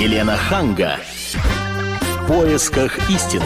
Елена 0.00 0.34
Ханга. 0.34 0.96
В 1.34 2.26
поисках 2.26 3.10
истины. 3.10 3.44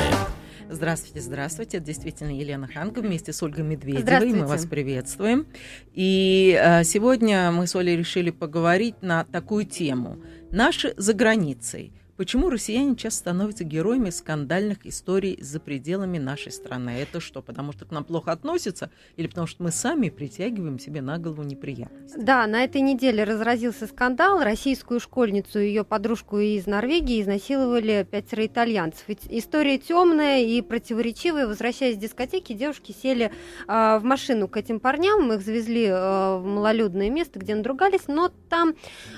Здравствуйте, 0.71 1.21
здравствуйте. 1.21 1.79
Это 1.79 1.87
действительно 1.87 2.31
Елена 2.31 2.69
Ханга 2.69 3.01
вместе 3.01 3.33
с 3.33 3.43
Ольгой 3.43 3.65
Медведевой. 3.65 4.33
Мы 4.33 4.47
вас 4.47 4.65
приветствуем. 4.65 5.49
И 5.95 6.57
э, 6.57 6.85
сегодня 6.85 7.51
мы 7.51 7.67
с 7.67 7.75
Олей 7.75 7.97
решили 7.97 8.31
поговорить 8.31 9.03
на 9.03 9.25
такую 9.25 9.65
тему. 9.65 10.23
Наши 10.53 10.95
за 10.97 11.13
границей– 11.13 11.93
Почему 12.17 12.49
россияне 12.49 12.95
часто 12.95 13.25
становятся 13.25 13.65
героями 13.65 14.11
скандальных 14.11 14.87
историй 14.87 15.37
за 15.41 15.59
пределами 15.59 16.19
нашей 16.19 16.53
страны? 16.53 16.91
Это 16.91 17.19
что, 17.19 17.43
потому 17.43 17.73
что 17.73 17.87
к 17.87 17.91
нам 17.91 18.05
плохо 18.05 18.31
относятся 18.31 18.91
или 19.17 19.27
потому 19.27 19.49
что 19.49 19.65
мы 19.65 19.73
сами 19.73 20.11
притягиваем 20.11 20.79
себе 20.79 21.03
на 21.03 21.19
голову 21.19 21.43
неприятности? 21.43 22.17
Да, 22.17 22.47
на 22.47 22.63
этой 22.63 22.83
неделе 22.83 23.25
разразился 23.25 23.89
скандал. 23.89 24.45
Российскую 24.45 25.01
школьницу 25.01 25.59
и 25.59 25.67
ее 25.67 25.83
подружку 25.83 26.39
из 26.39 26.67
Норвегии 26.67 27.21
изнасиловали 27.21 28.07
пятеро 28.09 28.47
итальянцев. 28.47 29.05
История 29.31 29.79
темная 29.79 30.41
и 30.43 30.61
противоречивая. 30.63 31.49
Возвращаясь 31.49 31.97
с 31.97 31.99
дискотеки, 31.99 32.53
девушки 32.53 32.93
сели 32.93 33.33
э, 33.67 33.99
в 33.99 34.05
машину 34.05 34.47
к 34.47 34.57
этим 34.57 34.79
парням. 34.79 35.33
Их 35.33 35.43
завезли 35.43 35.87
э, 35.87 36.37
в 36.37 36.45
малолюдное 36.45 37.11
место, 37.11 37.41
где 37.41 37.57
надругались, 37.57 38.07
но 38.07 38.31
там 38.49 38.75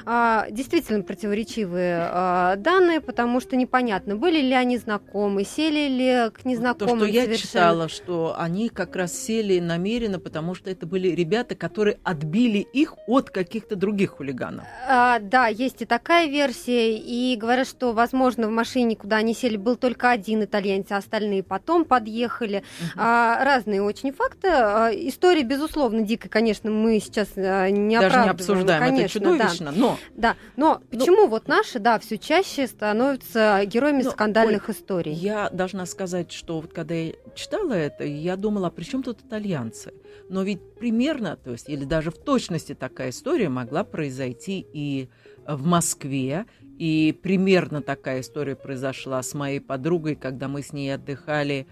э, 0.07 0.45
действительно 0.51 1.03
противоречивые 1.03 2.09
э, 2.11 2.55
данные 2.57 2.86
странные, 2.87 3.01
потому 3.01 3.41
что 3.41 3.57
непонятно, 3.57 4.17
были 4.17 4.41
ли 4.41 4.53
они 4.53 4.79
знакомы, 4.79 5.45
сели 5.45 5.89
ли 5.89 6.31
к 6.31 6.45
незнакомым. 6.45 7.01
То, 7.01 7.07
что 7.07 7.15
я 7.15 7.23
совершенно... 7.23 7.49
читала, 7.49 7.89
что 7.89 8.35
они 8.39 8.69
как 8.69 8.97
раз 8.97 9.13
сели 9.13 9.59
намеренно, 9.59 10.19
потому 10.19 10.55
что 10.55 10.71
это 10.71 10.87
были 10.87 11.09
ребята, 11.09 11.55
которые 11.55 11.99
отбили 12.05 12.59
их 12.59 12.95
от 13.07 13.31
каких-то 13.31 13.77
других 13.77 14.13
хулиганов. 14.13 14.65
А, 14.89 15.19
да, 15.19 15.49
есть 15.49 15.83
и 15.83 15.85
такая 15.85 16.29
версия, 16.29 16.97
и 16.97 17.37
говорят, 17.37 17.67
что, 17.67 17.93
возможно, 17.93 18.49
в 18.49 18.51
машине, 18.51 18.97
куда 18.97 19.17
они 19.17 19.35
сели, 19.35 19.57
был 19.57 19.77
только 19.77 20.11
один 20.11 20.45
итальянец, 20.45 20.87
а 20.91 20.99
остальные 20.99 21.43
потом 21.43 21.85
подъехали. 21.85 22.63
Угу. 22.81 22.91
А, 22.97 23.45
разные 23.45 23.83
очень 23.83 24.13
факты. 24.13 24.49
А, 24.49 24.91
история, 24.93 25.43
безусловно, 25.43 26.03
дикая, 26.03 26.29
конечно, 26.29 26.71
мы 26.71 27.01
сейчас 27.01 27.29
а, 27.37 27.69
не 27.71 27.99
Даже 27.99 28.21
не 28.21 28.29
обсуждаем, 28.29 28.81
конечно, 28.81 29.19
это 29.19 29.31
чудовищно, 29.31 29.73
да. 29.73 29.79
но... 29.79 29.99
Да, 30.15 30.37
но 30.57 30.81
ну, 30.91 30.99
почему 30.99 31.27
вот 31.27 31.49
наши, 31.49 31.79
да, 31.79 31.99
все 31.99 32.19
чаще 32.19 32.67
становятся 32.77 33.63
героями 33.65 34.03
Но, 34.03 34.11
скандальных 34.11 34.69
Оль, 34.69 34.75
историй. 34.75 35.13
Я 35.13 35.49
должна 35.51 35.87
сказать, 35.87 36.31
что 36.31 36.61
вот 36.61 36.73
когда 36.73 36.95
я 36.95 37.13
читала 37.35 37.73
это, 37.73 38.05
я 38.05 38.37
думала, 38.37 38.69
а 38.69 38.71
при 38.71 38.85
чем 38.85 39.03
тут 39.03 39.21
итальянцы? 39.21 39.95
Но 40.29 40.43
ведь 40.43 40.61
примерно, 40.79 41.37
то 41.37 41.53
есть, 41.53 41.69
или 41.69 41.85
даже 41.85 42.11
в 42.11 42.19
точности 42.19 42.75
такая 42.75 43.11
история 43.11 43.49
могла 43.49 43.83
произойти 43.83 44.67
и 44.73 45.09
в 45.47 45.65
Москве, 45.65 46.47
и 46.79 47.19
примерно 47.23 47.81
такая 47.81 48.21
история 48.21 48.57
произошла 48.57 49.23
с 49.23 49.33
моей 49.33 49.61
подругой, 49.61 50.15
когда 50.15 50.47
мы 50.47 50.63
с 50.63 50.73
ней 50.73 50.95
отдыхали 50.95 51.67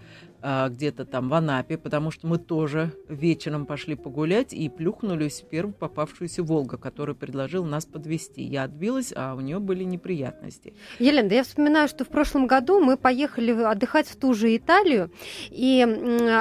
где-то 0.69 1.05
там 1.05 1.29
в 1.29 1.33
Анапе, 1.33 1.77
потому 1.77 2.11
что 2.11 2.27
мы 2.27 2.37
тоже 2.37 2.91
вечером 3.09 3.65
пошли 3.65 3.95
погулять 3.95 4.53
и 4.53 4.69
плюхнулись 4.69 5.41
в 5.41 5.49
первую 5.49 5.73
попавшуюся 5.73 6.43
Волгу, 6.43 6.77
которая 6.77 7.15
предложил 7.15 7.65
нас 7.65 7.85
подвести. 7.85 8.43
Я 8.43 8.63
отбилась, 8.63 9.11
а 9.15 9.33
у 9.35 9.39
нее 9.39 9.59
были 9.59 9.83
неприятности. 9.83 10.73
Елена, 10.99 11.29
да 11.29 11.35
я 11.35 11.43
вспоминаю, 11.43 11.87
что 11.87 12.05
в 12.05 12.09
прошлом 12.09 12.47
году 12.47 12.79
мы 12.79 12.97
поехали 12.97 13.51
отдыхать 13.51 14.07
в 14.07 14.15
ту 14.17 14.33
же 14.33 14.55
Италию 14.55 15.11
и 15.49 15.81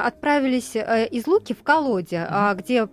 отправились 0.05 0.77
э, 0.77 1.09
из 1.09 1.27
Луки 1.27 1.55
в 1.55 1.63
Колоде, 1.63 2.17
mm-hmm. 2.17 2.57
где 2.57 2.87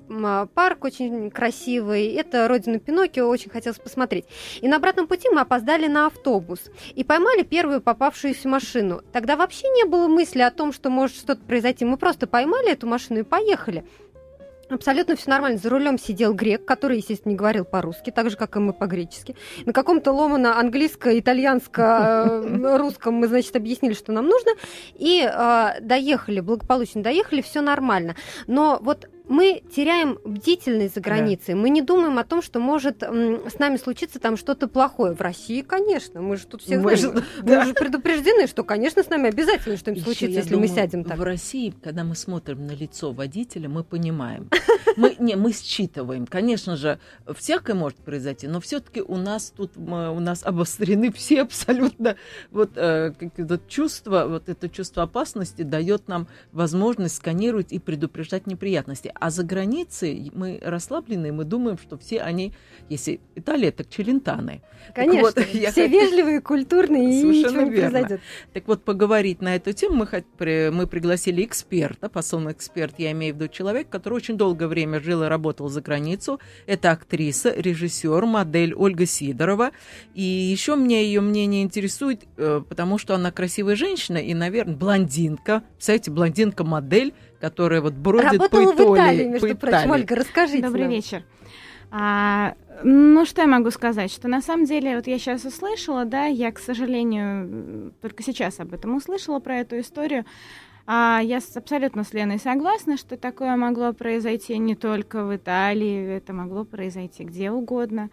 парк 0.54 0.84
очень 0.86 1.30
красивый. 1.30 2.08
Это 2.14 2.48
родина 2.48 2.80
Пиноккио, 2.80 3.28
очень 3.28 3.50
хотелось 3.52 3.80
посмотреть. 3.80 4.26
И 4.62 4.68
на 4.68 4.78
обратном 4.78 5.08
пути 5.08 5.30
мы 5.30 5.42
опоздали 5.42 5.88
на 5.88 6.08
автобус 6.08 6.62
и 6.96 7.04
поймали 7.04 7.44
первую 7.44 7.82
попавшуюся 7.82 8.48
машину. 8.48 9.02
Тогда 9.12 9.36
вообще 9.36 9.68
не 9.70 9.86
было 9.86 10.08
мысли 10.08 10.42
о 10.42 10.52
том, 10.52 10.72
что 10.72 10.90
может 11.02 11.18
что-то 11.18 11.42
произойти. 11.42 11.84
Мы 11.84 11.98
просто 11.98 12.28
поймали 12.28 12.72
эту 12.72 12.86
машину 12.86 13.22
и 13.22 13.24
поехали. 13.24 13.84
Абсолютно 14.70 15.16
все 15.16 15.32
нормально. 15.32 15.58
За 15.58 15.68
рулем 15.70 15.98
сидел 15.98 16.34
грек, 16.34 16.64
который, 16.64 16.98
естественно, 16.98 17.32
не 17.32 17.38
говорил 17.38 17.66
по-русски, 17.66 18.12
так 18.12 18.30
же, 18.30 18.38
как 18.38 18.56
и 18.56 18.60
мы 18.60 18.72
по-гречески. 18.72 19.36
На 19.66 19.74
каком-то 19.74 20.14
ломано 20.14 20.60
английско-итальянско-русском 20.60 23.16
мы, 23.16 23.28
значит, 23.28 23.56
объяснили, 23.56 23.94
что 23.94 24.14
нам 24.14 24.28
нужно. 24.28 24.52
И 24.94 25.28
э, 25.28 25.82
доехали, 25.82 26.40
благополучно 26.40 27.04
доехали, 27.04 27.42
все 27.42 27.60
нормально. 27.62 28.16
Но 28.48 28.80
вот 28.82 29.10
мы 29.32 29.64
теряем 29.74 30.20
бдительность 30.26 30.96
за 30.96 31.02
границей. 31.02 31.54
Да. 31.54 31.62
Мы 31.62 31.70
не 31.70 31.82
думаем 31.82 32.18
о 32.18 32.26
том, 32.26 32.42
что 32.42 32.60
может 32.60 33.02
с 33.02 33.60
нами 33.60 33.78
случиться 33.78 34.20
там 34.20 34.36
что-то 34.36 34.68
плохое. 34.68 35.14
В 35.14 35.22
России, 35.22 35.62
конечно, 35.62 36.22
мы 36.22 36.36
же 36.36 36.46
тут 36.46 36.62
все 36.62 36.78
мы 36.78 36.98
знаем. 36.98 37.16
Же, 37.18 37.24
да. 37.42 37.56
мы 37.56 37.64
уже 37.64 37.74
предупреждены, 37.74 38.48
что, 38.48 38.66
конечно, 38.66 39.04
с 39.04 39.10
нами 39.10 39.30
обязательно 39.30 39.78
что-нибудь 39.78 40.04
случится, 40.04 40.40
если 40.40 40.50
думаю, 40.50 40.68
мы 40.68 40.76
сядем 40.76 41.06
так. 41.06 41.18
В 41.18 41.24
России, 41.24 41.74
когда 41.82 42.04
мы 42.04 42.16
смотрим 42.16 42.68
на 42.68 42.74
лицо 42.74 43.14
водителя, 43.14 43.70
мы 43.70 43.86
понимаем. 43.86 44.50
Мы, 44.98 45.16
не, 45.20 45.38
мы 45.38 45.54
считываем. 45.54 46.28
Конечно 46.28 46.76
же, 46.76 47.00
всякое 47.34 47.74
может 47.74 48.00
произойти, 48.00 48.50
но 48.50 48.60
все-таки 48.60 49.02
у 49.02 49.16
нас 49.16 49.54
тут 49.56 49.78
у 49.78 50.20
нас 50.20 50.44
обострены 50.44 51.10
все 51.14 51.44
абсолютно 51.44 52.18
вот 52.52 52.72
э, 52.76 53.14
вот 53.38 53.68
чувство, 53.70 54.26
вот 54.28 54.50
это 54.50 54.68
чувство 54.68 55.04
опасности 55.04 55.62
дает 55.62 56.10
нам 56.10 56.28
возможность 56.52 57.16
сканировать 57.16 57.72
и 57.72 57.80
предупреждать 57.80 58.46
неприятности. 58.46 59.14
А 59.22 59.30
за 59.30 59.44
границей 59.44 60.32
мы 60.34 60.60
расслаблены, 60.64 61.32
мы 61.32 61.44
думаем, 61.44 61.78
что 61.78 61.96
все 61.96 62.22
они, 62.22 62.54
если 62.90 63.20
Италия, 63.36 63.72
так 63.72 63.88
челентаны. 63.88 64.64
Конечно, 64.96 65.32
так 65.32 65.46
вот, 65.46 65.54
все 65.72 65.86
я... 65.86 65.88
вежливые, 65.88 66.42
культурные, 66.42 67.04
и 67.04 67.22
ничего 67.22 67.52
верно. 67.52 67.70
не 67.70 67.80
произойдет. 67.82 68.22
Так 68.52 68.68
вот, 68.68 68.84
поговорить 68.84 69.40
на 69.44 69.56
эту 69.56 69.74
тему 69.74 70.08
мы, 70.08 70.72
мы 70.72 70.88
пригласили 70.88 71.46
эксперта, 71.46 72.10
посольный 72.10 72.54
эксперт, 72.54 72.96
я 72.98 73.12
имею 73.12 73.36
в 73.36 73.38
виду 73.38 73.48
человек, 73.48 73.90
который 73.90 74.16
очень 74.16 74.38
долгое 74.38 74.66
время 74.66 75.00
жил 75.00 75.22
и 75.22 75.28
работал 75.28 75.70
за 75.70 75.82
границу. 75.82 76.40
Это 76.66 76.90
актриса, 76.90 77.54
режиссер, 77.56 78.26
модель 78.26 78.74
Ольга 78.74 79.06
Сидорова. 79.06 79.70
И 80.16 80.24
еще 80.24 80.76
мне 80.76 81.06
ее 81.06 81.22
мнение 81.22 81.62
интересует, 81.62 82.24
э, 82.38 82.64
потому 82.68 82.98
что 82.98 83.14
она 83.14 83.32
красивая 83.32 83.76
женщина 83.76 84.18
и, 84.18 84.34
наверное, 84.34 84.76
блондинка. 84.76 85.62
Представляете, 85.76 86.10
блондинка-модель, 86.10 87.14
которая 87.42 87.82
вот 87.82 87.94
бродит 87.94 88.34
Работала 88.34 88.72
по 88.72 88.76
Италии. 88.76 88.88
в 88.88 88.96
Италии, 88.96 89.28
между 89.28 89.48
по 89.50 89.56
прочим. 89.56 89.78
Италии. 89.78 89.92
Ольга, 89.92 90.16
расскажите 90.16 90.62
Добрый 90.62 90.84
нам. 90.84 90.92
вечер. 90.92 91.24
А, 91.90 92.56
ну, 92.84 93.26
что 93.26 93.42
я 93.42 93.48
могу 93.48 93.70
сказать? 93.72 94.12
Что 94.12 94.30
на 94.30 94.42
самом 94.42 94.66
деле, 94.66 94.96
вот 94.96 95.08
я 95.08 95.20
сейчас 95.20 95.44
услышала, 95.44 96.06
да, 96.06 96.26
я, 96.26 96.52
к 96.52 96.60
сожалению, 96.60 97.94
только 98.02 98.24
сейчас 98.24 98.60
об 98.60 98.74
этом 98.74 98.96
услышала, 98.96 99.40
про 99.40 99.58
эту 99.58 99.80
историю. 99.80 100.26
А 100.88 101.20
я 101.22 101.40
абсолютно 101.56 102.04
с 102.04 102.14
Леной 102.14 102.40
согласна, 102.40 102.98
что 102.98 103.18
такое 103.18 103.56
могло 103.56 103.94
произойти 103.94 104.58
не 104.58 104.76
только 104.76 105.26
в 105.26 105.36
Италии, 105.36 106.16
это 106.16 106.34
могло 106.34 106.64
произойти 106.64 107.24
где 107.24 107.52
угодно. 107.52 108.10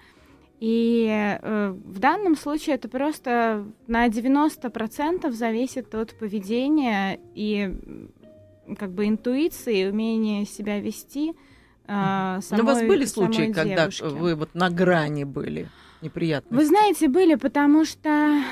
И 0.60 1.08
э, 1.40 1.70
в 1.70 1.98
данном 2.00 2.36
случае 2.36 2.74
это 2.74 2.88
просто 2.88 3.64
на 3.86 4.08
90% 4.08 5.30
зависит 5.30 5.94
от 5.94 6.18
поведения 6.18 7.20
и 7.34 7.76
как 8.76 8.92
бы 8.92 9.06
интуиции, 9.06 9.88
умения 9.88 10.44
себя 10.44 10.80
вести. 10.80 11.34
Э, 11.86 12.40
самой, 12.42 12.62
Но 12.62 12.62
у 12.62 12.66
вас 12.66 12.82
были 12.82 13.04
случаи, 13.04 13.52
когда 13.52 13.88
вы 14.02 14.34
вот 14.34 14.54
на 14.54 14.70
грани 14.70 15.24
были? 15.24 15.68
неприятности? 16.02 16.54
Вы 16.54 16.66
знаете, 16.66 17.08
были, 17.08 17.34
потому 17.34 17.84
что 17.84 18.42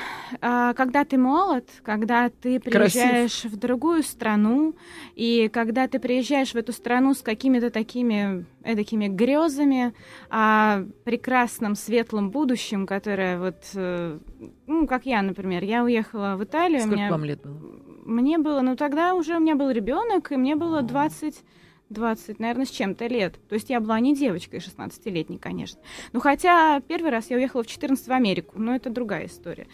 а, 0.41 0.73
когда 0.73 1.05
ты 1.05 1.17
молод, 1.17 1.69
когда 1.83 2.29
ты 2.29 2.59
приезжаешь 2.59 3.41
Красив. 3.41 3.51
в 3.51 3.57
другую 3.57 4.03
страну, 4.03 4.75
и 5.15 5.49
когда 5.51 5.87
ты 5.87 5.99
приезжаешь 5.99 6.51
в 6.51 6.55
эту 6.55 6.73
страну 6.73 7.13
с 7.13 7.21
какими-то 7.21 7.69
такими 7.69 8.45
такими 8.63 9.07
грезами 9.07 9.93
о 10.29 10.83
прекрасном 11.05 11.75
светлом 11.75 12.31
будущем, 12.31 12.85
которое 12.85 13.39
вот, 13.39 13.63
э, 13.75 14.19
ну, 14.65 14.87
как 14.87 15.05
я, 15.05 15.21
например, 15.21 15.63
я 15.63 15.83
уехала 15.83 16.35
в 16.37 16.43
Италию. 16.43 16.81
Сколько 16.81 16.95
меня, 16.95 17.09
вам 17.09 17.23
лет 17.23 17.41
было? 17.43 17.86
Мне 18.07 18.37
было, 18.37 18.61
ну 18.61 18.75
тогда 18.75 19.13
уже 19.13 19.35
у 19.35 19.39
меня 19.39 19.55
был 19.55 19.69
ребенок, 19.69 20.31
и 20.31 20.37
мне 20.37 20.55
было 20.55 20.81
20 20.81 21.43
20, 21.89 22.39
наверное, 22.39 22.65
с 22.65 22.69
чем-то 22.69 23.07
лет. 23.07 23.35
То 23.47 23.55
есть 23.55 23.69
я 23.69 23.79
была 23.79 23.99
не 23.99 24.13
девочкой 24.13 24.59
16-летней, 24.59 25.37
конечно. 25.37 25.79
Ну, 26.11 26.19
хотя 26.19 26.81
первый 26.81 27.11
раз 27.11 27.29
я 27.29 27.37
уехала 27.37 27.63
в 27.63 27.67
14 27.67 28.07
в 28.07 28.11
Америку, 28.11 28.55
но 28.57 28.75
это 28.75 28.89
другая 28.89 29.27
история. 29.27 29.67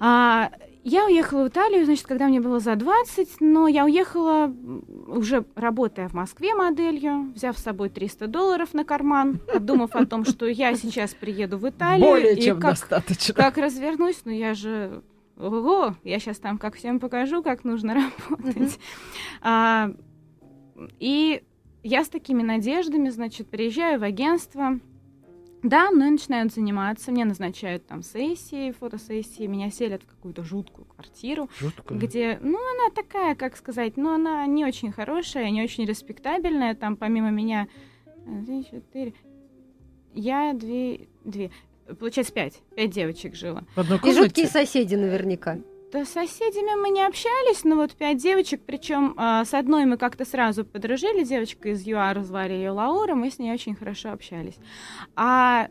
А, 0.00 0.50
я 0.82 1.04
уехала 1.04 1.44
в 1.44 1.48
Италию, 1.48 1.84
значит, 1.84 2.06
когда 2.06 2.26
мне 2.26 2.40
было 2.40 2.58
за 2.58 2.74
20, 2.74 3.40
но 3.40 3.68
я 3.68 3.84
уехала 3.84 4.52
уже 5.06 5.44
работая 5.54 6.08
в 6.08 6.14
Москве 6.14 6.54
моделью, 6.54 7.32
взяв 7.34 7.58
с 7.58 7.62
собой 7.62 7.90
300 7.90 8.26
долларов 8.26 8.72
на 8.72 8.84
карман, 8.84 9.38
подумав 9.52 9.94
о 9.94 10.06
том, 10.06 10.24
что 10.24 10.46
я 10.46 10.74
сейчас 10.74 11.14
приеду 11.14 11.58
в 11.58 11.68
Италию. 11.68 12.08
Более 12.08 12.34
и 12.34 12.42
чем 12.42 12.60
как, 12.60 12.70
достаточно. 12.70 13.34
Как 13.34 13.58
развернусь, 13.58 14.22
ну 14.24 14.32
я 14.32 14.54
же... 14.54 15.02
Ого, 15.40 15.94
я 16.04 16.18
сейчас 16.18 16.38
там 16.38 16.58
как 16.58 16.76
всем 16.76 17.00
покажу, 17.00 17.42
как 17.42 17.64
нужно 17.64 17.94
работать. 18.28 18.78
А, 19.40 19.90
и 20.98 21.42
я 21.82 22.04
с 22.04 22.08
такими 22.08 22.42
надеждами, 22.42 23.08
значит, 23.08 23.48
приезжаю 23.48 23.98
в 24.00 24.02
агентство, 24.02 24.78
Да, 25.62 25.90
мной 25.90 26.10
начинают 26.10 26.52
заниматься, 26.52 27.10
мне 27.12 27.24
назначают 27.24 27.86
там 27.86 28.02
сессии, 28.02 28.72
фотосессии, 28.72 29.46
меня 29.46 29.70
селят 29.70 30.02
в 30.02 30.06
какую-то 30.06 30.42
жуткую 30.42 30.86
квартиру, 30.86 31.48
Жуткую. 31.58 32.00
где, 32.00 32.38
ну, 32.42 32.58
она 32.58 32.90
такая, 32.94 33.34
как 33.34 33.56
сказать, 33.56 33.96
ну, 33.96 34.14
она 34.14 34.46
не 34.46 34.64
очень 34.64 34.92
хорошая, 34.92 35.50
не 35.50 35.62
очень 35.62 35.84
респектабельная, 35.84 36.74
там 36.74 36.96
помимо 36.96 37.30
меня 37.30 37.68
э, 38.26 38.42
три, 38.44 38.64
четыре, 38.64 39.14
я 40.14 40.52
две, 40.54 41.08
две, 41.24 41.50
получается 41.98 42.32
пять, 42.32 42.60
пять 42.76 42.90
девочек 42.90 43.34
жило. 43.34 43.64
И 44.04 44.12
жуткие 44.12 44.46
соседи 44.46 44.94
наверняка. 44.94 45.58
Да, 45.92 46.04
с 46.04 46.10
соседями 46.10 46.80
мы 46.80 46.90
не 46.90 47.02
общались, 47.04 47.64
но 47.64 47.74
вот 47.74 47.92
пять 47.94 48.18
девочек, 48.18 48.62
причем 48.64 49.16
с 49.18 49.52
одной 49.52 49.86
мы 49.86 49.96
как-то 49.96 50.24
сразу 50.24 50.64
подружили, 50.64 51.24
девочка 51.24 51.70
из 51.70 51.84
ЮАР, 51.84 52.22
звали 52.22 52.52
ее 52.52 52.70
Лаура, 52.70 53.16
мы 53.16 53.28
с 53.28 53.40
ней 53.40 53.52
очень 53.52 53.74
хорошо 53.74 54.12
общались. 54.12 54.54
А 55.16 55.66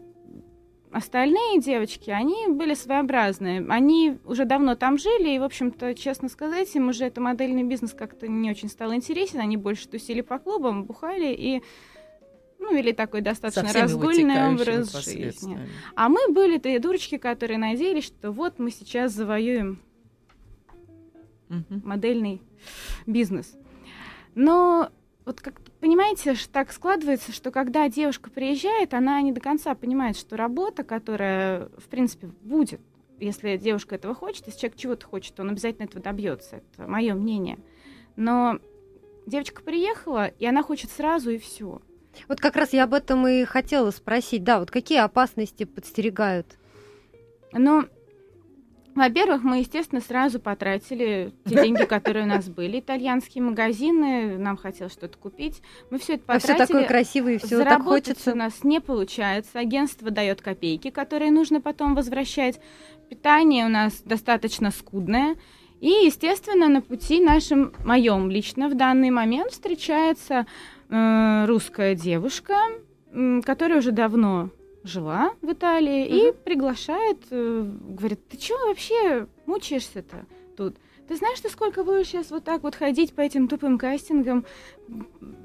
остальные 0.91 1.61
девочки, 1.61 2.09
они 2.09 2.47
были 2.49 2.73
своеобразные. 2.73 3.65
Они 3.69 4.17
уже 4.25 4.43
давно 4.43 4.75
там 4.75 4.97
жили, 4.97 5.35
и, 5.35 5.39
в 5.39 5.43
общем-то, 5.43 5.93
честно 5.93 6.27
сказать, 6.27 6.75
им 6.75 6.89
уже 6.89 7.05
это 7.05 7.21
модельный 7.21 7.63
бизнес 7.63 7.93
как-то 7.93 8.27
не 8.27 8.51
очень 8.51 8.67
стал 8.67 8.93
интересен. 8.93 9.39
Они 9.39 9.55
больше 9.55 9.87
тусили 9.87 10.19
по 10.19 10.37
клубам, 10.37 10.83
бухали 10.83 11.31
и 11.31 11.63
ну, 12.59 12.75
вели 12.75 12.93
такой 12.93 13.21
достаточно 13.21 13.71
разгульный 13.73 14.53
образ 14.53 14.91
жизни. 15.05 15.59
А 15.95 16.09
мы 16.09 16.27
были 16.29 16.57
те 16.57 16.79
дурочки, 16.79 17.17
которые 17.17 17.57
надеялись, 17.57 18.05
что 18.05 18.31
вот 18.31 18.59
мы 18.59 18.69
сейчас 18.71 19.13
завоюем 19.13 19.79
Мгм. 21.49 21.81
модельный 21.83 22.41
бизнес. 23.07 23.57
Но 24.35 24.91
вот 25.25 25.41
как 25.41 25.59
понимаете, 25.79 26.35
так 26.51 26.71
складывается, 26.71 27.31
что 27.31 27.51
когда 27.51 27.89
девушка 27.89 28.29
приезжает, 28.29 28.93
она 28.93 29.21
не 29.21 29.31
до 29.31 29.41
конца 29.41 29.73
понимает, 29.73 30.17
что 30.17 30.37
работа, 30.37 30.83
которая, 30.83 31.69
в 31.77 31.87
принципе, 31.89 32.27
будет, 32.41 32.81
если 33.19 33.57
девушка 33.57 33.95
этого 33.95 34.13
хочет, 34.13 34.47
если 34.47 34.59
человек 34.59 34.77
чего-то 34.77 35.05
хочет, 35.07 35.39
он 35.39 35.49
обязательно 35.49 35.85
этого 35.85 36.01
добьется. 36.01 36.57
Это 36.57 36.87
мое 36.87 37.13
мнение. 37.15 37.57
Но 38.15 38.59
девочка 39.25 39.61
приехала, 39.61 40.27
и 40.27 40.45
она 40.45 40.63
хочет 40.63 40.91
сразу 40.91 41.31
и 41.31 41.37
все. 41.37 41.81
Вот 42.27 42.39
как 42.39 42.55
раз 42.55 42.73
я 42.73 42.83
об 42.83 42.93
этом 42.93 43.27
и 43.27 43.43
хотела 43.45 43.91
спросить. 43.91 44.43
Да, 44.43 44.59
вот 44.59 44.71
какие 44.71 44.99
опасности 44.99 45.63
подстерегают? 45.63 46.57
Ну, 47.53 47.85
во-первых, 48.95 49.43
мы, 49.43 49.59
естественно, 49.59 50.01
сразу 50.01 50.39
потратили 50.39 51.31
те 51.45 51.55
деньги, 51.55 51.83
которые 51.85 52.25
у 52.25 52.27
нас 52.27 52.49
были. 52.49 52.79
Итальянские 52.79 53.43
магазины, 53.43 54.37
нам 54.37 54.57
хотелось 54.57 54.93
что-то 54.93 55.17
купить. 55.17 55.61
Мы 55.89 55.99
все 55.99 56.15
это 56.15 56.23
А 56.27 56.39
все 56.39 56.49
потратили. 56.49 56.67
такое 56.67 56.87
красивое, 56.87 57.33
и 57.35 57.37
все 57.37 57.63
так 57.63 57.83
хочется. 57.83 58.33
у 58.33 58.35
нас 58.35 58.63
не 58.63 58.81
получается. 58.81 59.59
Агентство 59.59 60.11
дает 60.11 60.41
копейки, 60.41 60.89
которые 60.89 61.31
нужно 61.31 61.61
потом 61.61 61.95
возвращать. 61.95 62.59
Питание 63.09 63.65
у 63.65 63.69
нас 63.69 64.01
достаточно 64.01 64.69
скудное. 64.71 65.35
И, 65.79 65.87
естественно, 65.87 66.67
на 66.67 66.81
пути 66.81 67.23
нашем, 67.23 67.73
моем 67.85 68.29
лично 68.29 68.67
в 68.67 68.75
данный 68.75 69.11
момент 69.11 69.51
встречается 69.53 70.45
э, 70.89 71.45
русская 71.45 71.95
девушка, 71.95 72.55
которая 73.43 73.79
уже 73.79 73.91
давно 73.91 74.49
жила 74.83 75.31
в 75.41 75.51
Италии 75.51 76.05
и 76.05 76.31
приглашает, 76.31 77.17
э, 77.31 77.65
говорит, 77.89 78.27
ты 78.29 78.37
чего 78.37 78.67
вообще 78.67 79.27
мучаешься-то 79.45 80.25
тут? 80.55 80.75
Ты 81.07 81.15
знаешь, 81.15 81.39
ты 81.39 81.49
сколько 81.49 81.83
будешь 81.83 82.07
сейчас 82.07 82.29
вот 82.29 82.43
так 82.43 82.61
вот 82.61 82.75
ходить 82.75 83.13
по 83.13 83.21
этим 83.21 83.47
тупым 83.47 83.79
кастингам, 83.79 84.45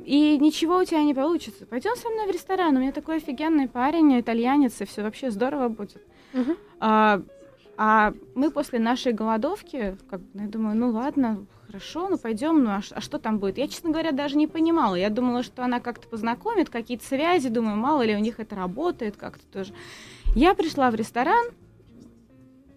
и 0.05 0.38
ничего 0.38 0.76
у 0.76 0.85
тебя 0.85 1.02
не 1.02 1.14
получится. 1.14 1.64
Пойдем 1.64 1.96
со 1.96 2.11
мной 2.11 2.26
в 2.26 2.31
ресторан, 2.31 2.76
у 2.76 2.81
меня 2.81 2.93
такой 2.93 3.17
офигенный 3.17 3.67
парень, 3.67 4.20
итальянец, 4.20 4.81
и 4.81 4.85
все 4.85 5.02
вообще 5.02 5.31
здорово 5.31 5.69
будет. 5.69 6.02
Мгм. 6.35 6.56
А, 6.81 7.23
а 7.76 8.15
мы 8.35 8.50
после 8.50 8.79
нашей 8.79 9.12
голодовки, 9.12 9.97
как, 10.09 10.21
я 10.35 10.47
думаю, 10.47 10.76
ну 10.76 10.91
ладно, 10.91 11.47
хорошо, 11.67 12.09
ну 12.09 12.19
пойдем, 12.19 12.62
ну 12.62 12.71
а, 12.71 12.81
а 12.91 13.00
что 13.00 13.19
там 13.19 13.38
будет? 13.38 13.59
Я, 13.59 13.69
честно 13.69 13.91
говоря, 13.91 14.12
даже 14.12 14.37
не 14.37 14.47
понимала. 14.47 14.94
Я 14.94 15.11
думала, 15.11 15.43
что 15.43 15.65
она 15.65 15.81
как-то 15.81 16.06
познакомит, 16.09 16.71
какие-то 16.71 17.05
связи, 17.05 17.49
думаю, 17.49 17.76
мало 17.76 18.03
ли 18.03 18.15
у 18.15 18.21
них 18.21 18.38
это 18.38 18.55
работает 18.55 19.17
как-то 19.17 19.44
тоже. 19.47 19.75
Я 20.35 20.55
пришла 20.55 20.91
в 20.91 20.94
ресторан, 20.94 21.47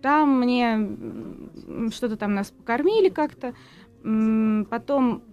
там 0.02 0.40
мне 0.40 1.92
что-то 1.92 2.18
там 2.18 2.34
нас 2.34 2.52
покормили 2.52 3.10
как-то, 3.10 3.54
потом 4.70 5.24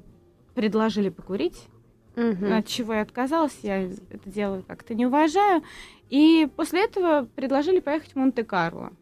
предложили 0.54 1.08
покурить, 1.08 1.68
Мгм. 2.16 2.52
от 2.52 2.66
чего 2.66 2.94
я 2.94 3.00
отказалась, 3.02 3.58
я 3.62 3.82
это 3.82 4.30
дело 4.30 4.62
как-то 4.66 4.94
не 4.94 5.06
уважаю. 5.06 5.62
И 6.10 6.48
после 6.56 6.84
этого 6.84 7.26
предложили 7.34 7.80
поехать 7.80 8.12
в 8.12 8.16
Монте-Карло. 8.16 8.92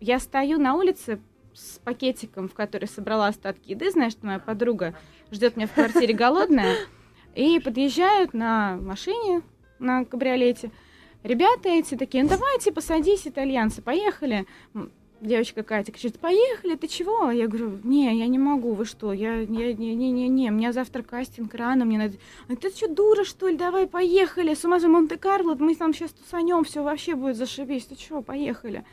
Я 0.00 0.18
стою 0.20 0.58
на 0.58 0.74
улице 0.74 1.20
с 1.54 1.78
пакетиком, 1.78 2.48
в 2.48 2.54
который 2.54 2.86
собрала 2.86 3.26
остатки 3.28 3.70
еды, 3.70 3.90
знаешь, 3.90 4.12
что 4.12 4.26
моя 4.26 4.38
подруга 4.38 4.94
ждет 5.30 5.56
меня 5.56 5.66
в 5.66 5.72
квартире 5.72 6.14
голодная, 6.14 6.76
и 7.34 7.58
подъезжают 7.60 8.32
на 8.32 8.76
машине, 8.76 9.42
на 9.78 10.04
кабриолете. 10.04 10.70
Ребята 11.24 11.68
эти 11.68 11.96
такие, 11.96 12.22
ну 12.22 12.30
давайте, 12.30 12.72
посадись, 12.72 13.26
итальянцы, 13.26 13.82
поехали. 13.82 14.46
Девочка 15.20 15.64
Катя 15.64 15.90
кричит, 15.90 16.20
поехали, 16.20 16.76
ты 16.76 16.86
чего? 16.86 17.32
Я 17.32 17.48
говорю, 17.48 17.80
не, 17.82 18.16
я 18.16 18.28
не 18.28 18.38
могу, 18.38 18.74
вы 18.74 18.84
что, 18.84 19.12
я, 19.12 19.40
я 19.40 19.46
не, 19.46 19.74
не, 19.74 20.12
не, 20.12 20.28
не, 20.28 20.50
у 20.50 20.54
меня 20.54 20.72
завтра 20.72 21.02
кастинг 21.02 21.52
рано, 21.54 21.84
мне 21.84 21.98
надо... 21.98 22.14
А 22.48 22.54
ты 22.54 22.70
что, 22.70 22.86
дура, 22.86 23.24
что 23.24 23.48
ли, 23.48 23.56
давай, 23.56 23.88
поехали, 23.88 24.54
с 24.54 24.64
ума 24.64 24.78
же 24.78 24.86
Монте-Карло, 24.86 25.56
мы 25.56 25.74
там 25.74 25.92
сейчас 25.92 26.12
тусанем, 26.12 26.62
все 26.62 26.84
вообще 26.84 27.16
будет 27.16 27.36
зашибись, 27.36 27.86
ты 27.86 27.96
чего, 27.96 28.22
поехали. 28.22 28.84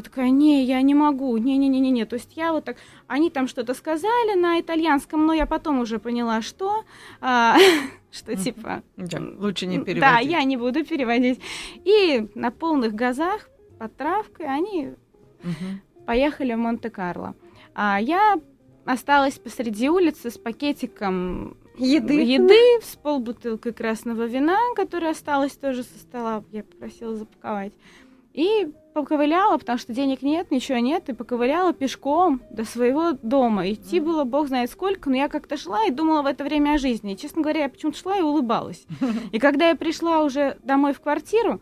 Я 0.00 0.04
такая, 0.04 0.30
не, 0.30 0.64
я 0.64 0.80
не 0.80 0.94
могу, 0.94 1.36
не-не-не-не-не. 1.36 2.06
То 2.06 2.14
есть 2.16 2.34
я 2.34 2.52
вот 2.54 2.64
так, 2.64 2.78
они 3.06 3.28
там 3.28 3.46
что-то 3.46 3.74
сказали 3.74 4.34
на 4.34 4.58
итальянском, 4.58 5.26
но 5.26 5.34
я 5.34 5.44
потом 5.44 5.80
уже 5.80 5.98
поняла, 5.98 6.40
что, 6.40 6.84
а, 7.20 7.58
что 8.10 8.34
типа... 8.34 8.82
Да, 8.96 9.20
лучше 9.36 9.66
не 9.66 9.76
переводить. 9.76 10.00
Да, 10.00 10.18
я 10.20 10.42
не 10.44 10.56
буду 10.56 10.86
переводить. 10.86 11.42
И 11.84 12.30
на 12.34 12.50
полных 12.50 12.94
газах 12.94 13.50
под 13.78 13.94
травкой 13.94 14.46
они 14.46 14.94
Мгм. 15.42 15.82
поехали 16.06 16.54
в 16.54 16.58
Монте-Карло. 16.58 17.34
А 17.74 18.00
я 18.00 18.40
осталась 18.86 19.38
посреди 19.38 19.90
улицы 19.90 20.30
с 20.30 20.38
пакетиком 20.38 21.58
Еды. 21.76 22.22
еды 22.22 22.80
с 22.82 22.96
полбутылкой 22.96 23.74
красного 23.74 24.24
вина, 24.24 24.56
которая 24.76 25.10
осталась 25.10 25.52
тоже 25.52 25.82
со 25.82 25.98
стола, 25.98 26.42
я 26.52 26.64
попросила 26.64 27.16
запаковать. 27.16 27.74
И 28.32 28.72
поковыляла, 28.92 29.58
потому 29.58 29.78
что 29.78 29.92
денег 29.92 30.22
нет, 30.22 30.50
ничего 30.50 30.78
нет, 30.78 31.08
и 31.08 31.12
поковыляла 31.12 31.72
пешком 31.72 32.42
до 32.50 32.64
своего 32.64 33.12
дома. 33.22 33.70
Идти 33.70 34.00
Мгм. 34.00 34.08
было 34.10 34.24
бог 34.24 34.48
знает 34.48 34.70
сколько, 34.70 35.10
но 35.10 35.16
я 35.16 35.28
как-то 35.28 35.56
шла 35.56 35.84
и 35.86 35.90
думала 35.90 36.22
в 36.22 36.26
это 36.26 36.44
время 36.44 36.74
о 36.74 36.78
жизни. 36.78 37.14
И, 37.14 37.16
честно 37.16 37.42
говоря, 37.42 37.62
я 37.62 37.68
почему-то 37.68 37.98
шла 37.98 38.16
и 38.18 38.22
улыбалась. 38.22 38.84
И 39.32 39.38
когда 39.38 39.68
я 39.68 39.76
пришла 39.76 40.22
уже 40.22 40.56
домой 40.62 40.92
в 40.92 41.00
квартиру, 41.00 41.60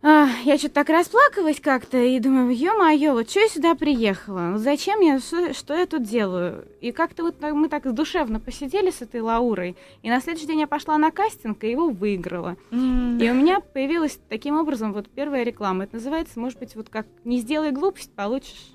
а, 0.00 0.28
я 0.44 0.56
что-то 0.58 0.74
так 0.74 0.90
расплакалась 0.90 1.60
как-то 1.60 1.98
и 1.98 2.20
думаю, 2.20 2.54
ё-моё, 2.54 3.14
вот 3.14 3.28
что 3.28 3.40
я 3.40 3.48
сюда 3.48 3.74
приехала? 3.74 4.52
Вот 4.52 4.60
зачем 4.60 5.00
я, 5.00 5.18
что, 5.18 5.52
что 5.52 5.74
я 5.74 5.86
тут 5.86 6.04
делаю? 6.04 6.68
И 6.80 6.92
как-то 6.92 7.24
вот 7.24 7.40
мы 7.40 7.68
так 7.68 7.92
душевно 7.92 8.38
посидели 8.38 8.90
с 8.90 9.02
этой 9.02 9.20
Лаурой, 9.20 9.76
и 10.02 10.08
на 10.08 10.20
следующий 10.20 10.46
день 10.46 10.60
я 10.60 10.66
пошла 10.68 10.98
на 10.98 11.10
кастинг 11.10 11.64
и 11.64 11.70
его 11.70 11.90
выиграла. 11.90 12.56
М. 12.70 13.18
И 13.18 13.28
у 13.28 13.34
меня 13.34 13.58
появилась 13.60 14.20
таким 14.28 14.56
образом 14.56 14.92
вот 14.92 15.08
первая 15.08 15.42
реклама. 15.42 15.84
Это 15.84 15.96
называется, 15.96 16.38
может 16.38 16.60
быть, 16.60 16.76
вот 16.76 16.88
как 16.88 17.06
«Не 17.24 17.38
сделай 17.38 17.72
глупость, 17.72 18.12
получишь, 18.14 18.72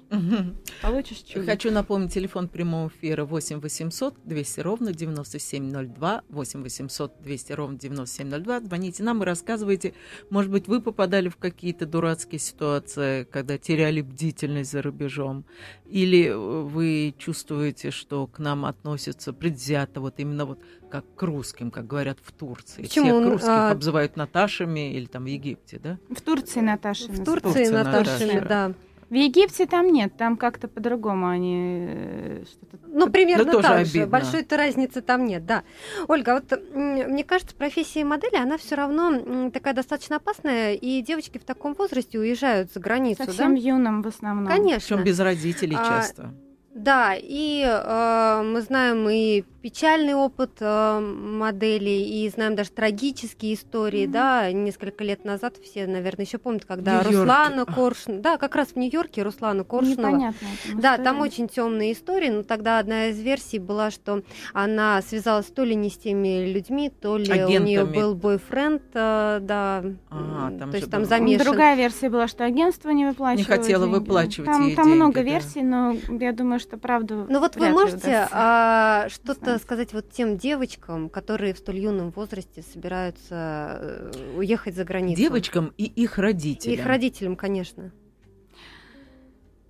Получишь 0.81 1.17
чудо». 1.19 1.45
Хочу 1.45 1.71
напомнить 1.71 2.13
телефон 2.13 2.47
прямого 2.47 2.89
эфира 2.89 3.25
8 3.25 3.59
800 3.59 4.15
200 4.23 4.59
ровно 4.61 4.93
9702, 4.93 6.21
8 6.29 6.61
800 6.63 7.21
200 7.21 7.53
ровно 7.53 7.77
9702. 7.77 8.61
Звоните 8.61 9.03
нам 9.03 9.23
и 9.23 9.25
рассказывайте, 9.25 9.93
может 10.29 10.51
быть, 10.51 10.67
вы 10.67 10.81
попадали 10.81 11.29
в 11.29 11.37
какие-то 11.37 11.85
дурацкие 11.85 12.39
ситуации, 12.39 13.23
когда 13.25 13.57
теряли 13.57 14.01
бдительность 14.01 14.71
за 14.71 14.81
рубежом, 14.81 15.45
или 15.85 16.27
э, 16.29 16.35
вы 16.35 17.13
чувствуете, 17.17 17.91
что 17.91 18.27
к 18.27 18.39
нам 18.39 18.65
относятся 18.65 19.33
предвзято, 19.33 20.01
вот 20.01 20.15
именно 20.17 20.45
вот 20.45 20.59
как 20.89 21.05
к 21.15 21.23
русским, 21.23 21.71
как 21.71 21.87
говорят 21.87 22.19
в 22.23 22.31
Турции. 22.31 22.83
Почему? 22.83 23.19
Всех 23.19 23.31
русских 23.31 23.49
А- 23.49 23.71
обзывают 23.71 24.15
Наташами 24.15 24.93
или 24.93 25.05
там 25.05 25.23
в 25.23 25.27
Египте, 25.27 25.79
да? 25.81 25.97
В 26.09 26.21
Турции, 26.21 26.59
Наташа. 26.59 27.07
В. 27.07 27.23
Турции 27.23 27.65
Турция, 27.65 27.71
Наташами, 27.71 28.33
Наташа. 28.33 28.47
да. 28.47 28.73
В 29.13 29.15
Египте 29.15 29.67
там 29.67 29.93
нет, 29.93 30.17
там 30.17 30.37
как-то 30.37 30.67
по-другому 30.67 31.27
они 31.27 31.85
э, 31.87 32.43
что-то... 32.49 32.79
Ну, 32.87 33.11
примерно 33.11 33.51
тоже 33.51 33.67
так 33.67 33.85
же. 33.85 34.07
Большой-то 34.07 34.57
разницы 34.57 35.03
там 35.03 35.25
нет, 35.25 35.45
да. 35.45 35.61
Ольга, 36.07 36.31
а 36.31 36.41
вот 36.41 36.63
мне 36.73 37.23
кажется, 37.23 37.55
профессия 37.55 38.03
модели, 38.05 38.37
она 38.37 38.57
все 38.57 38.73
равно 38.73 39.51
такая 39.51 39.75
достаточно 39.75 40.15
опасная, 40.15 40.73
и 40.73 41.03
девочки 41.03 41.37
в 41.37 41.43
таком 41.43 41.75
возрасте 41.75 42.17
уезжают 42.17 42.73
за 42.73 42.79
границу, 42.79 43.23
Совсем 43.23 43.53
да? 43.53 43.61
юным 43.61 44.01
в 44.01 44.07
основном. 44.07 44.47
Конечно. 44.47 44.97
Причем 44.97 45.03
без 45.03 45.19
родителей 45.19 45.77
А, 45.79 45.85
часто. 45.85 46.33
Да, 46.73 47.13
и 47.15 47.63
э, 47.63 48.41
мы 48.43 48.61
знаем 48.61 49.07
и 49.11 49.43
печальный 49.63 50.13
опыт 50.13 50.57
э, 50.59 50.99
моделей 50.99 52.25
и 52.25 52.29
знаем 52.29 52.53
даже 52.53 52.71
трагические 52.71 53.53
истории, 53.53 54.03
mm-hmm. 54.03 54.11
да, 54.11 54.51
несколько 54.51 55.05
лет 55.05 55.23
назад 55.23 55.55
все, 55.63 55.87
наверное, 55.87 56.25
еще 56.25 56.37
помнят, 56.37 56.65
когда 56.65 57.01
Руслана 57.01 57.65
Коршун, 57.65 58.21
да, 58.21 58.37
как 58.37 58.57
раз 58.57 58.69
в 58.69 58.75
Нью-Йорке 58.75 59.23
Руслана 59.23 59.63
Коршунова. 59.63 60.09
Непонятно. 60.09 60.47
Да, 60.75 60.97
там 60.97 61.21
очень 61.21 61.47
темные 61.47 61.93
истории, 61.93 62.29
но 62.29 62.43
тогда 62.43 62.77
одна 62.77 63.07
из 63.07 63.19
версий 63.21 63.57
была, 63.57 63.89
что 63.89 64.23
она 64.51 65.01
связалась 65.01 65.45
то 65.45 65.63
ли 65.63 65.75
не 65.75 65.89
с 65.89 65.97
теми 65.97 66.45
людьми, 66.45 66.89
то 66.89 67.15
ли 67.15 67.31
Агентами. 67.31 67.57
у 67.57 67.61
нее 67.61 67.85
был 67.85 68.15
бойфренд, 68.15 68.83
э, 68.93 69.39
да, 69.41 69.81
а, 70.09 70.51
там 70.59 70.71
то 70.71 70.77
есть 70.77 70.91
там 70.91 71.05
замешан. 71.05 71.45
Другая 71.45 71.77
версия 71.77 72.09
была, 72.09 72.27
что 72.27 72.43
агентство 72.43 72.89
не 72.89 73.05
выплачивало 73.05 73.37
Не 73.37 73.43
хотела 73.61 73.85
деньги. 73.85 73.97
выплачивать 73.97 74.49
Там, 74.49 74.67
ей 74.67 74.75
там 74.75 74.85
деньги, 74.85 74.97
много 74.97 75.13
да. 75.13 75.21
версий, 75.21 75.61
но 75.61 75.95
я 76.19 76.33
думаю, 76.33 76.59
что 76.59 76.75
правду 76.75 77.27
Ну 77.29 77.39
вот 77.39 77.55
вы 77.55 77.69
можете 77.69 78.27
а, 78.29 79.07
что-то 79.07 79.52
знаю. 79.57 79.61
сказать 79.61 79.93
вот 79.93 80.09
тем 80.11 80.37
девочкам, 80.37 81.09
которые 81.09 81.53
в 81.53 81.57
столь 81.57 81.79
юном 81.79 82.11
возрасте 82.11 82.61
собираются 82.61 84.11
э, 84.13 84.35
уехать 84.37 84.75
за 84.75 84.83
границу? 84.83 85.21
Девочкам 85.21 85.73
и 85.77 85.85
их 85.85 86.17
родителям. 86.17 86.79
Их 86.79 86.85
родителям, 86.85 87.35
конечно. 87.35 87.91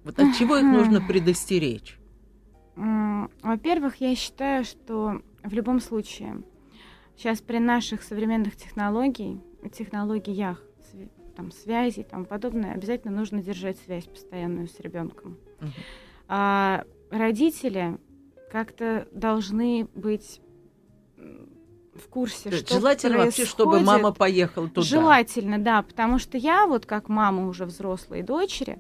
Вот 0.04 0.20
от 0.20 0.36
чего 0.36 0.58
их 0.58 0.64
нужно 0.64 1.02
предостеречь? 1.02 1.98
Во-первых, 2.76 3.98
я 3.98 4.16
считаю, 4.16 4.66
что 4.66 5.22
в 5.44 5.54
любом 5.54 5.80
случае 5.80 6.44
сейчас 7.16 7.42
при 7.42 7.60
наших 7.60 8.02
современных 8.04 8.56
технологий, 8.56 9.42
технологиях 9.72 10.62
там, 11.36 11.52
связи 11.52 12.02
и 12.02 12.04
тому 12.04 12.26
подобное, 12.26 12.74
обязательно 12.74 13.16
нужно 13.16 13.42
держать 13.42 13.78
связь 13.80 14.06
постоянную 14.06 14.68
с 14.68 14.80
ребенком. 14.80 15.38
Мгм. 15.60 15.72
А 16.28 16.84
родители 17.10 17.98
как-то 18.54 19.08
должны 19.12 19.88
быть 19.96 20.40
в 21.18 22.08
курсе, 22.08 22.52
То 22.52 22.58
что 22.58 22.74
Желательно 22.76 23.18
вообще, 23.18 23.46
чтобы 23.46 23.72
происходит. 23.74 24.02
мама 24.04 24.14
поехала 24.14 24.68
туда. 24.70 24.82
Желательно, 24.86 25.58
да, 25.58 25.82
потому 25.82 26.20
что 26.20 26.38
я 26.38 26.68
вот 26.68 26.86
как 26.86 27.10
мама 27.10 27.48
уже 27.48 27.66
взрослой 27.66 28.22
дочери, 28.22 28.80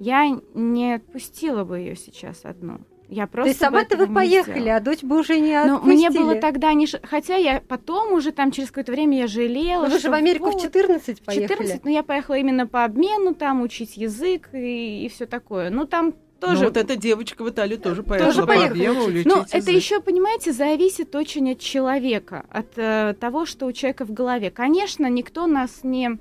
я 0.00 0.28
не 0.54 0.94
отпустила 0.94 1.62
бы 1.64 1.78
ее 1.78 1.94
сейчас 1.96 2.44
одну. 2.44 2.80
Я 3.08 3.26
То 3.26 3.32
просто 3.32 3.48
есть 3.50 3.60
бы 3.60 3.66
сама-то 3.66 3.96
вы 3.96 4.12
поехали, 4.12 4.60
сделала. 4.60 4.76
а 4.76 4.80
дочь 4.80 5.02
бы 5.02 5.18
уже 5.20 5.38
не 5.38 5.52
Но 5.66 5.76
отпустили. 5.76 5.94
мне 6.08 6.10
было 6.10 6.34
тогда 6.36 6.72
не... 6.72 6.86
ш- 6.88 7.00
Хотя 7.04 7.36
я 7.36 7.60
потом 7.60 8.12
уже 8.14 8.32
там 8.32 8.50
через 8.50 8.70
какое-то 8.70 8.90
время 8.90 9.18
я 9.18 9.26
жалела. 9.28 9.82
Ну, 9.82 9.88
вы 9.88 9.94
же 9.94 9.98
что 10.00 10.10
в 10.10 10.14
Америку 10.14 10.46
в 10.50 10.54
вот, 10.54 10.62
14 10.62 11.20
в 11.20 11.24
поехали. 11.24 11.46
14, 11.48 11.84
но 11.84 11.90
я 11.90 12.02
поехала 12.02 12.36
именно 12.36 12.66
по 12.66 12.84
обмену, 12.84 13.34
там 13.34 13.62
учить 13.62 13.96
язык 13.96 14.48
и, 14.54 15.04
и 15.04 15.08
все 15.10 15.26
такое. 15.26 15.68
Ну, 15.70 15.84
там 15.86 16.14
тоже... 16.42 16.58
Ну, 16.58 16.64
вот 16.64 16.76
эта 16.76 16.96
девочка 16.96 17.44
в 17.44 17.50
Италию 17.50 17.78
тоже 17.78 18.02
поехала 18.02 18.40
по 18.40 18.46
поехала 18.46 19.04
учить. 19.04 19.08
учить 19.08 19.26
Ну, 19.26 19.42
это 19.42 19.56
язык. 19.58 19.74
еще, 19.74 20.00
понимаете, 20.00 20.52
зависит 20.52 21.14
очень 21.14 21.52
от 21.52 21.60
человека, 21.60 22.44
от 22.50 22.76
э, 22.76 23.14
того, 23.18 23.46
что 23.46 23.66
у 23.66 23.72
человека 23.72 24.04
в 24.04 24.12
голове. 24.12 24.50
Конечно, 24.50 25.08
никто 25.08 25.46
нас 25.46 25.84
не 25.84 26.18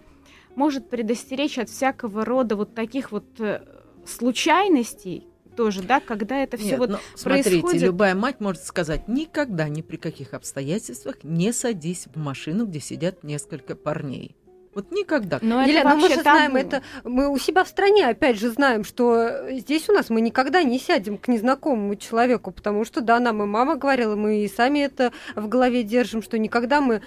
может 0.56 0.90
предостеречь 0.90 1.58
от 1.58 1.70
всякого 1.70 2.24
рода 2.24 2.56
вот 2.56 2.76
таких 2.76 3.12
вот 3.12 3.26
э, 3.40 3.62
случайностей 4.06 5.28
тоже, 5.56 5.82
да, 5.82 6.00
когда 6.00 6.44
это 6.44 6.58
все 6.58 6.72
Нет, 6.72 6.80
вот 6.80 6.90
ну, 6.92 6.98
смотрите, 7.16 7.50
происходит. 7.50 7.82
любая 7.82 8.16
мать 8.16 8.40
может 8.40 8.64
сказать, 8.64 9.08
никогда 9.08 9.70
ни 9.70 9.82
при 9.82 9.98
каких 9.98 10.34
обстоятельствах 10.36 11.24
не 11.24 11.52
садись 11.52 12.06
в 12.14 12.18
машину, 12.18 12.68
где 12.68 12.80
сидят 12.80 13.24
несколько 13.24 13.76
парней. 13.76 14.36
Вот 14.74 14.90
никогда. 14.92 15.40
Но 15.42 15.62
это 15.62 15.70
Елена, 15.70 15.96
ну 15.96 16.02
мы 16.02 16.10
же 16.10 16.22
знаем, 16.22 16.54
табу. 16.54 16.58
это 16.66 16.82
мы 17.04 17.30
у 17.30 17.38
себя 17.38 17.64
в 17.66 17.68
стране 17.68 18.08
опять 18.08 18.40
же 18.40 18.50
знаем, 18.52 18.84
что 18.86 19.50
здесь 19.52 19.90
у 19.90 19.94
нас 19.94 20.10
мы 20.10 20.22
никогда 20.22 20.64
не 20.64 20.80
сядем 20.80 21.18
к 21.18 21.28
незнакомому 21.28 21.96
человеку, 21.98 22.52
потому 22.52 22.86
что 22.86 23.02
да, 23.02 23.20
нам 23.20 23.44
и 23.44 23.46
мама 23.46 23.76
говорила, 23.76 24.16
мы 24.16 24.44
и 24.46 24.48
сами 24.48 24.80
это 24.80 25.12
в 25.36 25.48
голове 25.50 25.84
держим, 25.84 26.22
что 26.22 26.38
никогда 26.38 26.80
мы 26.80 27.02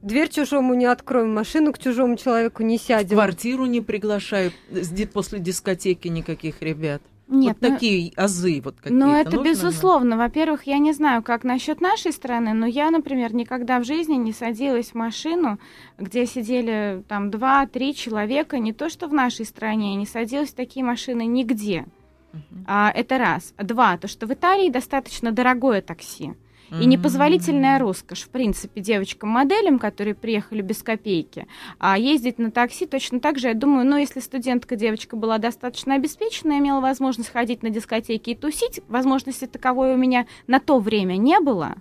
дверь 0.00 0.30
чужому 0.30 0.72
не 0.72 0.86
откроем, 0.86 1.34
машину 1.34 1.74
к 1.74 1.78
чужому 1.78 2.16
человеку 2.16 2.62
не 2.62 2.78
В 2.78 2.82
сядем. 2.82 3.16
квартиру 3.16 3.66
не 3.66 3.82
приглашаю 3.82 4.50
с 4.70 4.88
ди- 4.88 5.04
после 5.04 5.40
дискотеки 5.40 6.08
никаких 6.08 6.62
ребят. 6.62 7.02
Нет, 7.30 7.56
вот 7.60 7.68
ну- 7.68 7.74
такие 7.74 8.12
азы 8.16 8.60
вот 8.62 8.76
какие-то. 8.76 9.06
Ну, 9.06 9.14
это 9.14 9.36
нужно, 9.36 9.48
безусловно. 9.48 10.16
Во-первых, 10.16 10.64
я 10.64 10.78
не 10.78 10.92
знаю, 10.92 11.22
как 11.22 11.44
насчет 11.44 11.80
нашей 11.80 12.12
страны, 12.12 12.52
но 12.52 12.66
я, 12.66 12.90
например, 12.90 13.34
никогда 13.34 13.78
в 13.78 13.84
жизни 13.84 14.14
не 14.14 14.32
садилась 14.32 14.88
в 14.88 14.94
машину, 14.94 15.58
где 15.96 16.26
сидели 16.26 17.04
там 17.08 17.30
два-три 17.30 17.94
человека. 17.94 18.58
Не 18.58 18.72
то, 18.72 18.88
что 18.88 19.06
в 19.06 19.14
нашей 19.14 19.46
стране, 19.46 19.92
я 19.92 19.96
не 19.96 20.06
садилась 20.06 20.50
в 20.50 20.54
такие 20.54 20.84
машины 20.84 21.24
нигде. 21.24 21.86
Мгм. 22.32 22.64
А, 22.66 22.90
это 22.94 23.18
раз. 23.18 23.54
Два, 23.58 23.96
то, 23.96 24.08
что 24.08 24.26
в 24.26 24.32
Италии 24.32 24.68
достаточно 24.68 25.32
дорогое 25.32 25.82
такси. 25.82 26.34
И 26.70 26.86
непозволительная 26.86 27.78
роскошь, 27.78 28.22
в 28.22 28.28
принципе, 28.28 28.80
девочкам-моделям, 28.80 29.78
которые 29.78 30.14
приехали 30.14 30.62
без 30.62 30.82
копейки, 30.82 31.46
а 31.78 31.98
ездить 31.98 32.38
на 32.38 32.50
такси 32.50 32.86
точно 32.86 33.20
так 33.20 33.38
же, 33.38 33.48
я 33.48 33.54
думаю, 33.54 33.86
ну, 33.86 33.96
если 33.96 34.20
студентка, 34.20 34.76
девочка 34.76 35.16
была 35.16 35.38
достаточно 35.38 35.94
обеспечена, 35.94 36.58
имела 36.58 36.80
возможность 36.80 37.30
ходить 37.30 37.62
на 37.62 37.70
дискотеки 37.70 38.30
и 38.30 38.34
тусить, 38.34 38.80
возможности 38.88 39.46
таковой 39.46 39.94
у 39.94 39.96
меня 39.96 40.26
на 40.46 40.60
то 40.60 40.78
время 40.78 41.16
не 41.16 41.40
было, 41.40 41.76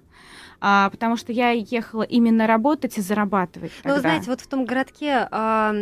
а, 0.62 0.90
потому 0.90 1.16
что 1.16 1.32
я 1.32 1.52
ехала 1.52 2.04
именно 2.04 2.48
работать 2.48 2.98
и 2.98 3.02
зарабатывать 3.02 3.72
Ну, 3.84 3.94
вы 3.94 4.00
знаете, 4.02 4.30
вот 4.30 4.42
в 4.42 4.48
том 4.48 4.66
городке, 4.66 5.28
а, 5.32 5.74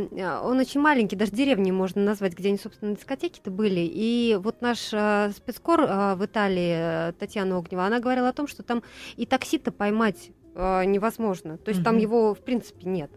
он 0.44 0.60
очень 0.60 0.80
маленький, 0.82 1.16
даже 1.16 1.32
деревни 1.32 1.72
можно 1.72 2.04
назвать, 2.04 2.34
где 2.38 2.50
они, 2.50 2.58
собственно, 2.58 2.96
дискотеки-то 2.96 3.50
были. 3.52 3.82
И 3.82 4.38
вот 4.40 4.62
наш 4.62 4.90
а, 4.94 5.32
спецкор 5.36 5.86
а, 5.88 6.16
в 6.16 6.26
Италии, 6.26 7.10
э, 7.10 7.14
Татьяна 7.14 7.58
Огнева, 7.58 7.86
она 7.86 8.00
говорила 8.00 8.30
о 8.30 8.34
том, 8.34 8.48
что 8.48 8.64
там 8.64 8.84
и 9.16 9.26
такси-то 9.26 9.72
поймать 9.72 10.32
а, 10.56 10.84
невозможно. 10.84 11.58
То 11.58 11.70
есть 11.70 11.84
там 11.84 11.96
Мгм. 11.96 12.02
его, 12.02 12.34
в 12.34 12.40
принципе, 12.40 12.88
нет. 12.88 13.12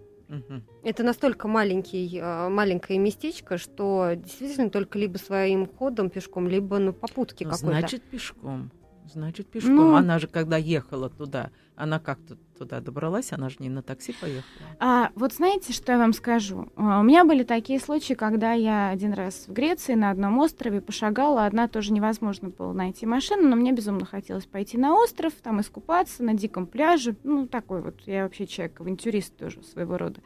Это 0.84 1.02
настолько 1.02 1.48
маленький, 1.48 2.20
маленькое 2.22 3.00
местечко, 3.00 3.58
что 3.58 4.12
действительно 4.14 4.70
только 4.70 4.96
либо 4.96 5.18
своим 5.18 5.66
ходом 5.66 6.08
пешком, 6.08 6.46
либо 6.46 6.78
на 6.78 6.92
попутке 6.92 7.44
Ну, 7.44 7.50
какой-то. 7.50 7.80
Значит, 7.80 8.02
пешком. 8.04 8.70
Значит, 9.12 9.48
пешком. 9.48 9.74
Ну- 9.76 9.94
Она 9.96 10.18
же, 10.18 10.26
когда 10.28 10.56
ехала 10.56 11.10
туда, 11.10 11.50
она 11.76 11.98
как-то 11.98 12.36
туда 12.58 12.80
добралась, 12.80 13.32
она 13.32 13.48
же 13.48 13.56
не 13.60 13.68
на 13.70 13.82
такси 13.82 14.12
поехала. 14.20 14.44
А, 14.78 15.10
вот 15.14 15.32
знаете, 15.32 15.72
что 15.72 15.92
я 15.92 15.98
вам 15.98 16.12
скажу? 16.12 16.70
А, 16.76 17.00
У 17.00 17.02
меня 17.02 17.24
были 17.24 17.42
такие 17.42 17.80
случаи, 17.80 18.12
когда 18.14 18.52
я 18.52 18.90
один 18.90 19.14
раз 19.14 19.46
в 19.48 19.52
Греции 19.52 19.94
на 19.94 20.10
одном 20.10 20.38
острове 20.38 20.80
пошагала, 20.80 21.46
одна 21.46 21.68
тоже 21.68 21.92
невозможно 21.92 22.50
было 22.50 22.72
найти 22.72 23.06
машину, 23.06 23.48
но 23.48 23.56
мне 23.56 23.72
безумно 23.72 24.04
хотелось 24.04 24.44
пойти 24.46 24.76
на 24.78 24.94
остров, 24.94 25.32
там 25.42 25.60
искупаться 25.60 26.22
на 26.22 26.34
диком 26.34 26.66
пляже, 26.66 27.16
ну 27.24 27.46
такой 27.46 27.80
вот, 27.82 27.94
я 28.06 28.24
вообще 28.24 28.46
человек, 28.46 28.78
авантюрист 28.80 29.36
тоже 29.36 29.62
своего 29.64 29.96
рода. 29.96 30.20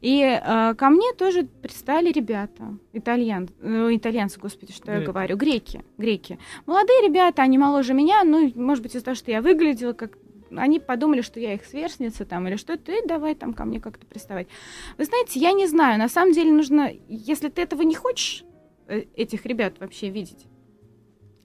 И 0.00 0.22
э, 0.22 0.74
ко 0.74 0.88
мне 0.88 1.12
тоже 1.12 1.44
пристали 1.44 2.10
ребята, 2.10 2.78
итальян, 2.92 3.50
э, 3.60 3.90
итальянцы, 3.92 4.40
господи, 4.40 4.72
что 4.72 4.90
я 4.90 4.98
Греки. 4.98 5.10
говорю, 5.10 5.36
греки, 5.36 5.84
греки. 5.98 6.38
Молодые 6.64 7.06
ребята, 7.06 7.42
они 7.42 7.58
моложе 7.58 7.92
меня, 7.92 8.24
ну, 8.24 8.50
может 8.54 8.82
быть, 8.82 8.94
из-за 8.94 9.04
того, 9.04 9.14
что 9.14 9.30
я 9.30 9.42
выглядела 9.42 9.92
как 9.92 10.16
они 10.56 10.80
подумали, 10.80 11.20
что 11.20 11.38
я 11.38 11.54
их 11.54 11.64
сверстница 11.64 12.24
там 12.24 12.48
или 12.48 12.56
что-то, 12.56 12.92
и 12.92 13.06
давай 13.06 13.34
там 13.34 13.54
ко 13.54 13.64
мне 13.64 13.80
как-то 13.80 14.06
приставать. 14.06 14.48
Вы 14.98 15.04
знаете, 15.04 15.38
я 15.38 15.52
не 15.52 15.66
знаю, 15.66 15.98
на 15.98 16.08
самом 16.08 16.32
деле 16.32 16.50
нужно, 16.50 16.90
если 17.08 17.48
ты 17.48 17.62
этого 17.62 17.82
не 17.82 17.94
хочешь, 17.94 18.44
э, 18.88 19.04
этих 19.14 19.46
ребят 19.46 19.74
вообще 19.78 20.08
видеть, 20.10 20.46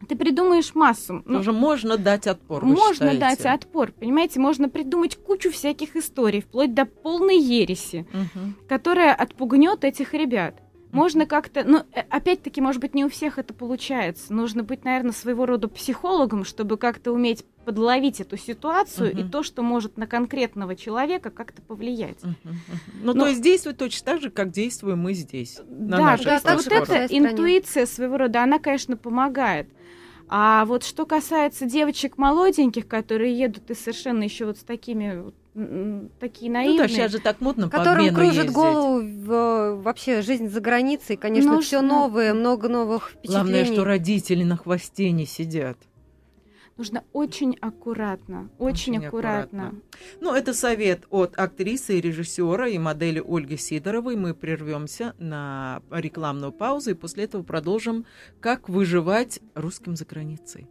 ты 0.08 0.16
придумаешь 0.16 0.76
массу. 0.76 1.24
Ну, 1.26 1.38
Тоже 1.38 1.52
можно 1.52 1.98
дать 1.98 2.28
отпор, 2.28 2.64
вы 2.66 2.72
можно 2.74 3.12
считаете? 3.12 3.20
дать 3.44 3.46
отпор, 3.46 3.92
понимаете, 3.92 4.40
можно 4.40 4.70
придумать 4.70 5.16
кучу 5.16 5.52
всяких 5.52 5.96
историй, 5.96 6.42
вплоть 6.42 6.74
до 6.74 6.86
полной 6.86 7.40
ереси, 7.40 8.06
Мгм. 8.12 8.56
которая 8.68 9.14
отпугнет 9.14 9.84
этих 9.84 10.14
ребят. 10.14 10.62
Можно 10.92 11.26
как-то, 11.26 11.66
ну, 11.66 11.80
э, 11.92 12.04
опять-таки, 12.10 12.62
может 12.62 12.80
быть, 12.80 12.94
не 12.94 13.04
у 13.04 13.10
всех 13.10 13.38
это 13.38 13.54
получается. 13.54 14.34
Нужно 14.34 14.64
быть, 14.64 14.86
наверное, 14.86 15.12
своего 15.12 15.46
рода 15.46 15.68
психологом, 15.68 16.46
чтобы 16.46 16.78
как-то 16.78 17.12
уметь 17.12 17.44
подловить 17.66 18.22
эту 18.22 18.38
ситуацию 18.38 19.12
и 19.12 19.24
Мгм. 19.24 19.32
то, 19.32 19.44
что 19.44 19.62
может 19.62 19.98
на 19.98 20.08
конкретного 20.08 20.74
человека 20.78 21.32
как-то 21.32 21.62
повлиять. 21.62 22.24
Мгм, 22.24 22.36
мгм. 22.46 22.60
Ну, 23.04 23.14
Но- 23.14 23.24
то 23.24 23.28
есть 23.28 23.42
действует 23.42 23.78
точно 23.78 24.06
так 24.06 24.22
же, 24.22 24.30
как 24.30 24.52
действуем 24.52 25.00
мы 25.00 25.14
здесь. 25.16 25.60
на 25.68 25.98
да, 25.98 26.40
да, 26.42 26.56
вот 26.56 26.68
эта 26.68 27.06
интуиция 27.10 27.86
своего 27.88 28.18
рода, 28.18 28.44
она, 28.44 28.60
конечно, 28.60 28.96
помогает. 28.96 29.68
А 30.28 30.66
вот 30.66 30.84
что 30.84 31.06
касается 31.06 31.66
девочек 31.66 32.18
молоденьких, 32.18 32.88
которые 32.88 33.38
едут 33.38 33.70
и 33.70 33.76
совершенно 33.76 34.24
еще 34.24 34.46
вот 34.46 34.58
с 34.58 34.64
такими 34.64 35.24
такие 36.20 36.52
Ну 36.52 36.58
наивные. 36.58 36.80
да, 36.80 36.88
сейчас 36.90 37.12
же 37.14 37.20
так 37.20 37.40
модно 37.40 37.70
которым 37.70 38.14
кружит 38.14 38.36
ездить. 38.36 38.52
голову 38.52 39.00
в- 39.02 39.82
вообще 39.84 40.22
жизнь 40.22 40.50
за 40.50 40.60
границей, 40.60 41.16
конечно, 41.16 41.54
Ну, 41.54 41.62
все 41.62 41.78
что- 41.78 41.82
новое, 41.88 42.34
много 42.34 42.68
новых 42.68 43.12
впечатлений. 43.12 43.52
Главное, 43.52 43.66
что 43.66 43.86
родители 43.86 44.44
на 44.44 44.58
хвосте 44.58 45.12
не 45.12 45.26
сидят. 45.26 45.78
Нужно 46.78 47.06
очень 47.14 47.56
аккуратно, 47.62 48.50
очень, 48.58 48.98
Очень 48.98 49.06
аккуратно. 49.08 49.68
аккуратно. 49.68 49.82
Ну, 50.20 50.34
это 50.34 50.54
совет 50.54 51.06
от 51.10 51.38
актрисы 51.40 51.98
и 51.98 52.02
режиссера 52.02 52.68
и 52.68 52.78
модели 52.78 53.24
Ольги 53.26 53.56
Сидоровой. 53.56 54.18
Мы 54.18 54.34
прервемся 54.34 55.14
на 55.18 55.82
рекламную 55.90 56.52
паузу 56.52 56.92
и 56.92 56.94
после 56.94 57.24
этого 57.24 57.44
продолжим, 57.44 58.06
как 58.42 58.68
выживать 58.68 59.40
русским 59.54 59.96
за 59.96 60.04
границей. 60.04 60.68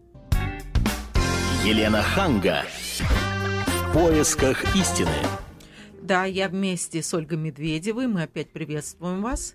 Елена 1.64 2.02
Ханга. 2.02 2.64
В 2.98 3.92
поисках 3.94 4.76
истины. 4.76 5.08
Да, 6.02 6.26
я 6.26 6.50
вместе 6.50 7.02
с 7.02 7.14
Ольгой 7.14 7.38
Медведевой. 7.38 8.08
Мы 8.08 8.24
опять 8.24 8.50
приветствуем 8.50 9.22
вас. 9.22 9.54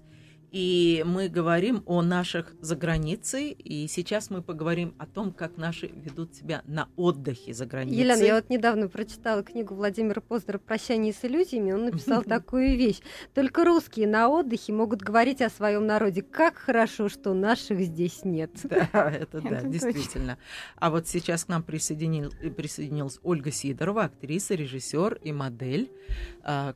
И 0.51 1.03
мы 1.05 1.29
говорим 1.29 1.83
о 1.85 2.01
наших 2.01 2.55
за 2.59 2.75
границей. 2.75 3.51
И 3.51 3.87
сейчас 3.87 4.29
мы 4.29 4.41
поговорим 4.41 4.95
о 4.97 5.05
том, 5.05 5.31
как 5.31 5.57
наши 5.57 5.87
ведут 5.87 6.35
себя 6.35 6.63
на 6.65 6.89
отдыхе 6.95 7.53
за 7.53 7.65
границей. 7.65 7.99
Елена, 7.99 8.21
я 8.21 8.35
вот 8.35 8.49
недавно 8.49 8.87
прочитала 8.87 9.43
книгу 9.43 9.75
Владимира 9.75 10.21
Познера 10.21 10.57
«Прощание 10.57 11.13
с 11.13 11.23
иллюзиями». 11.23 11.71
Он 11.71 11.85
написал 11.85 12.23
такую 12.29 12.77
вещь. 12.77 12.99
Только 13.33 13.63
русские 13.63 14.07
на 14.07 14.29
отдыхе 14.29 14.73
могут 14.73 15.01
говорить 15.01 15.41
о 15.41 15.49
своем 15.49 15.85
народе. 15.85 16.21
Как 16.23 16.57
хорошо, 16.57 17.09
что 17.09 17.33
наших 17.33 17.79
здесь 17.81 18.23
нет. 18.23 18.51
Да, 18.93 19.11
это 19.11 19.41
да, 19.49 19.61
действительно. 19.61 20.37
А 20.77 20.89
вот 20.89 21.07
сейчас 21.07 21.45
к 21.45 21.47
нам 21.47 21.63
присоединил, 21.63 22.31
присоединилась 22.55 23.19
Ольга 23.23 23.51
Сидорова, 23.51 24.05
актриса, 24.05 24.55
режиссер 24.55 25.19
и 25.21 25.31
модель, 25.31 25.91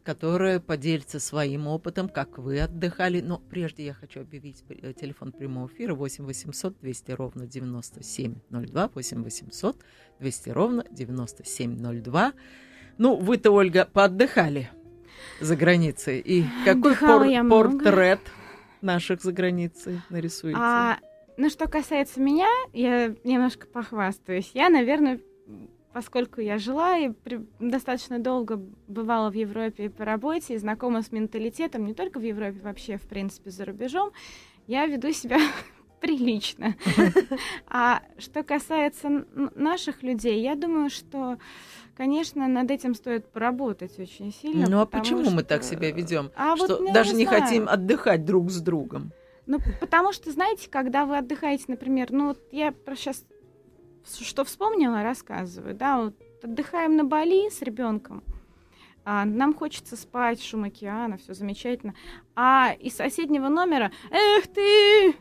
которая 0.03 0.59
поделится 0.59 1.19
своим 1.19 1.67
опытом, 1.67 2.07
как 2.07 2.37
вы 2.37 2.59
отдыхали. 2.59 3.21
Но 3.21 3.39
прежде 3.39 3.85
я 3.85 3.93
хочу 3.93 4.21
объявить 4.21 4.63
э, 4.69 4.93
телефон 4.93 5.31
прямого 5.31 5.67
эфира 5.67 5.95
8 5.95 6.25
800 6.25 6.79
200 6.79 7.11
ровно 7.11 7.47
9702, 7.47 8.89
8 8.93 9.23
800 9.23 9.77
200 10.19 10.49
ровно 10.49 10.85
9702. 10.91 12.33
Ну, 12.99 13.15
вы-то, 13.15 13.51
Ольга, 13.51 13.89
поотдыхали 13.91 14.69
за 15.41 15.55
границей. 15.55 16.19
И 16.19 16.45
какой 16.65 16.95
пор- 16.95 17.27
портрет 17.49 18.19
наших 18.81 19.21
за 19.23 19.31
границей 19.31 20.01
нарисуете? 20.09 20.59
А, 20.61 20.99
ну, 21.37 21.49
что 21.49 21.67
касается 21.67 22.19
меня, 22.21 22.47
я 22.73 23.15
немножко 23.23 23.65
похвастаюсь. 23.65 24.51
Я, 24.53 24.69
наверное, 24.69 25.19
поскольку 25.93 26.41
я 26.41 26.57
жила 26.57 26.97
и 26.97 27.09
при, 27.09 27.45
достаточно 27.59 28.19
долго 28.19 28.59
бывала 28.87 29.29
в 29.29 29.33
Европе 29.33 29.89
по 29.89 30.05
работе 30.05 30.55
и 30.55 30.57
знакома 30.57 31.01
с 31.01 31.11
менталитетом 31.11 31.85
не 31.85 31.93
только 31.93 32.19
в 32.19 32.23
Европе, 32.23 32.59
вообще, 32.61 32.97
в 32.97 33.07
принципе, 33.07 33.51
за 33.51 33.65
рубежом, 33.65 34.11
я 34.67 34.85
веду 34.85 35.11
себя 35.11 35.37
прилично. 36.01 36.75
А 37.67 38.01
что 38.17 38.43
касается 38.43 39.25
наших 39.55 40.03
людей, 40.03 40.41
я 40.41 40.55
думаю, 40.55 40.89
что 40.89 41.37
Конечно, 41.95 42.47
над 42.47 42.71
этим 42.71 42.95
стоит 42.95 43.27
поработать 43.27 43.99
очень 43.99 44.33
сильно. 44.33 44.67
Ну 44.67 44.81
а 44.81 44.85
почему 44.85 45.29
мы 45.29 45.43
так 45.43 45.63
себя 45.63 45.91
ведем? 45.91 46.31
А 46.35 46.57
что 46.57 46.77
вот, 46.77 46.91
даже 46.91 47.11
не, 47.11 47.19
не 47.19 47.25
хотим 47.25 47.69
отдыхать 47.69 48.25
друг 48.25 48.49
с 48.49 48.59
другом? 48.61 49.11
Ну, 49.45 49.59
потому 49.79 50.13
что, 50.13 50.31
знаете, 50.31 50.69
когда 50.69 51.05
вы 51.05 51.17
отдыхаете, 51.17 51.65
например, 51.67 52.11
ну 52.11 52.29
вот 52.29 52.39
я 52.51 52.73
сейчас 52.95 53.25
что 54.05 54.43
вспомнила, 54.43 55.03
рассказываю. 55.03 55.75
Да, 55.75 56.01
вот 56.01 56.15
отдыхаем 56.43 56.95
на 56.95 57.03
Бали 57.03 57.49
с 57.49 57.61
ребенком. 57.61 58.23
А, 59.05 59.25
нам 59.25 59.53
хочется 59.53 59.95
спать, 59.95 60.41
шум 60.41 60.63
океана, 60.65 61.17
все 61.17 61.33
замечательно 61.33 61.93
а 62.35 62.73
из 62.79 62.95
соседнего 62.95 63.47
номера 63.47 63.91
«Эх 64.09 64.47
ты!» 64.47 65.13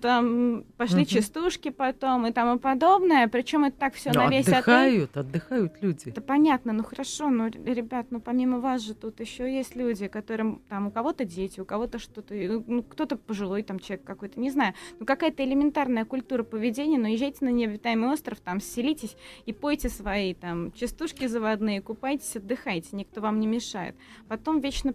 там 0.00 0.64
пошли 0.76 1.02
угу. 1.02 1.08
частушки 1.08 1.68
потом 1.68 2.26
и 2.26 2.32
тому 2.32 2.58
подобное. 2.58 3.28
Причем 3.28 3.64
это 3.64 3.76
так 3.78 3.94
все 3.94 4.10
ну, 4.14 4.22
на 4.22 4.30
весь 4.30 4.48
отдыхают, 4.48 5.10
отель. 5.10 5.20
отдыхают 5.20 5.72
люди. 5.82 6.08
Это 6.08 6.20
понятно, 6.20 6.72
ну 6.72 6.82
хорошо, 6.82 7.28
но, 7.28 7.48
ребят, 7.48 8.06
ну 8.10 8.20
помимо 8.20 8.60
вас 8.60 8.82
же 8.82 8.94
тут 8.94 9.20
еще 9.20 9.52
есть 9.52 9.76
люди, 9.76 10.08
которым 10.08 10.62
там 10.68 10.86
у 10.86 10.90
кого-то 10.90 11.24
дети, 11.24 11.60
у 11.60 11.64
кого-то 11.64 11.98
что-то, 11.98 12.34
ну 12.34 12.82
кто-то 12.82 13.16
пожилой 13.16 13.62
там 13.62 13.78
человек 13.78 14.04
какой-то, 14.06 14.40
не 14.40 14.50
знаю. 14.50 14.74
Ну 14.98 15.06
какая-то 15.06 15.44
элементарная 15.44 16.04
культура 16.04 16.42
поведения, 16.42 16.98
но 16.98 17.08
езжайте 17.08 17.44
на 17.44 17.50
необитаемый 17.50 18.10
остров, 18.10 18.40
там 18.40 18.60
селитесь 18.60 19.16
и 19.44 19.52
пойте 19.52 19.90
свои 19.90 20.32
там 20.32 20.72
частушки 20.72 21.26
заводные, 21.26 21.82
купайтесь, 21.82 22.36
отдыхайте, 22.36 22.67
никто 22.96 23.20
вам 23.20 23.40
не 23.40 23.46
мешает. 23.46 23.96
Потом 24.28 24.60
вечно 24.60 24.94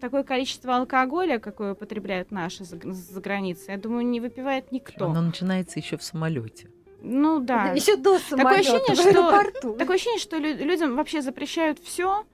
такое 0.00 0.22
количество 0.24 0.76
алкоголя, 0.76 1.38
какое 1.38 1.72
употребляют 1.72 2.30
наши 2.30 2.64
за, 2.64 2.78
за 2.80 3.20
границей, 3.20 3.74
я 3.74 3.78
думаю, 3.78 4.06
не 4.06 4.20
выпивает 4.20 4.72
никто. 4.72 5.10
Оно 5.10 5.20
начинается 5.20 5.78
еще 5.78 5.96
в 5.96 6.02
самолете. 6.02 6.70
Ну 7.02 7.40
да. 7.40 7.72
Еще 7.72 7.96
до 7.96 8.18
самолета. 8.18 8.36
Такое 8.36 8.60
ощущение, 8.60 9.50
что, 9.60 9.72
такое 9.78 9.96
ощущение, 9.96 10.18
что 10.18 10.38
людям 10.38 10.96
вообще 10.96 11.22
запрещают 11.22 11.78
все, 11.78 12.24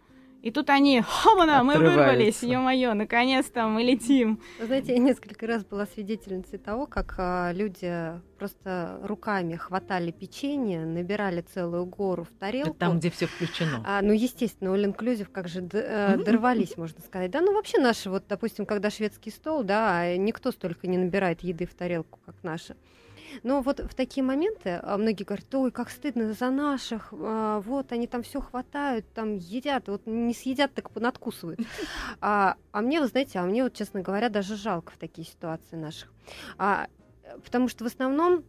и 0.43 0.51
тут 0.51 0.71
они, 0.71 1.01
хомана, 1.01 1.63
мы 1.63 1.79
вырвались, 1.79 2.43
ё-моё, 2.43 2.95
наконец-то 2.95 3.69
мы 3.69 3.83
летим. 3.83 4.41
Вы 4.59 4.67
знаете, 4.67 4.93
я 4.93 4.99
несколько 4.99 5.47
раз 5.47 5.65
была 5.65 5.87
свидетельницей 5.87 6.59
того, 6.59 6.87
как 6.87 7.15
а, 7.19 7.53
люди 7.53 8.21
просто 8.39 8.99
руками 9.05 9.55
хватали 9.55 10.11
печенье, 10.11 10.85
набирали 10.85 11.43
целую 11.43 11.87
гору 11.87 12.25
в 12.25 12.39
тарелку. 12.41 12.75
там, 12.75 12.99
где 12.99 13.11
все 13.11 13.27
включено. 13.27 13.85
А, 13.87 14.03
ну, 14.03 14.13
естественно, 14.13 14.71
all 14.71 14.85
inclusive, 14.85 15.29
как 15.31 15.47
же 15.47 15.67
э, 15.73 16.17
дорвались, 16.17 16.77
можно 16.77 17.01
сказать. 17.03 17.31
Да, 17.31 17.41
ну 17.41 17.55
вообще 17.55 17.79
наши, 17.79 18.11
вот, 18.11 18.25
допустим, 18.29 18.67
когда 18.67 18.91
шведский 18.91 19.31
стол, 19.31 19.63
да, 19.63 20.17
никто 20.17 20.51
столько 20.51 20.89
не 20.89 20.99
набирает 20.99 21.43
еды 21.43 21.67
в 21.67 21.75
тарелку, 21.75 22.19
как 22.27 22.35
наши. 22.43 22.75
Но 23.43 23.63
вот 23.63 23.81
в 23.81 23.95
такие 23.95 24.23
моменты 24.23 24.81
а, 24.83 24.97
многие 24.99 25.25
говорят, 25.25 25.55
ой, 25.55 25.71
как 25.71 25.91
стыдно 25.91 26.33
за 26.33 26.51
наших, 26.51 27.13
а, 27.13 27.61
вот 27.61 27.93
они 27.93 28.07
там 28.07 28.23
все 28.23 28.41
хватают, 28.41 29.07
там 29.13 29.37
едят, 29.37 29.89
вот 29.89 30.03
не 30.07 30.35
съедят, 30.35 30.75
так 30.75 30.95
надкусывают. 30.95 31.61
А, 32.21 32.57
а 32.71 32.81
мне, 32.83 33.01
вы 33.01 33.07
знаете, 33.07 33.39
а 33.39 33.43
мне 33.45 33.65
вот, 33.65 33.75
честно 33.75 34.01
говоря, 34.01 34.29
даже 34.29 34.57
жалко 34.57 34.93
в 34.93 34.97
такие 34.97 35.27
ситуации 35.27 35.77
наших. 35.77 36.13
А, 36.57 36.87
потому 37.45 37.69
что 37.69 37.85
в 37.85 37.87
основном 37.87 38.45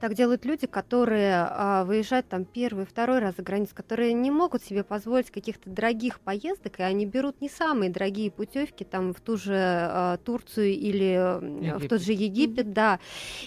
так 0.00 0.14
делают 0.14 0.46
люди, 0.46 0.66
которые 0.66 1.46
а, 1.48 1.84
выезжают 1.84 2.28
там 2.28 2.46
первый, 2.46 2.86
второй 2.86 3.18
раз 3.18 3.36
за 3.36 3.42
границу, 3.42 3.74
которые 3.74 4.14
не 4.14 4.30
могут 4.30 4.62
себе 4.64 4.82
позволить 4.82 5.30
каких-то 5.30 5.68
дорогих 5.68 6.20
поездок, 6.20 6.80
и 6.80 6.82
они 6.82 7.04
берут 7.04 7.40
не 7.42 7.50
самые 7.50 7.90
дорогие 7.90 8.30
путевки 8.30 8.82
там 8.82 9.12
в 9.12 9.20
ту 9.20 9.36
же 9.36 9.54
а, 9.54 10.16
Турцию 10.18 10.70
или 10.70 11.60
Египет. 11.64 11.82
в 11.82 11.88
тот 11.88 12.02
же 12.02 12.12
Египет, 12.12 12.72
да. 12.72 12.98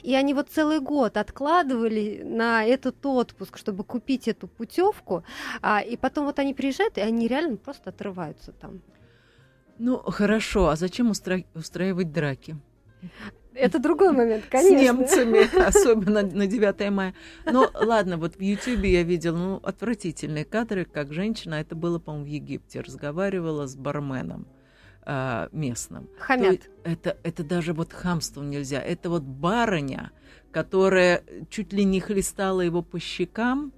И 0.04 0.14
они 0.14 0.36
вот 0.36 0.50
целый 0.50 0.80
год 0.80 1.18
откладывали 1.18 2.22
на 2.24 2.64
этот 2.64 3.04
отпуск, 3.04 3.58
чтобы 3.58 3.84
купить 3.84 4.28
эту 4.28 4.48
путевку, 4.48 5.24
а, 5.62 5.82
и 5.82 5.98
потом 5.98 6.26
вот 6.26 6.38
они 6.38 6.54
приезжают, 6.54 7.00
и 7.00 7.02
они 7.02 7.28
реально 7.28 7.58
просто 7.58 7.90
отрываются 7.90 8.52
там. 8.52 8.82
Ну, 9.80 9.98
хорошо, 9.98 10.68
а 10.68 10.76
зачем 10.76 11.10
устра... 11.10 11.44
устраивать 11.56 12.12
драки? 12.12 12.58
Это 13.56 13.80
другой 13.80 14.12
момент, 14.12 14.46
конечно. 14.50 14.78
С 14.78 14.82
немцами, 14.82 15.58
особенно 15.68 16.24
на 16.24 16.48
9 16.48 16.92
мая. 16.92 17.14
Но 17.46 17.70
ладно, 17.74 18.18
вот 18.18 18.36
в 18.36 18.42
Ютьюбе 18.42 18.92
я 18.92 19.04
видела 19.04 19.38
ну, 19.38 19.56
отвратительные 19.64 20.46
кадры, 20.46 20.86
как 20.86 21.14
женщина, 21.14 21.56
это 21.56 21.76
было, 21.76 22.00
по-моему, 22.00 22.26
в 22.26 22.30
Египте, 22.30 22.82
разговаривала 22.82 23.68
с 23.68 23.76
барменом 23.76 24.48
э, 25.06 25.50
местным. 25.52 26.10
Хамят. 26.20 26.62
То, 26.62 26.90
это, 26.90 27.18
это 27.24 27.44
даже 27.44 27.74
вот 27.74 27.94
хамством 27.94 28.50
нельзя. 28.50 28.82
Это 28.82 29.10
вот 29.10 29.24
барыня, 29.24 30.12
которая 30.52 31.24
чуть 31.50 31.74
ли 31.74 31.84
не 31.84 32.00
хлестала 32.00 32.62
его 32.62 32.82
по 32.82 33.00
щекам. 33.00 33.74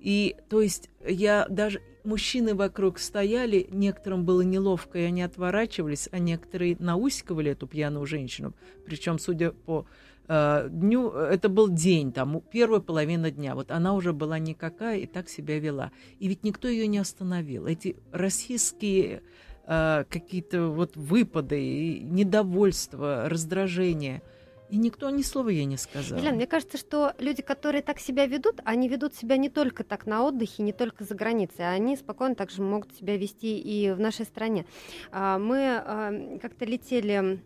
И, 0.00 0.36
то 0.48 0.60
есть, 0.60 0.90
я 1.04 1.46
даже 1.48 1.82
мужчины 2.06 2.54
вокруг 2.54 2.98
стояли, 2.98 3.66
некоторым 3.70 4.24
было 4.24 4.40
неловко, 4.40 4.98
и 4.98 5.02
они 5.02 5.22
отворачивались, 5.22 6.08
а 6.12 6.18
некоторые 6.18 6.76
наускивали 6.78 7.50
эту 7.52 7.66
пьяную 7.66 8.06
женщину. 8.06 8.54
Причем, 8.86 9.18
судя 9.18 9.50
по 9.50 9.86
э, 10.28 10.68
дню, 10.70 11.10
это 11.10 11.48
был 11.48 11.68
день, 11.68 12.12
там, 12.12 12.42
первая 12.50 12.80
половина 12.80 13.30
дня. 13.30 13.54
Вот 13.54 13.70
она 13.70 13.94
уже 13.94 14.12
была 14.12 14.38
никакая 14.38 14.98
и 14.98 15.06
так 15.06 15.28
себя 15.28 15.58
вела. 15.58 15.92
И 16.18 16.28
ведь 16.28 16.44
никто 16.44 16.68
ее 16.68 16.86
не 16.86 16.98
остановил. 16.98 17.66
Эти 17.66 17.96
российские 18.12 19.22
э, 19.66 20.04
какие-то 20.08 20.68
вот 20.68 20.96
выпады, 20.96 21.98
недовольство, 22.00 23.28
раздражение– 23.28 24.22
и 24.68 24.76
никто 24.76 25.10
ни 25.10 25.22
слова 25.22 25.48
ей 25.48 25.64
не 25.64 25.76
сказал. 25.76 26.18
Елена, 26.18 26.36
мне 26.36 26.46
кажется, 26.46 26.76
что 26.76 27.12
люди, 27.18 27.42
которые 27.42 27.82
так 27.82 27.98
себя 27.98 28.26
ведут, 28.26 28.60
они 28.64 28.88
ведут 28.88 29.14
себя 29.14 29.36
не 29.36 29.48
только 29.48 29.84
так 29.84 30.06
на 30.06 30.24
отдыхе, 30.24 30.62
не 30.62 30.72
только 30.72 31.04
за 31.04 31.14
границей, 31.14 31.66
а 31.66 31.70
они 31.70 31.96
спокойно 31.96 32.34
также 32.34 32.62
могут 32.62 32.94
себя 32.94 33.16
вести 33.16 33.58
и 33.58 33.90
в 33.92 34.00
нашей 34.00 34.24
стране. 34.24 34.66
А, 35.12 35.38
мы 35.38 35.76
а, 35.76 36.38
как-то 36.40 36.64
летели 36.64 37.40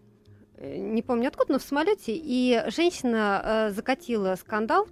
э, 0.56 0.76
не 0.76 1.02
помню 1.02 1.28
откуда, 1.28 1.52
но 1.52 1.58
в 1.58 1.62
самолете, 1.62 2.12
и 2.14 2.62
женщина 2.68 3.42
э, 3.42 3.70
закатила 3.72 4.34
скандал 4.36 4.88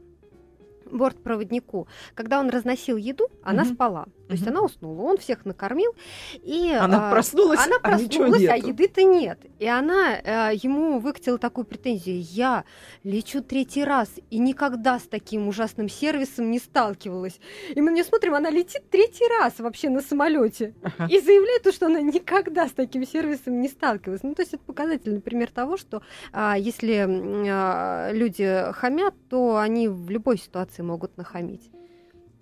бортпроводнику, 0.90 1.88
когда 2.14 2.40
он 2.40 2.50
разносил 2.50 2.96
еду, 2.96 3.28
она 3.42 3.62
угу. 3.62 3.74
спала. 3.74 4.06
То 4.28 4.34
есть 4.34 4.46
она 4.46 4.60
уснула, 4.60 5.02
он 5.02 5.16
всех 5.16 5.46
накормил, 5.46 5.94
и 6.34 6.70
она 6.78 7.08
а, 7.08 7.10
проснулась, 7.10 7.60
она 7.64 7.76
а 7.76 7.80
проснулась, 7.80 8.44
а, 8.46 8.52
а 8.52 8.56
еды-то 8.56 9.02
нет. 9.02 9.38
И 9.58 9.66
она 9.66 10.18
а, 10.22 10.50
ему 10.50 10.98
выкатила 10.98 11.38
такую 11.38 11.64
претензию: 11.64 12.20
я 12.20 12.64
лечу 13.04 13.42
третий 13.42 13.84
раз 13.84 14.10
и 14.28 14.38
никогда 14.38 14.98
с 14.98 15.04
таким 15.04 15.48
ужасным 15.48 15.88
сервисом 15.88 16.50
не 16.50 16.58
сталкивалась. 16.58 17.40
И 17.74 17.80
мы 17.80 17.90
мне 17.90 18.04
смотрим, 18.04 18.34
она 18.34 18.50
летит 18.50 18.90
третий 18.90 19.26
раз 19.40 19.58
вообще 19.60 19.88
на 19.88 20.02
самолете 20.02 20.74
ага. 20.82 21.06
и 21.06 21.20
заявляет, 21.20 21.74
что 21.74 21.86
она 21.86 22.02
никогда 22.02 22.68
с 22.68 22.72
таким 22.72 23.06
сервисом 23.06 23.62
не 23.62 23.68
сталкивалась. 23.68 24.22
Ну 24.22 24.34
то 24.34 24.42
есть 24.42 24.52
это 24.52 24.62
показательный 24.62 25.22
пример 25.22 25.50
того, 25.50 25.78
что 25.78 26.02
а, 26.32 26.56
если 26.58 27.06
а, 27.48 28.10
люди 28.12 28.72
хамят, 28.74 29.14
то 29.30 29.56
они 29.56 29.88
в 29.88 30.10
любой 30.10 30.36
ситуации 30.36 30.77
границей 30.78 30.84
могут 30.84 31.16
нахамить. 31.16 31.70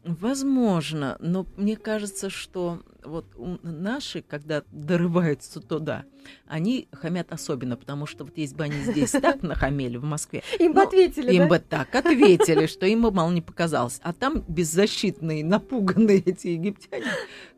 Возможно, 0.05 1.17
но 1.21 1.47
мне 1.57 1.77
кажется, 1.77 2.31
что 2.31 2.83
вот 3.07 3.27
наши, 3.63 4.23
когда 4.23 4.63
дорываются 4.71 5.61
туда, 5.61 6.05
они 6.47 6.89
хамят 6.93 7.33
особенно, 7.33 7.77
потому 7.77 8.07
что 8.07 8.25
вот 8.25 8.37
если 8.37 8.57
бы 8.57 8.65
они 8.65 8.83
здесь 8.83 9.11
так 9.23 9.43
нахамели 9.43 9.97
в 9.97 10.05
Москве, 10.05 10.43
им 10.59 10.73
бы 10.73 10.81
ну, 10.81 10.89
ответили, 10.89 11.33
им 11.33 11.43
да? 11.43 11.49
бы 11.49 11.59
так 11.59 11.95
ответили, 11.95 12.67
что 12.67 12.87
им 12.87 13.03
бы 13.03 13.11
мало 13.11 13.31
не 13.31 13.43
показалось. 13.43 14.01
А 14.03 14.13
там 14.13 14.45
беззащитные, 14.49 15.45
напуганные 15.45 16.19
эти 16.19 16.49
египтяне, 16.49 17.07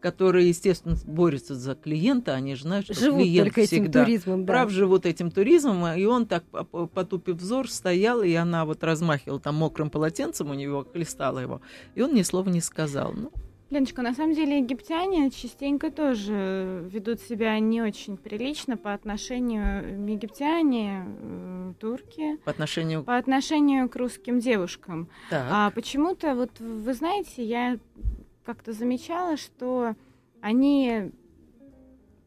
которые, 0.00 0.48
естественно, 0.48 0.96
борются 1.04 1.54
за 1.54 1.74
клиента, 1.74 2.34
они 2.34 2.54
же 2.54 2.62
знают, 2.62 2.86
что 2.86 2.94
живут 2.94 3.22
клиент 3.22 3.48
только 3.48 3.66
всегда 3.66 4.00
этим 4.00 4.04
туризмом, 4.04 4.44
да. 4.44 4.52
прав 4.52 4.70
живут 4.70 5.06
этим 5.06 5.30
туризмом, 5.30 5.86
и 5.96 6.04
он 6.04 6.26
так 6.26 6.44
потупив 6.94 7.36
взор 7.36 7.70
стоял, 7.70 8.22
и 8.22 8.32
она 8.34 8.64
вот 8.64 8.84
размахивала 8.84 9.40
там 9.40 9.56
мокрым 9.56 9.90
полотенцем 9.90 10.50
у 10.50 10.54
него, 10.54 10.84
хлестала 10.84 11.38
его, 11.38 11.60
и 11.94 12.02
он 12.02 12.14
ни 12.14 12.22
слова 12.22 12.48
не 12.48 12.60
сказал. 12.60 13.12
Ну, 13.12 13.32
Леночка, 13.70 14.00
на 14.00 14.14
самом 14.14 14.34
деле 14.34 14.58
египтяне 14.58 15.30
частенько 15.30 15.90
тоже 15.90 16.88
ведут 16.90 17.20
себя 17.20 17.58
не 17.58 17.82
очень 17.82 18.16
прилично 18.16 18.78
по 18.78 18.94
отношению 18.94 20.08
египтяне, 20.08 21.04
э, 21.06 21.72
турки. 21.78 22.36
По 22.44 22.50
отношению... 22.50 23.04
По 23.04 23.18
отношению 23.18 23.90
к 23.90 23.96
русским 23.96 24.40
девушкам. 24.40 25.08
Так. 25.28 25.46
А 25.50 25.70
почему-то, 25.70 26.34
вот 26.34 26.58
вы 26.60 26.94
знаете, 26.94 27.44
я 27.44 27.78
как-то 28.44 28.72
замечала, 28.72 29.36
что 29.36 29.94
они 30.40 31.10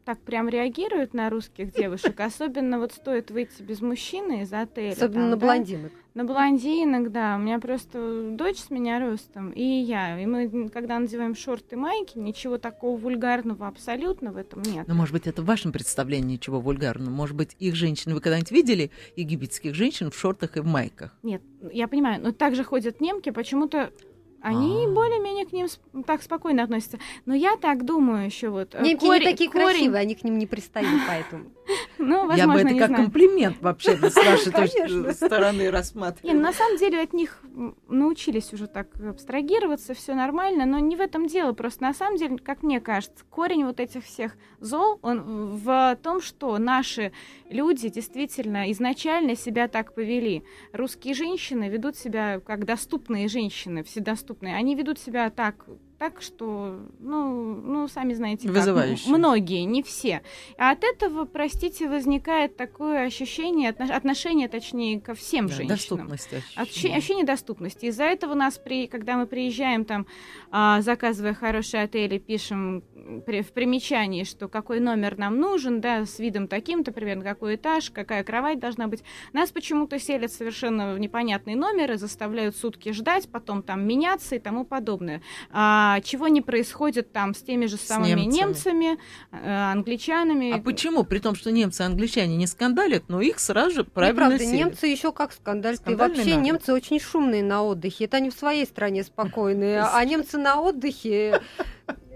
так 0.04 0.18
прям 0.20 0.48
реагируют 0.48 1.14
на 1.14 1.30
русских 1.30 1.72
девушек, 1.72 2.18
особенно 2.20 2.78
вот 2.78 2.92
стоит 2.92 3.30
выйти 3.30 3.62
без 3.62 3.80
мужчины 3.80 4.42
из 4.42 4.52
отеля. 4.52 4.92
Особенно 4.92 5.14
там, 5.14 5.30
на 5.30 5.36
да? 5.36 5.46
блондинок. 5.46 5.92
На 6.14 6.24
блондинок, 6.24 7.10
да. 7.12 7.36
У 7.36 7.38
меня 7.38 7.58
просто 7.58 8.30
дочь 8.32 8.58
с 8.58 8.70
меня 8.70 8.98
ростом, 8.98 9.50
и 9.50 9.62
я. 9.62 10.20
И 10.20 10.26
мы, 10.26 10.68
когда 10.68 10.98
надеваем 10.98 11.34
шорты 11.34 11.76
и 11.76 11.78
майки, 11.78 12.18
ничего 12.18 12.58
такого 12.58 12.98
вульгарного 12.98 13.66
абсолютно 13.66 14.32
в 14.32 14.36
этом 14.36 14.62
нет. 14.62 14.86
Но, 14.88 14.94
может 14.94 15.14
быть, 15.14 15.26
это 15.26 15.40
в 15.42 15.46
вашем 15.46 15.72
представлении 15.72 16.34
ничего 16.34 16.60
вульгарного. 16.60 17.10
Может 17.10 17.36
быть, 17.36 17.56
их 17.58 17.74
женщины... 17.76 18.14
Вы 18.14 18.20
когда-нибудь 18.20 18.50
видели 18.50 18.90
египетских 19.16 19.74
женщин 19.74 20.10
в 20.10 20.18
шортах 20.18 20.56
и 20.56 20.60
в 20.60 20.66
майках? 20.66 21.16
Нет, 21.22 21.42
я 21.72 21.88
понимаю. 21.88 22.20
Но 22.22 22.32
также 22.32 22.64
ходят 22.64 23.00
немки, 23.00 23.30
почему-то 23.30 23.90
они 24.42 24.86
А. 24.86 24.90
более-менее 24.90 25.46
к 25.46 25.52
ним 25.52 25.68
так 26.04 26.22
спокойно 26.22 26.62
относятся. 26.64 26.98
Но 27.26 27.34
я 27.34 27.56
так 27.56 27.84
думаю 27.84 28.26
еще 28.26 28.48
вот. 28.50 28.74
э, 28.74 28.82
Немки 28.82 29.04
корень- 29.06 29.20
не 29.24 29.30
такие 29.32 29.50
корень- 29.50 29.68
красивые, 29.68 30.00
они 30.00 30.14
к 30.14 30.24
ним 30.24 30.38
не 30.38 30.46
пристают, 30.46 30.88
поэтому. 31.06 31.44
Ну, 31.98 32.26
возможно, 32.26 32.36
Я 32.36 32.46
бы 32.48 32.58
это 32.70 32.78
как 32.78 32.88
знаю. 32.88 33.04
комплимент 33.04 33.56
вообще 33.60 33.96
с 33.96 34.16
вашей 34.16 34.52
точки- 34.52 35.12
стороны 35.12 35.62
Не, 35.62 36.34
ну, 36.34 36.40
на 36.40 36.52
самом 36.52 36.76
деле 36.78 37.00
от 37.00 37.12
них 37.12 37.40
научились 37.88 38.52
уже 38.52 38.66
так 38.66 38.88
абстрагироваться, 39.00 39.94
все 39.94 40.14
нормально, 40.14 40.66
но 40.66 40.78
не 40.78 40.96
в 40.96 41.00
этом 41.00 41.26
дело. 41.26 41.52
Просто 41.52 41.82
на 41.82 41.94
самом 41.94 42.16
деле, 42.18 42.38
как 42.38 42.62
мне 42.62 42.80
кажется, 42.80 43.24
корень 43.30 43.64
вот 43.64 43.78
этих 43.80 44.04
всех 44.04 44.36
зол, 44.60 44.98
он 45.02 45.22
в 45.56 45.96
том, 46.02 46.20
что 46.20 46.58
наши 46.58 47.12
люди 47.48 47.88
действительно 47.88 48.70
изначально 48.72 49.36
себя 49.36 49.68
так 49.68 49.94
повели. 49.94 50.42
Русские 50.72 51.14
женщины 51.14 51.68
ведут 51.68 51.96
себя 51.96 52.40
как 52.40 52.64
доступные 52.64 53.28
женщины, 53.28 53.84
вседоступные. 53.84 54.56
Они 54.56 54.74
ведут 54.74 54.98
себя 54.98 55.30
так 55.30 55.66
так 56.02 56.20
что, 56.20 56.80
ну, 56.98 57.54
ну, 57.54 57.86
сами 57.86 58.12
знаете, 58.14 58.48
как, 58.48 58.56
Вызывающе. 58.56 59.08
м- 59.08 59.18
многие, 59.18 59.62
не 59.62 59.84
все. 59.84 60.20
А 60.58 60.72
от 60.72 60.82
этого, 60.82 61.26
простите, 61.26 61.88
возникает 61.88 62.56
такое 62.56 63.06
ощущение, 63.06 63.70
отно- 63.70 63.92
отношение, 63.94 64.48
точнее, 64.48 65.00
ко 65.00 65.14
всем 65.14 65.46
Да, 65.46 65.54
женщинам. 65.54 65.76
доступность 66.08 66.28
Ощущение, 66.56 66.98
ощущение 66.98 67.24
доступности. 67.24 67.86
Из-за 67.86 68.02
этого 68.02 68.34
нас, 68.34 68.58
при, 68.58 68.88
когда 68.88 69.16
мы 69.16 69.26
приезжаем 69.26 69.84
там, 69.84 70.08
а, 70.50 70.80
заказывая 70.80 71.34
хороший 71.34 71.80
отель, 71.84 72.14
и 72.14 72.18
пишем 72.18 72.82
при- 73.26 73.42
в 73.42 73.52
примечании, 73.52 74.24
что 74.24 74.48
какой 74.48 74.80
номер 74.80 75.18
нам 75.18 75.38
нужен, 75.38 75.80
да, 75.80 76.04
с 76.06 76.18
видом 76.18 76.48
таким-то, 76.48 76.92
примерно 76.92 77.24
какой 77.24 77.56
этаж, 77.56 77.90
какая 77.90 78.24
кровать 78.24 78.58
должна 78.58 78.86
быть, 78.88 79.02
нас 79.32 79.50
почему-то 79.50 79.98
селят 79.98 80.32
совершенно 80.32 80.94
в 80.94 80.98
непонятные 80.98 81.56
номеры, 81.56 81.96
заставляют 81.98 82.56
сутки 82.56 82.92
ждать, 82.92 83.28
потом 83.30 83.62
там 83.62 83.86
меняться 83.86 84.36
и 84.36 84.38
тому 84.38 84.64
подобное. 84.64 85.22
А, 85.50 86.00
чего 86.02 86.28
не 86.28 86.40
происходит 86.40 87.12
там 87.12 87.34
с 87.34 87.42
теми 87.42 87.66
же 87.66 87.76
самыми 87.76 88.20
немцами. 88.20 88.84
немцами, 88.84 88.98
э, 89.32 89.72
англичанами. 89.72 90.52
А 90.52 90.58
почему? 90.58 91.04
При 91.04 91.18
том, 91.18 91.34
что 91.34 91.50
немцы 91.50 91.82
и 91.82 91.86
англичане 91.86 92.36
не 92.36 92.46
скандалят, 92.46 93.04
но 93.08 93.20
их 93.20 93.38
сразу 93.38 93.74
же 93.76 93.84
правильно 93.84 94.14
Неправда, 94.14 94.38
селят. 94.44 94.54
немцы 94.66 94.86
еще 94.86 95.12
как 95.12 95.32
скандалят. 95.32 95.80
И 95.88 95.94
вообще 95.94 96.30
народ. 96.30 96.44
немцы 96.44 96.72
очень 96.72 97.00
шумные 97.00 97.42
на 97.42 97.62
отдыхе. 97.62 98.04
Это 98.04 98.18
они 98.18 98.30
в 98.30 98.34
своей 98.34 98.64
стране 98.66 99.02
спокойные. 99.04 99.80
А 99.82 100.04
немцы 100.04 100.38
на 100.38 100.60
отдыхе... 100.60 101.40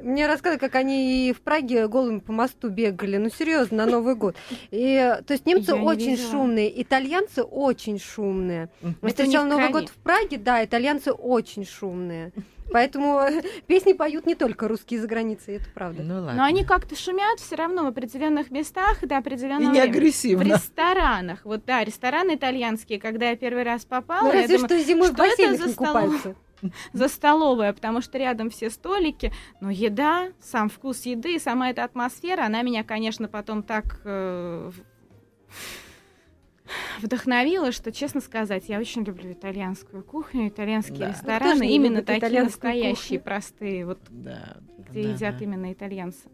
Мне 0.02 0.26
рассказывали, 0.26 0.58
как 0.60 0.74
они 0.74 1.28
и 1.28 1.32
в 1.32 1.40
Праге 1.40 1.88
голыми 1.88 2.18
по 2.20 2.32
мосту 2.32 2.68
бегали. 2.68 3.16
Ну, 3.16 3.28
серьезно, 3.30 3.78
на 3.84 3.86
Новый 3.86 4.14
год. 4.14 4.36
И, 4.70 4.96
то 5.26 5.32
есть 5.32 5.46
немцы 5.46 5.72
Я 5.72 5.78
не 5.78 5.84
очень 5.86 6.10
видела. 6.12 6.30
шумные, 6.30 6.82
итальянцы 6.82 7.42
очень 7.42 7.98
шумные. 7.98 8.68
Мы 8.82 8.94
Это 9.02 9.08
встречали 9.08 9.44
в 9.44 9.48
Новый 9.48 9.70
год 9.70 9.88
в 9.88 9.96
Праге, 9.96 10.38
да, 10.38 10.64
итальянцы 10.64 11.12
очень 11.12 11.64
шумные. 11.66 12.32
Поэтому 12.72 13.20
песни 13.66 13.92
поют 13.92 14.26
не 14.26 14.34
только 14.34 14.66
русские 14.68 15.00
за 15.00 15.06
границей, 15.06 15.56
это 15.56 15.66
правда. 15.72 16.02
Ну 16.02 16.14
ладно. 16.16 16.34
Но 16.34 16.44
они 16.44 16.64
как-то 16.64 16.96
шумят 16.96 17.38
все 17.38 17.54
равно 17.54 17.84
в 17.84 17.86
определенных 17.86 18.50
местах 18.50 19.00
до 19.02 19.14
И 19.14 19.18
определенного 19.18 19.72
не 19.72 19.80
времени. 19.80 19.86
В 19.92 19.96
агрессивно. 19.96 20.42
ресторанах. 20.54 21.40
Вот 21.44 21.64
да, 21.64 21.84
рестораны 21.84 22.34
итальянские, 22.34 23.00
когда 23.00 23.30
я 23.30 23.36
первый 23.36 23.62
раз 23.62 23.84
попала, 23.84 24.24
Ну, 24.28 24.32
я 24.34 24.42
разве 24.42 24.58
думаю, 24.58 24.68
что 24.68 24.78
зимой 24.84 25.10
в 25.10 25.14
что 25.14 25.24
это 25.24 25.30
бассейнах 25.30 25.60
за 25.60 25.68
не 25.68 25.74
купаются. 25.74 26.34
за 26.92 27.08
столовая, 27.08 27.72
потому 27.72 28.00
что 28.00 28.18
рядом 28.18 28.50
все 28.50 28.70
столики, 28.70 29.32
но 29.60 29.70
еда, 29.70 30.28
сам 30.40 30.68
вкус 30.68 31.06
еды, 31.06 31.38
сама 31.38 31.70
эта 31.70 31.84
атмосфера, 31.84 32.44
она 32.44 32.62
меня, 32.62 32.84
конечно, 32.84 33.28
потом 33.28 33.62
так 33.62 34.00
э, 34.04 34.70
вдохновила, 37.00 37.72
что, 37.72 37.92
честно 37.92 38.20
сказать, 38.20 38.68
я 38.68 38.78
очень 38.78 39.04
люблю 39.04 39.32
итальянскую 39.32 40.02
кухню, 40.02 40.48
итальянские 40.48 40.98
Да. 40.98 41.08
Рестораны, 41.10 41.68
именно 41.68 42.02
такие 42.02 42.42
настоящие, 42.42 43.18
кухню? 43.18 43.20
простые, 43.20 43.86
вот 43.86 44.00
Да, 44.10 44.56
где 44.78 45.02
да, 45.02 45.08
едят 45.10 45.38
да. 45.38 45.44
именно 45.44 45.72
итальянцы. 45.72 46.28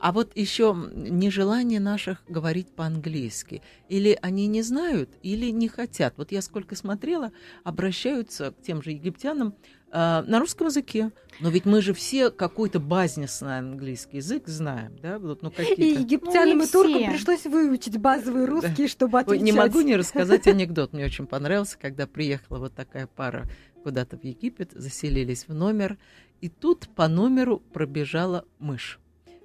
А 0.00 0.12
вот 0.12 0.36
еще 0.36 0.76
нежелание 0.94 1.80
наших 1.80 2.22
говорить 2.28 2.68
по-английски. 2.68 3.62
Или 3.88 4.18
они 4.22 4.46
не 4.46 4.62
знают, 4.62 5.10
или 5.22 5.50
не 5.50 5.68
хотят. 5.68 6.14
Вот 6.16 6.32
я 6.32 6.42
сколько 6.42 6.76
смотрела, 6.76 7.32
обращаются 7.64 8.52
к 8.52 8.62
тем 8.62 8.82
же 8.82 8.90
египтянам 8.92 9.54
э, 9.90 10.22
на 10.26 10.38
русском 10.38 10.68
языке. 10.68 11.10
Но 11.40 11.50
ведь 11.50 11.64
мы 11.64 11.82
же 11.82 11.94
все 11.94 12.30
какой-то 12.30 12.80
базисный 12.80 13.58
английский 13.58 14.18
язык 14.18 14.46
знаем, 14.46 14.96
да? 15.00 15.18
Вот, 15.18 15.42
ну, 15.42 15.52
И 15.76 15.84
египтянам 15.84 16.58
Ну, 16.58 16.64
и 16.64 16.66
туркам 16.66 17.10
пришлось 17.10 17.44
выучить 17.44 17.98
базовые 17.98 18.46
русские, 18.46 18.88
чтобы 18.88 19.18
Ой, 19.18 19.22
отвечать. 19.24 19.44
не 19.44 19.52
могу 19.52 19.80
не 19.80 19.96
рассказать 19.96 20.46
анекдот. 20.48 20.92
Мне 20.92 21.04
очень 21.04 21.26
понравился, 21.26 21.78
когда 21.80 22.06
приехала 22.06 22.58
вот 22.58 22.74
такая 22.74 23.06
пара 23.06 23.44
куда-то 23.82 24.16
в 24.16 24.24
Египет, 24.24 24.72
заселились 24.72 25.46
в 25.48 25.54
номер, 25.54 25.98
и 26.40 26.48
тут 26.48 26.88
по 26.94 27.08
номеру 27.08 27.58
пробежала 27.58 28.44
мышь. 28.58 29.00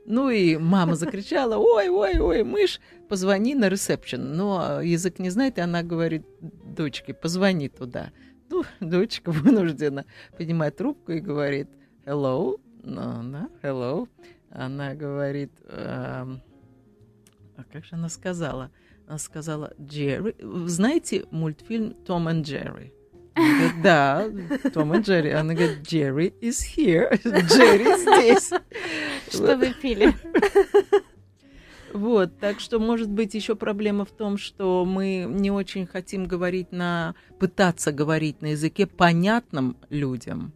Ну 0.09 0.29
и 0.29 0.55
мама 0.55 0.95
закричала, 0.95 1.57
ой, 1.57 1.89
ой, 1.89 2.17
ой, 2.17 2.43
мышь, 2.43 2.79
позвони 3.09 3.55
на 3.55 3.67
ресепшн. 3.67 4.21
Но 4.37 4.81
язык 4.81 5.19
не 5.19 5.29
знает, 5.29 5.57
и 5.57 5.61
она 5.61 5.83
говорит 5.83 6.25
дочке, 6.41 7.13
позвони 7.13 7.67
туда. 7.67 8.11
Ну, 8.49 8.63
дочка 8.79 9.31
вынуждена 9.31 10.05
поднимать 10.37 10.77
трубку 10.77 11.11
и 11.11 11.19
говорит, 11.19 11.67
hello, 12.05 12.57
ну, 12.83 13.31
да, 13.31 13.49
hello. 13.61 14.07
Она 14.49 14.95
говорит, 14.95 15.51
эм, 15.67 16.41
а 17.57 17.65
как 17.69 17.83
же 17.83 17.95
она 17.95 18.07
сказала? 18.07 18.71
Она 19.07 19.17
сказала, 19.17 19.73
Джерри. 19.77 20.35
Знаете 20.67 21.25
мультфильм 21.31 21.93
Том 22.05 22.29
и 22.29 22.41
Джерри? 22.43 22.93
Говорит, 23.37 23.81
да, 23.83 24.27
Том 24.73 24.95
и 24.95 25.01
Джерри. 25.01 25.31
Она 25.31 25.53
говорит, 25.53 25.81
Джерри 25.83 26.33
is 26.41 26.57
here. 26.75 27.13
Джерри 27.23 27.95
здесь. 27.97 28.51
Что 29.29 29.55
вы 29.57 29.73
пили? 29.73 30.15
Вот, 31.93 32.37
так 32.39 32.59
что, 32.59 32.79
может 32.79 33.09
быть, 33.09 33.33
еще 33.33 33.55
проблема 33.55 34.05
в 34.05 34.11
том, 34.11 34.37
что 34.37 34.85
мы 34.85 35.25
не 35.27 35.51
очень 35.51 35.87
хотим 35.87 36.25
говорить 36.25 36.71
на, 36.71 37.15
пытаться 37.39 37.91
говорить 37.91 38.41
на 38.41 38.47
языке 38.47 38.85
понятном 38.85 39.77
людям. 39.89 40.51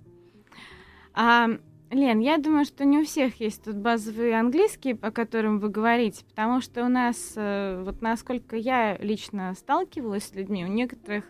А, 1.13 1.49
Лен, 1.91 2.19
я 2.19 2.37
думаю, 2.37 2.63
что 2.63 2.85
не 2.85 2.99
у 2.99 3.03
всех 3.03 3.41
есть 3.41 3.63
тут 3.63 3.75
базовые 3.75 4.39
английские, 4.39 4.95
по 4.95 5.11
которым 5.11 5.59
вы 5.59 5.67
говорите, 5.67 6.23
потому 6.23 6.61
что 6.61 6.85
у 6.85 6.87
нас, 6.87 7.33
э, 7.35 7.83
вот 7.85 8.01
насколько 8.01 8.55
я 8.55 8.97
лично 8.97 9.53
сталкивалась 9.55 10.23
с 10.23 10.33
людьми, 10.33 10.63
у 10.63 10.69
некоторых 10.69 11.25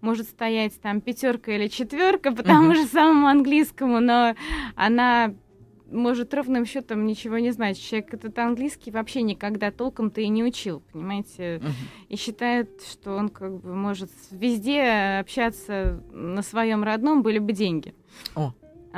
может 0.00 0.26
стоять 0.26 0.80
там 0.80 1.02
пятерка 1.02 1.52
или 1.52 1.68
четверка 1.68 2.32
по 2.32 2.42
тому 2.42 2.74
же 2.74 2.86
самому 2.86 3.26
английскому, 3.26 4.00
но 4.00 4.34
она 4.74 5.34
может 5.90 6.32
ровным 6.32 6.64
счетом 6.64 7.04
ничего 7.04 7.36
не 7.38 7.50
знать. 7.50 7.78
Человек 7.78 8.14
этот 8.14 8.38
английский 8.38 8.90
вообще 8.90 9.20
никогда 9.20 9.70
толком-то 9.70 10.22
и 10.22 10.28
не 10.28 10.42
учил, 10.42 10.82
понимаете? 10.92 11.60
И 12.08 12.16
считает, 12.16 12.82
что 12.90 13.14
он 13.16 13.28
как 13.28 13.60
бы 13.60 13.74
может 13.74 14.10
везде 14.30 15.18
общаться 15.20 16.02
на 16.10 16.42
своем 16.42 16.82
родном, 16.82 17.22
были 17.22 17.38
бы 17.38 17.52
деньги. 17.52 17.94
О. 18.34 18.54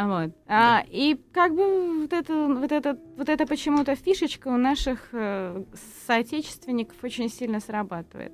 вот. 0.07 0.31
А, 0.47 0.85
и 0.89 1.19
как 1.33 1.55
бы 1.55 2.03
вот 2.03 2.13
это, 2.13 2.47
вот 2.47 2.71
это, 2.71 2.99
вот 3.17 3.29
это 3.29 3.47
почему-то 3.47 3.97
фишечка 3.97 4.49
у 4.49 4.57
наших 4.57 5.09
э, 5.13 5.65
соотечественников 6.07 6.97
очень 7.03 7.29
сильно 7.29 7.59
срабатывает. 7.59 8.33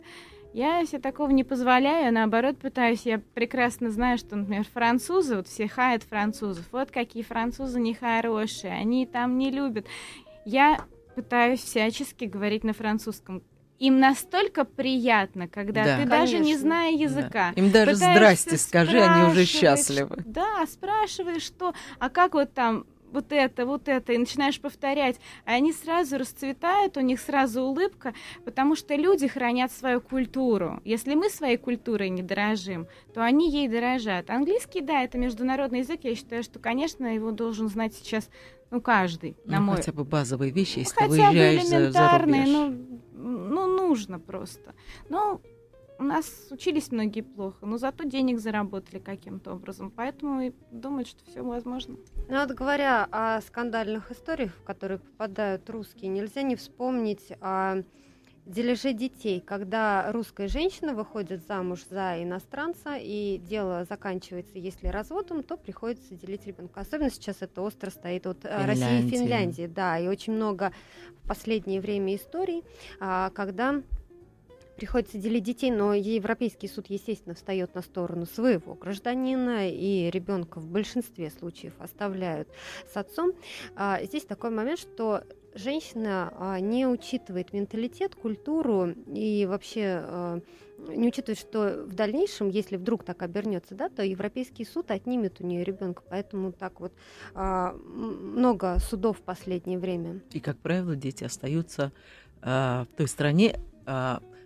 Я 0.52 0.84
себе 0.86 1.00
такого 1.00 1.30
не 1.30 1.42
позволяю, 1.42 2.12
наоборот 2.12 2.58
пытаюсь. 2.58 3.06
Я 3.06 3.18
прекрасно 3.18 3.90
знаю, 3.90 4.18
что, 4.18 4.36
например, 4.36 4.64
французы, 4.64 5.36
вот 5.36 5.48
все 5.48 5.66
хаят 5.66 6.04
французов. 6.04 6.64
Вот 6.70 6.90
какие 6.90 7.22
французы 7.22 7.80
нехорошие, 7.80 8.72
они 8.72 9.06
там 9.06 9.36
не 9.36 9.50
любят. 9.50 9.86
Я 10.44 10.84
пытаюсь 11.16 11.60
всячески 11.60 12.26
говорить 12.26 12.62
на 12.62 12.72
французском. 12.72 13.42
Им 13.78 13.98
настолько 13.98 14.64
приятно, 14.64 15.48
когда 15.48 15.84
Да. 15.84 15.96
ты 15.98 16.06
даже 16.06 16.34
не 16.38 16.54
Конечно. 16.54 16.60
зная 16.60 16.92
Да. 16.92 17.02
языка. 17.02 17.52
Им 17.56 17.70
даже 17.70 17.92
пытаешься 17.92 18.14
здрасте 18.14 18.56
скажи, 18.56 19.00
они 19.00 19.30
уже 19.32 19.44
счастливы. 19.44 20.22
Да, 20.24 20.64
спрашиваешь, 20.66 21.42
что, 21.42 21.74
а 21.98 22.08
как 22.08 22.34
вот 22.34 22.52
там 22.54 22.86
вот 23.10 23.26
это, 23.30 23.64
вот 23.64 23.86
это, 23.88 24.12
и 24.12 24.18
начинаешь 24.18 24.60
повторять, 24.60 25.20
а 25.44 25.52
они 25.52 25.72
сразу 25.72 26.18
расцветают, 26.18 26.96
у 26.96 27.00
них 27.00 27.20
сразу 27.20 27.62
улыбка, 27.62 28.12
потому 28.44 28.74
что 28.74 28.96
люди 28.96 29.28
хранят 29.28 29.70
свою 29.70 30.00
культуру. 30.00 30.80
Если 30.84 31.14
мы 31.14 31.30
своей 31.30 31.56
культурой 31.56 32.10
не 32.10 32.22
дорожим, 32.22 32.88
то 33.14 33.22
они 33.24 33.50
ей 33.52 33.68
дорожат. 33.68 34.30
Английский, 34.30 34.80
да, 34.80 35.04
это 35.04 35.16
международный 35.16 35.80
язык, 35.80 36.00
я 36.02 36.16
считаю, 36.16 36.42
что, 36.42 36.58
конечно, 36.58 37.06
его 37.06 37.30
должен 37.30 37.68
знать 37.68 37.94
сейчас, 37.94 38.28
ну, 38.74 38.80
каждый, 38.80 39.36
на 39.44 39.60
Ну, 39.60 39.66
мой 39.66 39.76
хотя 39.76 39.92
бы 39.92 40.04
базовые 40.04 40.50
вещи, 40.50 40.74
ну, 40.74 40.80
если 40.80 40.94
ты 40.94 41.00
хотя 41.00 41.28
бы 41.28 41.34
выезжаешь 41.34 41.68
за, 41.68 41.92
за 41.92 42.18
рубеж. 42.18 42.48
ну, 42.48 42.74
ну, 43.14 43.66
нужно 43.66 44.18
просто. 44.18 44.74
Ну, 45.08 45.40
у 46.00 46.02
нас 46.02 46.48
учились 46.50 46.90
многие 46.90 47.20
плохо, 47.20 47.66
но 47.66 47.78
зато 47.78 48.02
денег 48.02 48.40
заработали 48.40 48.98
каким-то 48.98 49.52
образом, 49.52 49.92
поэтому 49.92 50.40
и 50.40 50.52
думают, 50.72 51.06
что 51.06 51.24
все 51.24 51.42
возможно. 51.42 51.96
Ну 52.28 52.40
вот 52.40 52.50
говоря 52.50 53.06
о 53.12 53.40
скандальных 53.42 54.10
историях, 54.10 54.52
в 54.54 54.64
которые 54.64 54.98
попадают 54.98 55.70
русские, 55.70 56.10
нельзя 56.10 56.42
не 56.42 56.56
вспомнить 56.56 57.32
о 57.40 57.84
дележе 58.46 58.92
детей, 58.92 59.40
когда 59.40 60.10
русская 60.12 60.48
женщина 60.48 60.94
выходит 60.94 61.46
замуж 61.46 61.80
за 61.88 62.22
иностранца, 62.22 62.96
и 62.96 63.38
дело 63.38 63.84
заканчивается, 63.88 64.58
если 64.58 64.88
разводом, 64.88 65.42
то 65.42 65.56
приходится 65.56 66.14
делить 66.14 66.46
ребенка. 66.46 66.80
Особенно 66.80 67.10
сейчас 67.10 67.38
это 67.40 67.62
остро 67.62 67.90
стоит 67.90 68.26
от 68.26 68.44
э, 68.44 68.66
России 68.66 68.98
и 68.98 69.08
Финляндии. 69.08 69.10
Финляндии, 69.10 69.66
да, 69.66 69.98
и 69.98 70.08
очень 70.08 70.34
много 70.34 70.72
в 71.22 71.28
последнее 71.28 71.80
время 71.80 72.16
историй, 72.16 72.64
а, 73.00 73.30
когда 73.30 73.82
приходится 74.76 75.18
делить 75.18 75.44
детей, 75.44 75.70
но 75.70 75.94
Европейский 75.94 76.68
суд, 76.68 76.86
естественно, 76.88 77.34
встает 77.34 77.74
на 77.74 77.82
сторону 77.82 78.26
своего 78.26 78.74
гражданина, 78.74 79.70
и 79.70 80.10
ребенка 80.10 80.58
в 80.58 80.66
большинстве 80.66 81.30
случаев 81.30 81.74
оставляют 81.78 82.48
с 82.92 82.96
отцом. 82.96 83.32
А, 83.76 84.02
Здесь 84.02 84.24
такой 84.24 84.50
момент, 84.50 84.80
что 84.80 85.22
женщина 85.54 86.32
а, 86.36 86.60
не 86.60 86.86
учитывает 86.86 87.52
менталитет, 87.52 88.14
культуру 88.14 88.94
и 89.06 89.46
вообще 89.48 90.00
а, 90.02 90.40
не 90.88 91.08
учитывает, 91.08 91.38
что 91.38 91.84
в 91.86 91.94
дальнейшем, 91.94 92.48
если 92.48 92.76
вдруг 92.76 93.04
так 93.04 93.22
обернется, 93.22 93.74
да, 93.74 93.88
то 93.88 94.02
Европейский 94.02 94.64
суд 94.64 94.90
отнимет 94.90 95.40
у 95.40 95.46
нее 95.46 95.64
ребенка. 95.64 96.02
Поэтому 96.08 96.52
так 96.52 96.80
вот 96.80 96.92
а, 97.34 97.72
много 97.74 98.78
судов 98.80 99.18
в 99.18 99.22
последнее 99.22 99.78
время. 99.78 100.20
И, 100.32 100.40
как 100.40 100.58
правило, 100.58 100.96
дети 100.96 101.24
остаются 101.24 101.92
в 102.42 102.86
той 102.98 103.08
стране 103.08 103.58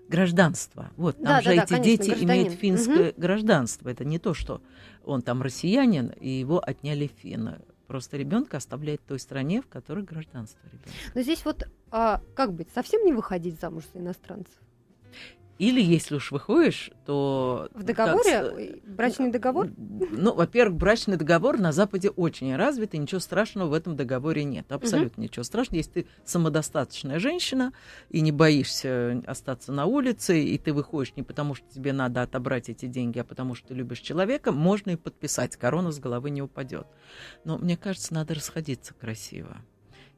гражданства. 0.09 0.91
Вот, 0.97 1.17
там 1.17 1.25
Да, 1.25 1.41
же 1.41 1.51
да, 1.51 1.57
да, 1.57 1.63
эти 1.63 1.69
конечно, 1.69 1.85
дети 1.85 2.09
гражданин. 2.11 2.43
имеют 2.43 2.53
финское 2.55 3.15
гражданство. 3.17 3.89
Это 3.89 4.05
не 4.05 4.19
то, 4.19 4.35
что 4.35 4.63
он 5.05 5.23
там 5.23 5.43
россиянин, 5.43 6.09
и 6.21 6.29
его 6.29 6.63
отняли 6.65 7.09
финны. 7.09 7.61
Просто 7.89 8.17
ребенка 8.17 8.59
оставляет 8.59 9.01
в 9.01 9.05
той 9.05 9.19
стране, 9.19 9.63
в 9.63 9.67
которой 9.67 10.05
гражданство 10.05 10.61
ребенка. 10.67 10.91
Но 11.15 11.23
здесь 11.23 11.45
вот 11.45 11.67
а, 11.91 12.21
как 12.35 12.53
быть, 12.53 12.69
совсем 12.75 13.05
не 13.05 13.13
выходить 13.13 13.61
замуж 13.61 13.85
за 13.93 14.01
иностранцев? 14.01 14.55
Или 15.59 15.83
если 15.83 16.15
уж 16.15 16.31
выходишь, 16.31 16.93
то... 17.05 17.69
В 17.75 17.79
как 17.79 17.85
договоре, 17.85 18.45
ой, 18.45 18.83
брачный 18.87 19.31
договор? 19.31 19.69
Ну, 19.77 20.33
во-первых, 20.33 20.79
брачный 20.79 21.17
договор 21.17 21.59
на 21.59 21.73
Западе 21.73 22.11
очень 22.11 22.55
развит, 22.55 22.95
и 22.95 22.99
ничего 22.99 23.19
страшного 23.19 23.69
в 23.69 23.73
этом 23.73 23.97
договоре 23.97 24.45
нет. 24.45 24.71
Абсолютно 24.71 25.23
ничего 25.23 25.43
страшного. 25.43 25.79
Если 25.79 25.91
ты 25.91 26.07
самодостаточная 26.25 27.19
женщина 27.19 27.73
и 28.09 28.21
не 28.21 28.31
боишься 28.31 29.21
остаться 29.27 29.73
на 29.73 29.87
улице, 29.87 30.41
и 30.41 30.59
ты 30.59 30.73
выходишь 30.73 31.15
не 31.17 31.25
потому, 31.25 31.57
что 31.57 31.67
тебе 31.69 31.93
надо 31.93 32.23
отобрать 32.23 32.69
эти 32.69 32.87
деньги, 32.87 33.19
а 33.19 33.25
потому 33.25 33.57
что 33.57 33.69
ты 33.69 33.75
любишь 33.75 34.01
человека, 34.01 34.53
можно 34.53 34.91
и 34.91 34.97
подписать. 34.97 35.57
Корона 35.57 35.91
с 35.91 35.99
головы 35.99 36.31
не 36.31 36.41
упадет. 36.41 36.87
Но 37.45 37.59
мне 37.59 37.77
кажется, 37.77 38.15
надо 38.15 38.35
расходиться 38.35 38.95
красиво. 38.95 39.57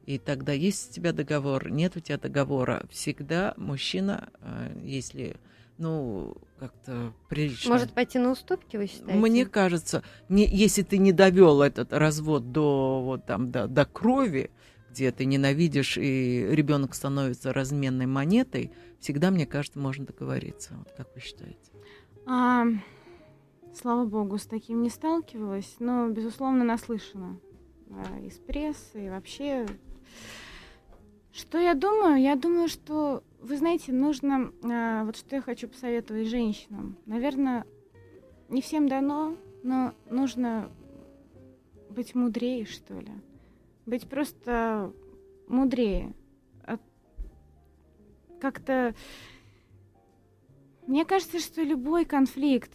И 0.05 0.17
тогда 0.17 0.51
есть 0.51 0.91
у 0.91 0.93
тебя 0.93 1.13
договор, 1.13 1.69
нет 1.69 1.95
у 1.95 1.99
тебя 1.99 2.17
договора. 2.17 2.83
Всегда 2.89 3.53
мужчина, 3.57 4.29
э, 4.41 4.81
если, 4.83 5.37
ну, 5.77 6.35
как-то 6.59 7.13
прилично... 7.29 7.71
Может 7.71 7.93
пойти 7.93 8.17
на 8.19 8.31
уступки, 8.31 8.77
вы 8.77 8.87
считаете? 8.87 9.13
Мне 9.13 9.45
кажется, 9.45 10.03
не, 10.27 10.45
если 10.47 10.81
ты 10.81 10.97
не 10.97 11.11
довел 11.11 11.61
этот 11.61 11.93
развод 11.93 12.51
до, 12.51 13.01
вот, 13.03 13.25
там, 13.25 13.51
до, 13.51 13.67
до 13.67 13.85
крови, 13.85 14.51
где 14.91 15.11
ты 15.11 15.25
ненавидишь, 15.25 15.97
и 15.97 16.47
ребенок 16.49 16.93
становится 16.93 17.53
разменной 17.53 18.07
монетой, 18.07 18.71
всегда, 18.99 19.31
мне 19.31 19.45
кажется, 19.45 19.79
можно 19.79 20.05
договориться. 20.05 20.73
Вот 20.77 20.91
как 20.97 21.13
вы 21.15 21.21
считаете? 21.21 21.71
А, 22.25 22.65
слава 23.73 24.05
богу, 24.05 24.37
с 24.37 24.45
таким 24.45 24.81
не 24.81 24.89
сталкивалась, 24.89 25.75
но, 25.79 26.09
безусловно, 26.09 26.63
наслышана 26.63 27.39
а, 27.89 28.19
из 28.19 28.33
прессы 28.33 29.05
и 29.05 29.09
вообще. 29.09 29.65
Что 31.31 31.57
я 31.57 31.73
думаю? 31.73 32.21
Я 32.21 32.35
думаю, 32.35 32.67
что, 32.67 33.23
вы 33.39 33.57
знаете, 33.57 33.93
нужно, 33.93 34.51
а, 34.63 35.05
вот 35.05 35.15
что 35.15 35.35
я 35.35 35.41
хочу 35.41 35.67
посоветовать 35.67 36.27
женщинам. 36.27 36.97
Наверное, 37.05 37.65
не 38.49 38.61
всем 38.61 38.89
дано, 38.89 39.37
но 39.63 39.93
нужно 40.09 40.69
быть 41.89 42.15
мудрее, 42.15 42.65
что 42.65 42.99
ли. 42.99 43.11
Быть 43.85 44.07
просто 44.07 44.93
мудрее. 45.47 46.13
От- 46.63 46.81
Как-то 48.39 48.93
мне 50.87 51.05
кажется, 51.05 51.39
что 51.39 51.61
любой 51.61 52.05
конфликт, 52.05 52.71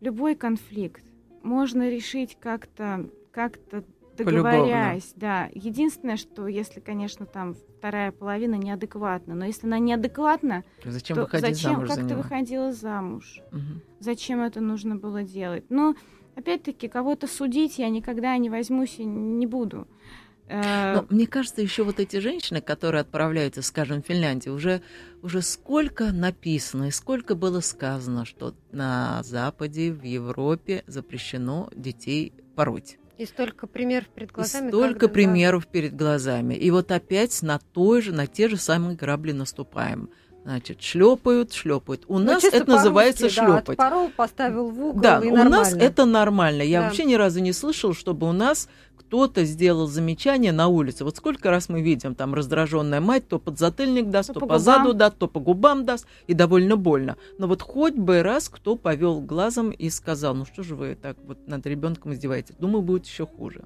любой 0.00 0.34
конфликт 0.34 1.04
можно 1.42 1.90
решить 1.90 2.38
как-то, 2.40 3.10
как-то 3.32 3.84
договорясь, 4.16 5.12
да. 5.16 5.48
Единственное, 5.54 6.16
что 6.16 6.46
если, 6.46 6.80
конечно, 6.80 7.26
там 7.26 7.54
вторая 7.78 8.12
половина 8.12 8.54
неадекватна, 8.54 9.34
но 9.34 9.44
если 9.44 9.66
она 9.66 9.78
неадекватна, 9.78 10.64
Зачем 10.84 11.16
то 11.26 11.28
зачем, 11.38 11.72
замуж 11.72 11.88
как 11.88 11.96
за 11.96 12.02
ты 12.02 12.10
него? 12.10 12.22
выходила 12.22 12.72
замуж? 12.72 13.40
Мгм. 13.52 13.82
Зачем 14.00 14.42
это 14.42 14.60
нужно 14.60 14.96
было 14.96 15.22
делать? 15.22 15.64
Ну, 15.68 15.96
опять-таки, 16.36 16.88
кого-то 16.88 17.26
судить 17.26 17.78
я 17.78 17.88
никогда 17.88 18.36
не 18.38 18.50
возьмусь 18.50 18.98
и 18.98 19.04
не 19.04 19.46
буду. 19.46 19.86
Э, 20.46 20.96
Но 20.96 21.06
мне 21.08 21.26
кажется, 21.26 21.62
еще 21.62 21.84
вот 21.84 22.00
эти 22.00 22.18
женщины, 22.18 22.60
которые 22.60 23.00
отправляются, 23.00 23.62
скажем, 23.62 24.02
в 24.02 24.06
Финляндию, 24.06 24.54
уже, 24.54 24.82
уже 25.22 25.40
сколько 25.40 26.12
написано 26.12 26.88
и 26.88 26.90
сколько 26.90 27.34
было 27.34 27.60
сказано, 27.60 28.26
что 28.26 28.54
на 28.70 29.22
Западе, 29.22 29.90
в 29.90 30.02
Европе 30.02 30.84
запрещено 30.86 31.70
детей 31.74 32.34
пороть. 32.56 32.98
И 33.16 33.26
столько 33.26 33.66
примеров 33.66 34.08
перед 34.08 34.30
И 34.30 34.32
глазами. 34.32 34.68
столько 34.68 35.00
когда- 35.00 35.12
примеров 35.12 35.66
перед 35.68 35.94
глазами. 35.94 36.54
И 36.54 36.70
вот 36.70 36.90
опять 36.90 37.42
на 37.42 37.58
той 37.58 38.02
же, 38.02 38.12
на 38.12 38.26
те 38.26 38.48
же 38.48 38.56
самые 38.56 38.96
грабли 38.96 39.32
наступаем. 39.32 40.08
Значит, 40.44 40.82
шлепают, 40.82 41.52
шлепают. 41.54 42.04
У 42.08 42.18
Ну, 42.18 42.24
нас 42.26 42.44
это 42.44 42.68
называется 42.68 43.24
да, 43.24 43.30
шлепать. 43.30 43.68
отпорол, 43.78 44.10
поставил 44.14 44.68
в 44.70 44.78
угол, 44.84 45.00
Да, 45.00 45.18
и 45.24 45.28
у 45.28 45.34
нас 45.36 45.44
нормально. 45.70 45.82
это 45.82 46.04
нормально. 46.04 46.62
Я 46.62 46.80
Да. 46.80 46.86
вообще 46.86 47.04
ни 47.04 47.14
разу 47.14 47.40
не 47.40 47.52
слышал, 47.54 47.94
чтобы 47.94 48.28
у 48.28 48.32
нас 48.32 48.68
кто-то 48.96 49.44
сделал 49.44 49.86
замечание 49.86 50.52
на 50.52 50.68
улице. 50.68 51.04
Вот 51.04 51.16
сколько 51.16 51.50
раз 51.50 51.68
мы 51.68 51.82
видим, 51.82 52.14
там 52.14 52.34
раздраженная 52.34 53.00
мать 53.00 53.28
то 53.28 53.38
подзатыльник 53.38 54.10
даст, 54.10 54.28
То 54.28 54.34
то, 54.34 54.40
по 54.40 54.46
по, 54.46 54.58
заду 54.58 54.94
даст, 54.94 55.18
то 55.18 55.28
по 55.28 55.40
губам 55.40 55.84
даст, 55.84 56.06
и 56.26 56.34
довольно 56.34 56.76
больно. 56.76 57.16
Но 57.38 57.46
вот 57.46 57.62
хоть 57.62 57.94
бы 57.94 58.22
раз 58.22 58.48
кто 58.48 58.76
повел 58.76 59.20
глазом 59.20 59.70
и 59.70 59.90
сказал, 59.90 60.34
ну 60.34 60.44
что 60.44 60.62
же 60.62 60.74
вы 60.74 60.94
так 60.94 61.16
вот 61.26 61.46
над 61.46 61.66
ребенком 61.66 62.12
издеваетесь? 62.12 62.54
Думаю, 62.58 62.82
будет 62.82 63.06
еще 63.06 63.26
хуже. 63.26 63.64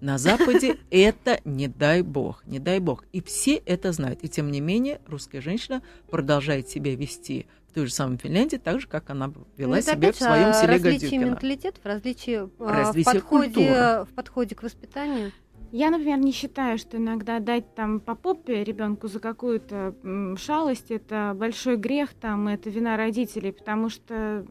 На 0.00 0.18
Западе 0.18 0.76
это 0.90 1.40
не 1.44 1.68
дай 1.68 2.02
бог, 2.02 2.42
не 2.46 2.58
дай 2.58 2.78
бог. 2.78 3.04
И 3.12 3.20
все 3.20 3.56
это 3.56 3.92
знают. 3.92 4.20
И 4.22 4.28
тем 4.28 4.50
не 4.50 4.60
менее 4.60 5.00
русская 5.06 5.40
женщина 5.40 5.82
продолжает 6.10 6.68
себя 6.68 6.94
вести 6.94 7.46
той 7.76 7.86
же 7.86 7.92
самой 7.92 8.16
Финляндии, 8.16 8.56
так 8.56 8.80
же, 8.80 8.88
как 8.88 9.10
она 9.10 9.30
вела 9.58 9.76
Ну, 9.76 9.82
себя 9.82 10.10
в 10.12 10.16
своем 10.16 10.54
же 10.54 10.60
селе 10.60 10.78
Гадюкино. 10.78 11.24
менталитетов, 11.26 11.84
различие, 11.84 12.48
а, 12.58 12.72
Различие 12.72 13.12
в, 13.12 13.14
подходе, 13.22 13.48
культуры. 13.54 14.04
в 14.04 14.08
подходе 14.14 14.54
к 14.54 14.62
воспитанию. 14.62 15.32
Я, 15.72 15.90
например, 15.90 16.18
не 16.20 16.32
считаю, 16.32 16.78
что 16.78 16.96
иногда 16.96 17.38
дать 17.38 17.74
там 17.74 18.00
по 18.00 18.14
попе 18.14 18.64
ребенку 18.64 19.08
за 19.08 19.20
какую-то 19.20 19.94
шалость 20.38 20.90
это 20.90 21.34
большой 21.36 21.76
грех, 21.76 22.14
там 22.14 22.48
это 22.48 22.70
вина 22.70 22.96
родителей, 22.96 23.52
потому 23.52 23.90
что 23.90 24.46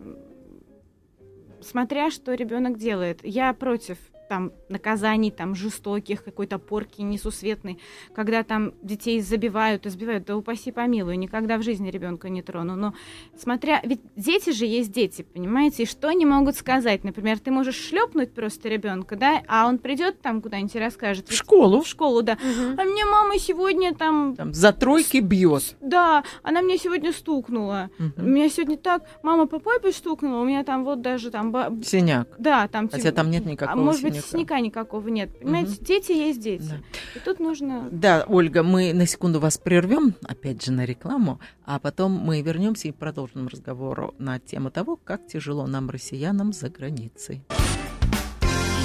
смотря 1.62 2.12
что 2.12 2.36
ребенок 2.36 2.78
делает. 2.78 3.22
Я 3.24 3.54
против 3.54 3.98
там 4.28 4.52
наказаний, 4.70 5.32
там 5.32 5.56
жестоких, 5.56 6.24
какой-то 6.24 6.60
порки 6.60 7.02
несусветной, 7.02 7.80
когда 8.14 8.44
там 8.44 8.74
детей 8.82 9.22
забивают, 9.22 9.86
избивают, 9.86 10.26
да 10.26 10.38
упаси 10.38 10.72
помилуй, 10.72 11.18
никогда 11.18 11.58
в 11.58 11.64
жизни 11.64 11.90
ребенка 11.90 12.30
не 12.30 12.42
трону. 12.42 12.76
Но 12.76 12.94
смотря, 13.38 13.82
ведь 13.84 14.02
дети 14.16 14.52
же 14.52 14.66
есть 14.66 14.92
дети, 14.92 15.22
понимаете, 15.22 15.84
и 15.84 15.86
что 15.86 16.08
они 16.08 16.26
могут 16.26 16.56
сказать? 16.56 17.04
Например, 17.04 17.40
ты 17.40 17.52
можешь 17.52 17.76
шлепнуть 17.76 18.34
просто 18.34 18.70
ребенка, 18.70 19.16
да, 19.16 19.42
а 19.48 19.68
он 19.68 19.78
придет 19.78 20.22
там 20.22 20.42
куда-нибудь 20.42 20.76
и 20.76 20.80
расскажет. 20.80 21.30
В 21.30 21.34
школу. 21.34 21.82
В 21.82 21.88
школу, 21.88 22.22
да. 22.22 22.34
Угу. 22.34 22.82
А 22.82 22.84
мне 22.84 23.06
мама 23.06 23.38
сегодня 23.40 23.94
там... 23.94 24.36
Там 24.36 24.54
за 24.54 24.74
тройки 24.74 25.18
бьет. 25.18 25.76
Да, 25.82 26.24
она 26.44 26.62
мне 26.62 26.78
сегодня 26.78 27.12
стукнула. 27.12 27.90
Угу. 28.00 28.26
Меня 28.26 28.50
сегодня 28.50 28.78
так, 28.78 29.04
мама 29.24 29.46
по 29.46 29.60
папе 29.60 29.92
стукнула, 29.92 30.42
у 30.42 30.46
меня 30.46 30.64
там 30.64 30.84
вот 30.84 31.02
даже 31.02 31.32
там... 31.32 31.82
Синяк. 31.84 32.28
Да, 32.38 32.68
там... 32.68 32.90
Хотя 32.90 33.12
там 33.12 33.30
нет 33.30 33.46
никакого 33.46 33.80
а, 33.80 33.84
может 33.84 34.02
быть, 34.02 34.15
синяка 34.22 34.60
никакого 34.60 35.08
нет. 35.08 35.40
Понимаете, 35.40 35.74
угу. 35.74 35.86
дети 35.86 36.12
есть 36.12 36.40
дети. 36.40 36.64
Да. 36.70 36.78
И 37.16 37.20
тут 37.24 37.40
нужно... 37.40 37.88
Да, 37.92 38.26
Ольга, 38.28 38.64
мы 38.64 38.94
на 38.94 39.06
секунду 39.06 39.40
вас 39.40 39.58
прервем, 39.58 40.16
опять 40.24 40.64
же, 40.64 40.72
на 40.72 40.86
рекламу, 40.86 41.40
а 41.66 41.80
потом 41.80 42.12
мы 42.12 42.42
вернемся 42.42 42.88
и 42.88 42.92
продолжим 42.92 43.48
разговор 43.48 44.14
на 44.18 44.40
тему 44.40 44.72
того, 44.72 44.96
как 44.96 45.28
тяжело 45.28 45.68
нам, 45.68 45.90
россиянам, 45.90 46.54
за 46.54 46.70
границей. 46.70 47.44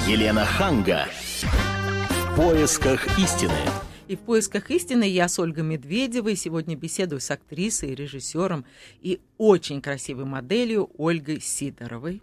Елена 0.07 0.45
Ханга. 0.45 1.07
В 2.09 2.35
поисках 2.35 3.19
истины. 3.19 3.53
И 4.07 4.15
в 4.17 4.19
поисках 4.19 4.71
истины 4.71 5.07
я 5.07 5.29
с 5.29 5.39
Ольгой 5.39 5.63
Медведевой 5.63 6.35
сегодня 6.35 6.75
беседую 6.75 7.21
с 7.21 7.31
актрисой, 7.31 7.95
режиссером 7.95 8.65
и 8.99 9.21
очень 9.37 9.81
красивой 9.81 10.25
моделью 10.25 10.89
Ольгой 10.97 11.39
Сидоровой. 11.39 12.21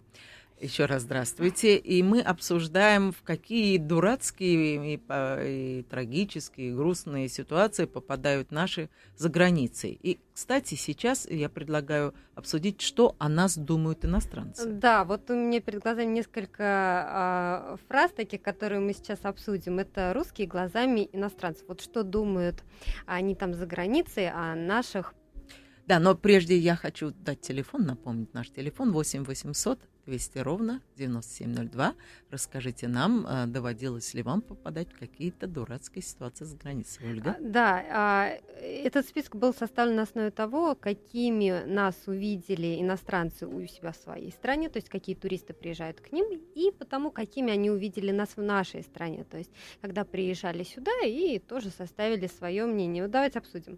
Еще 0.61 0.85
раз 0.85 1.03
здравствуйте. 1.03 1.77
И 1.77 2.03
мы 2.03 2.19
обсуждаем, 2.19 3.13
в 3.13 3.21
какие 3.23 3.77
дурацкие 3.77 4.95
и, 4.95 4.99
и 4.99 5.83
трагические, 5.83 6.69
и 6.69 6.73
грустные 6.73 7.29
ситуации 7.29 7.85
попадают 7.85 8.51
наши 8.51 8.89
за 9.15 9.29
границей. 9.29 9.97
И, 10.03 10.19
кстати, 10.33 10.75
сейчас 10.75 11.25
я 11.29 11.47
предлагаю 11.47 12.13
обсудить, 12.35 12.81
что 12.81 13.15
о 13.19 13.29
нас 13.29 13.57
думают 13.57 14.03
иностранцы. 14.03 14.65
Да, 14.65 15.05
вот 15.05 15.29
у 15.29 15.33
меня 15.33 15.61
перед 15.61 15.81
глазами 15.81 16.11
несколько 16.11 17.75
э, 17.75 17.77
фраз 17.87 18.11
таких, 18.11 18.41
которые 18.41 18.81
мы 18.81 18.93
сейчас 18.93 19.19
обсудим. 19.23 19.79
Это 19.79 20.11
русские 20.13 20.47
глазами 20.47 21.09
иностранцев. 21.13 21.69
Вот 21.69 21.79
что 21.79 22.03
думают 22.03 22.63
они 23.05 23.33
там 23.33 23.53
за 23.53 23.65
границей 23.65 24.29
о 24.29 24.55
наших 24.55 25.13
да, 25.89 25.97
но 25.97 26.13
прежде 26.13 26.55
я 26.55 26.75
хочу 26.75 27.09
дать 27.09 27.41
телефон, 27.41 27.87
напомнить 27.87 28.31
наш 28.35 28.51
телефон 28.51 28.91
8 28.91 29.23
800 29.23 29.79
200 30.09 30.39
ровно 30.39 30.81
9702. 30.97 31.93
Расскажите 32.31 32.87
нам, 32.87 33.25
а, 33.27 33.45
доводилось 33.45 34.15
ли 34.15 34.23
вам 34.23 34.41
попадать 34.41 34.91
в 34.91 34.97
какие-то 34.97 35.45
дурацкие 35.45 36.01
ситуации 36.01 36.45
за 36.45 36.57
границей, 36.57 37.07
Ольга? 37.07 37.37
А, 37.37 37.37
да, 37.39 37.85
а, 37.91 38.29
этот 38.59 39.07
список 39.07 39.35
был 39.35 39.53
составлен 39.53 39.95
на 39.95 40.01
основе 40.03 40.31
того, 40.31 40.73
какими 40.73 41.63
нас 41.65 41.95
увидели 42.07 42.81
иностранцы 42.81 43.45
у 43.45 43.67
себя 43.67 43.91
в 43.91 43.97
своей 43.97 44.31
стране, 44.31 44.69
то 44.69 44.77
есть 44.77 44.89
какие 44.89 45.15
туристы 45.15 45.53
приезжают 45.53 46.01
к 46.01 46.11
ним, 46.11 46.25
и 46.55 46.71
потому, 46.71 47.11
какими 47.11 47.53
они 47.53 47.69
увидели 47.69 48.09
нас 48.09 48.29
в 48.35 48.41
нашей 48.41 48.81
стране, 48.81 49.25
то 49.29 49.37
есть 49.37 49.51
когда 49.81 50.05
приезжали 50.05 50.63
сюда 50.63 50.91
и 51.05 51.37
тоже 51.37 51.69
составили 51.69 52.25
свое 52.25 52.65
мнение. 52.65 53.03
Вот 53.03 53.11
давайте 53.11 53.37
обсудим. 53.37 53.77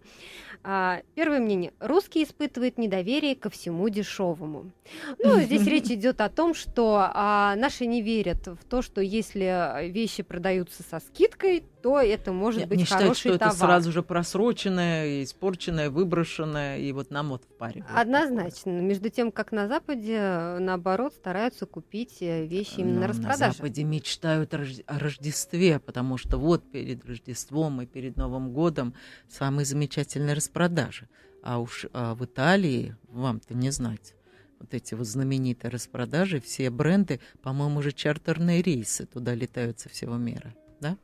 Первое 0.62 1.40
мнение. 1.40 1.72
Русские 1.78 2.24
испытывают 2.24 2.78
недоверие 2.78 3.36
ко 3.36 3.50
всему 3.50 3.88
дешевому. 3.90 4.70
Ну, 5.18 5.40
здесь 5.40 5.66
речь 5.66 5.90
идет 5.90 6.21
о 6.24 6.28
том, 6.28 6.54
что 6.54 7.10
а, 7.12 7.54
наши 7.56 7.86
не 7.86 8.02
верят 8.02 8.46
в 8.46 8.64
то, 8.68 8.82
что 8.82 9.00
если 9.00 9.88
вещи 9.90 10.22
продаются 10.22 10.82
со 10.82 11.00
скидкой, 11.00 11.64
то 11.82 12.00
это 12.00 12.32
может 12.32 12.60
Нет, 12.60 12.68
быть 12.68 12.78
не 12.78 12.84
хороший 12.84 13.14
считают, 13.14 13.18
что 13.18 13.38
товар. 13.38 13.50
это 13.50 13.58
сразу 13.58 13.92
же 13.92 14.02
просроченное, 14.02 15.24
испорченное, 15.24 15.90
выброшенное, 15.90 16.78
и 16.78 16.92
вот 16.92 17.10
нам 17.10 17.30
вот 17.30 17.44
в 17.44 17.48
паре. 17.58 17.84
Однозначно. 17.94 18.70
Между 18.70 19.10
тем, 19.10 19.32
как 19.32 19.52
на 19.52 19.68
Западе, 19.68 20.56
наоборот, 20.60 21.14
стараются 21.14 21.66
купить 21.66 22.18
э, 22.20 22.46
вещи 22.46 22.78
именно 22.78 22.94
Но 22.94 23.00
на 23.00 23.08
распродаже. 23.08 23.40
На 23.40 23.52
Западе 23.52 23.84
мечтают 23.84 24.54
о 24.54 24.98
Рождестве, 24.98 25.78
потому 25.80 26.16
что 26.16 26.38
вот 26.38 26.70
перед 26.70 27.04
Рождеством 27.04 27.82
и 27.82 27.86
перед 27.86 28.16
Новым 28.16 28.52
годом 28.52 28.94
самые 29.28 29.64
замечательные 29.64 30.34
распродажи. 30.34 31.08
А 31.42 31.58
уж 31.58 31.86
а 31.92 32.14
в 32.14 32.24
Италии 32.24 32.96
вам-то 33.08 33.54
не 33.54 33.70
знать 33.70 34.14
вот 34.62 34.74
эти 34.74 34.94
вот 34.94 35.06
знаменитые 35.06 35.70
распродажи, 35.70 36.40
все 36.40 36.70
бренды, 36.70 37.20
по-моему, 37.42 37.80
уже 37.80 37.92
чартерные 37.92 38.62
рейсы 38.62 39.06
туда 39.06 39.34
летают 39.34 39.80
со 39.80 39.88
всего 39.88 40.16
мира, 40.16 40.54
да? 40.80 40.96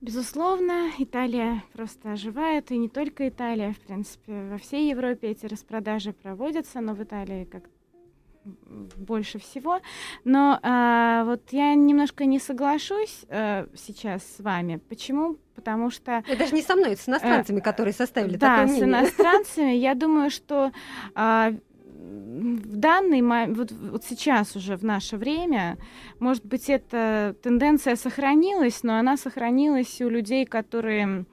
Безусловно, 0.00 0.90
Италия 0.98 1.62
просто 1.72 2.12
оживает, 2.12 2.70
и 2.70 2.76
не 2.76 2.88
только 2.88 3.28
Италия, 3.28 3.72
в 3.72 3.78
принципе, 3.78 4.48
во 4.50 4.58
всей 4.58 4.90
Европе 4.90 5.28
эти 5.28 5.46
распродажи 5.46 6.12
проводятся, 6.12 6.80
но 6.80 6.94
в 6.94 7.02
Италии 7.02 7.44
как 7.44 7.64
больше 8.44 9.38
всего. 9.38 9.80
Но 10.24 10.58
а, 10.62 11.24
вот 11.24 11.52
я 11.52 11.74
немножко 11.74 12.26
не 12.26 12.38
соглашусь 12.38 13.24
а, 13.28 13.66
сейчас 13.74 14.22
с 14.36 14.40
вами. 14.40 14.76
Почему? 14.88 15.38
Потому 15.54 15.90
что... 15.90 16.22
Это 16.26 16.36
даже 16.36 16.54
не 16.54 16.62
со 16.62 16.76
мной, 16.76 16.92
это 16.92 17.02
с 17.02 17.08
иностранцами, 17.08 17.60
а, 17.60 17.62
которые 17.62 17.94
составили 17.94 18.36
да, 18.36 18.58
такое 18.58 18.76
мнение. 18.76 18.86
Да, 18.86 18.98
с 18.98 19.04
иностранцами. 19.04 19.72
Я 19.72 19.94
думаю, 19.94 20.30
что 20.30 20.72
а, 21.14 21.54
в 22.14 22.76
данный 22.76 23.20
момент, 23.20 23.56
вот, 23.56 23.72
вот 23.72 24.04
сейчас 24.04 24.56
уже 24.56 24.76
в 24.76 24.84
наше 24.84 25.16
время, 25.16 25.78
может 26.18 26.44
быть, 26.44 26.68
эта 26.68 27.36
тенденция 27.42 27.96
сохранилась, 27.96 28.82
но 28.82 28.96
она 28.96 29.16
сохранилась 29.16 30.00
у 30.00 30.08
людей, 30.08 30.44
которые, 30.44 31.26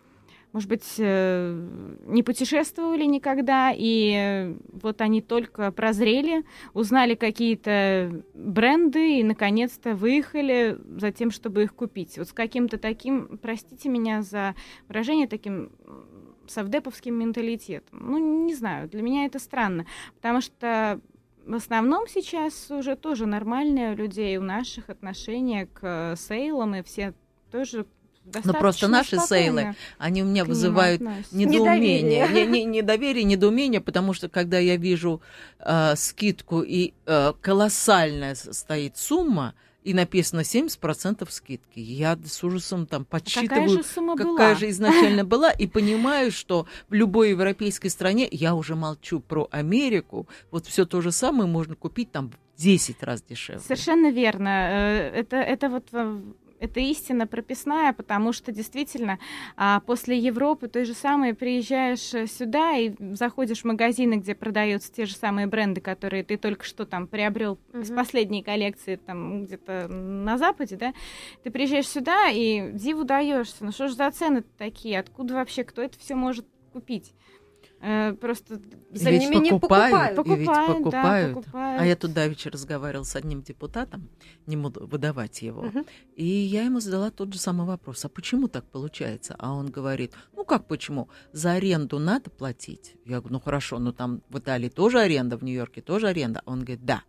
может 0.54 0.70
быть, 0.70 0.96
э, 0.98 1.68
не 2.08 2.24
путешествовали 2.24 3.06
никогда, 3.06 3.72
и 3.76 4.56
вот 4.72 5.02
они 5.02 5.22
только 5.22 5.72
прозрели, 5.72 6.44
узнали 6.74 7.16
какие-то 7.16 8.24
бренды 8.34 9.20
и, 9.20 9.24
наконец-то, 9.24 9.96
выехали 9.96 10.78
за 10.98 11.12
тем, 11.12 11.32
чтобы 11.32 11.64
их 11.64 11.76
купить. 11.76 12.18
Вот 12.18 12.28
с 12.28 12.34
каким-то 12.34 12.78
таким, 12.78 13.40
простите 13.42 13.90
меня 13.90 14.22
за 14.22 14.56
выражение, 14.88 15.28
таким 15.28 15.72
совдеповским 16.52 17.18
менталитетом. 17.18 18.00
Ну, 18.12 18.46
не 18.46 18.56
знаю, 18.56 18.90
для 18.90 19.02
меня 19.02 19.26
это 19.26 19.40
странно, 19.40 19.86
потому 20.16 20.42
что 20.42 21.00
в 21.46 21.56
основном 21.56 22.08
сейчас 22.08 22.70
уже 22.70 22.96
тоже 22.96 23.26
нормальные 23.26 23.94
у 23.94 23.96
людей 23.96 24.38
у 24.38 24.44
наших 24.44 24.90
отношения 24.90 25.68
к 25.68 26.16
сейлам, 26.16 26.76
и 26.76 26.84
все 26.84 27.14
тоже 27.52 27.86
но 28.44 28.54
просто 28.54 28.88
наши 28.88 29.18
сейлы, 29.18 29.76
они 29.98 30.22
у 30.22 30.26
меня 30.26 30.46
вызывают 30.46 31.02
недоумение. 31.32 32.22
Недоверие. 32.22 32.46
Не, 32.46 32.52
не, 32.52 32.66
недоверие, 32.66 33.24
недоумение, 33.24 33.82
потому 33.82 34.14
что 34.14 34.30
когда 34.30 34.60
я 34.60 34.78
вижу 34.78 35.22
э, 35.60 35.96
скидку 35.96 36.62
и 36.62 36.94
э, 37.08 37.34
колоссальная 37.42 38.36
стоит 38.36 38.98
сумма, 38.98 39.56
и 39.84 39.94
написано 39.94 40.42
70% 40.42 41.28
скидки. 41.30 41.80
Я 41.80 42.18
с 42.24 42.44
ужасом 42.44 42.86
там 42.86 43.06
подсчитываю, 43.06 43.50
какая 43.50 43.68
же, 43.70 43.84
сумма 43.84 44.16
какая 44.16 44.34
была? 44.34 44.56
же 44.56 44.70
изначально 44.70 45.26
была, 45.26 45.52
и 45.52 45.68
понимаю, 45.68 46.32
что 46.32 46.68
в 46.90 46.94
любой 46.94 47.32
европейской 47.32 47.90
стране, 47.90 48.28
я 48.32 48.54
уже 48.56 48.76
молчу 48.76 49.20
про 49.20 49.48
Америку, 49.52 50.28
вот 50.52 50.66
все 50.68 50.86
то 50.86 51.02
же 51.02 51.12
самое 51.12 51.50
можно 51.50 51.76
купить 51.76 52.12
там 52.12 52.30
в 52.30 52.62
10 52.62 53.02
раз 53.04 53.24
дешевле. 53.24 53.62
Совершенно 53.62 54.12
верно. 54.12 54.50
Э, 54.50 55.10
это, 55.16 55.38
это 55.38 55.70
вот 55.70 55.88
это 56.62 56.80
истина 56.80 57.26
прописная, 57.28 57.92
потому 57.92 58.32
что 58.32 58.52
действительно 58.52 59.20
а, 59.58 59.80
после 59.82 60.18
Европы 60.18 60.68
той 60.68 60.86
же 60.86 60.94
самой 60.94 61.34
приезжаешь 61.34 62.14
э, 62.14 62.28
сюда 62.28 62.78
и 62.78 62.94
заходишь 63.16 63.62
в 63.62 63.66
магазины, 63.66 64.16
где 64.16 64.36
продаются 64.36 64.94
те 64.94 65.06
же 65.06 65.16
самые 65.16 65.48
бренды, 65.48 65.82
которые 65.82 66.24
ты 66.24 66.38
только 66.38 66.64
что 66.64 66.86
там 66.86 67.08
приобрел 67.08 67.58
uh-huh. 67.74 67.82
из 67.82 67.90
последней 67.90 68.44
коллекции 68.44 68.96
там 68.96 69.46
где-то 69.46 69.88
на 69.88 70.38
Западе, 70.38 70.78
да, 70.78 70.94
ты 71.44 71.50
приезжаешь 71.50 71.88
сюда 71.88 72.30
и 72.30 72.72
диву 72.74 73.04
даешься, 73.04 73.66
ну 73.66 73.72
что 73.72 73.88
ж 73.88 73.94
за 73.94 74.12
цены 74.12 74.44
такие, 74.58 75.00
откуда 75.00 75.34
вообще, 75.34 75.64
кто 75.64 75.82
это 75.82 75.98
все 75.98 76.14
может 76.14 76.46
купить? 76.74 77.14
Э, 77.84 78.14
просто 78.14 78.56
не 78.92 79.12
ведь 79.12 79.30
менее, 79.30 79.54
покупают, 79.54 80.16
покупают. 80.16 80.38
и 80.38 80.40
ведь 80.42 80.48
Покупают, 80.48 80.68
да, 80.68 80.74
покупают. 80.84 81.34
покупают. 81.36 81.82
А 81.82 81.86
я 81.86 81.96
тут 81.96 82.14
давеча 82.14 82.50
разговаривала 82.52 83.04
с 83.04 83.16
одним 83.16 83.42
депутатом, 83.42 84.08
не 84.46 84.56
буду 84.56 84.86
выдавать 84.86 85.42
его, 85.42 85.64
Мгм. 85.64 85.86
и 86.16 86.26
я 86.26 86.64
ему 86.64 86.80
задала 86.80 87.10
тот 87.10 87.34
же 87.34 87.40
самый 87.40 87.66
вопрос, 87.66 88.06
а 88.06 88.10
почему 88.10 88.48
так 88.48 88.66
получается? 88.66 89.36
А 89.40 89.54
он 89.54 89.72
говорит, 89.72 90.14
ну 90.36 90.46
как 90.46 90.68
почему? 90.68 91.10
За 91.34 91.54
аренду 91.54 91.98
надо 91.98 92.30
платить? 92.30 92.96
Я 93.06 93.18
говорю, 93.20 93.34
ну 93.34 93.40
хорошо, 93.40 93.80
но 93.80 93.92
там 93.92 94.22
в 94.30 94.38
Италии 94.38 94.70
тоже 94.70 95.00
аренда, 95.00 95.38
в 95.38 95.44
Нью-Йорке 95.44 95.82
тоже 95.82 96.08
аренда. 96.08 96.44
Он 96.46 96.60
говорит, 96.60 96.86
да, 96.86 97.02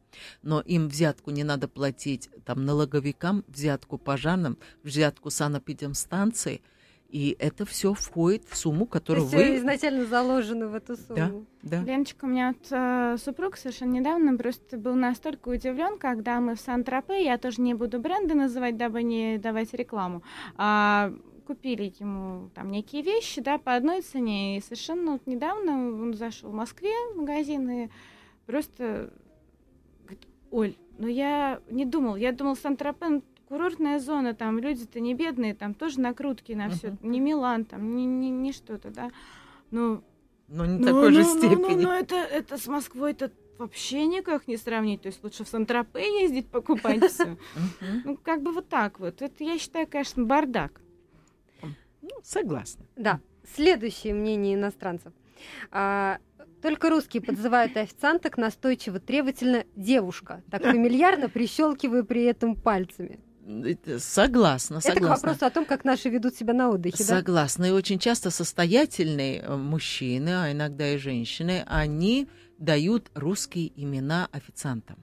но 0.43 0.61
им 0.61 0.89
взятку 0.89 1.31
не 1.31 1.45
надо 1.45 1.69
платить 1.69 2.31
там 2.47 2.65
налоговикам, 2.65 3.45
взятку 3.47 3.99
пожарным, 3.99 4.57
взятку 4.83 5.29
санэпидемстанции, 5.31 6.63
и 7.13 7.37
это 7.39 7.67
все 7.67 7.93
входит 7.93 8.45
в 8.49 8.57
сумму, 8.57 8.87
То 8.87 8.93
которую 8.93 9.25
есть 9.25 9.35
вы... 9.35 9.43
э, 9.43 9.57
изначально 9.59 10.07
заложено 10.07 10.69
в 10.69 10.75
эту 10.75 10.97
Да, 10.97 11.29
сумму. 11.29 11.47
да. 11.63 11.83
Леночка, 11.83 12.25
у 12.25 12.29
меня 12.29 12.49
вот 12.55 12.67
э, 12.71 13.17
супруг 13.23 13.57
совершенно 13.59 13.93
недавно 13.93 14.37
просто 14.37 14.79
был 14.79 14.95
настолько 14.95 15.51
удивлен, 15.51 15.99
когда 15.99 16.41
мы 16.41 16.55
в 16.55 16.61
Сан-Тропе, 16.61 17.23
я 17.23 17.37
тоже 17.37 17.61
не 17.61 17.75
буду 17.75 18.01
бренды 18.01 18.35
называть, 18.35 18.79
дабы 18.79 19.03
не 19.03 19.37
давать 19.39 19.75
рекламу, 19.75 20.23
а, 20.57 21.13
купили 21.47 21.93
ему 21.99 22.49
там 22.55 22.71
некие 22.71 23.03
вещи, 23.03 23.43
да, 23.43 23.59
по 23.59 23.75
одной 23.75 24.01
цене, 24.01 24.57
и 24.57 24.63
совершенно 24.63 25.13
вот 25.13 25.27
недавно 25.27 25.73
он 25.75 26.15
зашел 26.15 26.51
в 26.51 26.55
Москве 26.55 26.93
в 27.13 27.19
магазин 27.19 27.69
и 27.71 27.89
просто 28.47 29.13
говорит, 30.05 30.27
Оль, 30.51 30.75
ну 30.99 31.09
я 31.09 31.61
не 31.69 31.85
думал, 31.85 32.17
я 32.17 32.33
думал 32.33 32.57
Сан-Тропе, 32.57 33.07
ну, 33.09 33.23
курортная 33.53 33.99
зона, 33.99 34.33
там 34.33 34.59
люди-то 34.59 34.99
не 34.99 35.13
бедные, 35.13 35.55
там 35.55 35.75
тоже 35.75 36.01
накрутки 36.01 36.53
на 36.53 36.71
все, 36.71 36.97
не 37.03 37.21
Милан, 37.21 37.67
там, 37.67 37.95
не, 37.95 38.07
не, 38.07 38.31
не 38.31 38.51
что-то, 38.51 38.89
да. 38.89 39.11
Ну, 39.71 40.03
Но 40.49 40.65
не 40.65 40.79
ну, 40.79 40.87
такой 40.87 41.13
же 41.13 41.21
ну, 41.23 41.35
ну, 41.35 41.39
степени. 41.39 41.75
Ну, 41.75 41.83
ну, 41.83 41.93
это, 41.93 42.15
это 42.15 42.57
с 42.57 42.67
Москвой 42.67 43.11
это 43.11 43.31
вообще 43.59 44.07
никак 44.07 44.49
не 44.49 44.57
сравнить. 44.57 45.03
То 45.03 45.09
есть 45.09 45.23
лучше 45.23 45.45
в 45.45 45.49
Сан-Тропе 45.49 46.23
ездить 46.23 46.49
покупать 46.49 47.05
все. 47.11 47.37
Ну, 48.05 48.17
как 48.17 48.41
бы 48.41 48.53
вот 48.53 48.71
так 48.71 48.99
вот. 48.99 49.21
Это, 49.21 49.45
я 49.45 49.59
считаю, 49.59 49.87
конечно, 49.87 50.25
бардак. 50.25 50.81
Ну, 51.61 52.09
согласна. 52.25 52.87
Да. 52.97 53.21
Следующее 53.55 54.15
мнение 54.15 54.55
иностранцев. 54.55 55.13
А, 55.71 56.21
только 56.63 56.89
русские 56.89 57.23
подзывают 57.23 57.77
официанток 57.77 58.39
настойчиво, 58.39 58.99
требовательно 58.99 59.67
девушка, 59.77 60.43
так 60.51 60.63
фамильярно 60.63 61.29
прищелкивая 61.29 62.03
при 62.03 62.25
этом 62.25 62.57
пальцами. 62.57 63.21
Это 63.45 63.99
Согласна, 63.99 64.77
Это 64.77 64.91
к 64.91 64.95
согласна. 64.95 65.29
вопросу 65.29 65.47
о 65.47 65.51
том, 65.51 65.65
как 65.65 65.85
наши 65.85 66.09
ведут 66.09 66.37
себя 66.37 66.53
на 66.55 66.71
отдыхе, 66.71 66.99
да? 66.99 67.19
Согласна. 67.19 67.65
И 67.65 67.71
очень 67.71 67.99
часто 67.99 68.31
состоятельные 68.31 69.41
э, 69.41 69.57
мужчины, 69.57 70.31
а 70.31 70.53
иногда 70.53 70.89
и 70.91 70.97
женщины, 70.97 71.65
они 71.67 72.29
дают 72.59 73.11
русские 73.15 73.73
имена 73.75 74.29
официантам. 74.31 74.99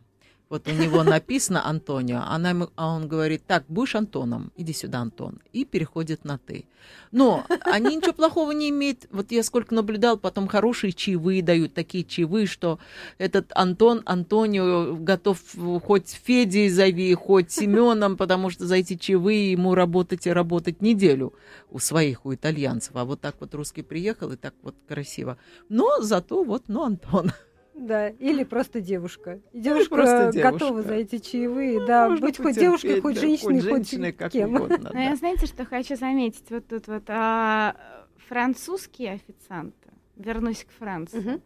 Вот 0.49 0.67
у 0.67 0.71
него 0.71 1.03
написано 1.03 1.63
Антонио, 1.67 2.23
она 2.25 2.49
ему- 2.49 2.69
а 2.75 2.95
он 2.95 3.07
говорит, 3.07 3.43
так, 3.45 3.65
будешь 3.67 3.93
Антоном, 3.93 4.51
иди 4.57 4.73
сюда, 4.73 4.99
Антон, 4.99 5.39
и 5.53 5.63
переходит 5.63 6.25
на 6.25 6.39
ты. 6.39 6.65
Но 7.11 7.45
они 7.65 7.95
ничего 7.95 8.13
плохого 8.13 8.51
не 8.51 8.69
имеют. 8.69 9.05
Вот 9.11 9.31
я 9.31 9.43
сколько 9.43 9.75
наблюдал, 9.75 10.17
потом 10.17 10.47
хорошие 10.47 10.91
чаевые 10.91 11.43
дают, 11.43 11.75
такие 11.75 12.03
чаевые, 12.03 12.47
что 12.47 12.79
этот 13.19 13.51
Антон, 13.53 14.01
Антонио 14.05 14.95
готов 14.95 15.39
хоть 15.83 16.09
Федей 16.09 16.69
зови, 16.69 17.13
хоть 17.13 17.51
Семеном, 17.51 18.17
потому 18.17 18.49
что 18.49 18.65
за 18.65 18.77
эти 18.77 18.95
чаевые 18.95 19.51
ему 19.51 19.75
работать 19.75 20.25
и 20.25 20.31
работать 20.31 20.81
неделю 20.81 21.33
у 21.69 21.77
своих, 21.77 22.25
у 22.25 22.33
итальянцев. 22.33 22.95
А 22.95 23.05
вот 23.05 23.21
так 23.21 23.35
вот 23.39 23.53
русский 23.53 23.83
приехал, 23.83 24.31
и 24.31 24.35
так 24.35 24.55
вот 24.63 24.73
красиво. 24.87 25.37
Но 25.69 26.01
зато 26.01 26.43
вот, 26.43 26.63
ну, 26.67 26.83
Антон. 26.83 27.31
Да, 27.79 28.09
или 28.09 28.43
просто 28.43 28.81
девушка. 28.81 29.39
И 29.53 29.59
девушка 29.61 29.95
просто 29.95 30.31
девушка. 30.33 30.51
готова 30.51 30.83
за 30.83 30.93
эти 30.95 31.17
чаевые, 31.17 31.85
да, 31.85 32.09
Можно 32.09 32.27
быть 32.27 32.37
хоть 32.37 32.55
девушкой, 32.55 32.99
хоть 33.01 33.15
да, 33.15 33.21
женщиной, 33.21 33.61
хоть, 33.61 33.63
женщиной, 33.63 34.11
как 34.11 34.31
кем. 34.33 34.53
угодно, 34.55 34.89
Но 34.93 34.99
я 34.99 35.11
да. 35.11 35.15
знаете, 35.15 35.45
что 35.45 35.65
хочу 35.65 35.95
заметить? 35.95 36.43
Вот 36.49 36.67
тут 36.67 36.87
вот 36.87 37.03
а, 37.07 37.75
французские 38.17 39.13
официанты, 39.13 39.89
вернусь 40.17 40.65
к 40.65 40.71
Франции, 40.77 41.19
Мгм. 41.19 41.41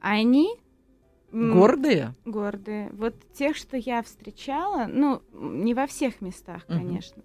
они... 0.00 0.48
Гордые? 1.30 2.14
гордые. 2.24 2.90
Вот 2.92 3.14
тех, 3.34 3.54
что 3.54 3.76
я 3.76 4.02
встречала, 4.02 4.86
ну, 4.88 5.22
не 5.32 5.74
во 5.74 5.86
всех 5.86 6.20
местах, 6.22 6.66
конечно, 6.66 7.22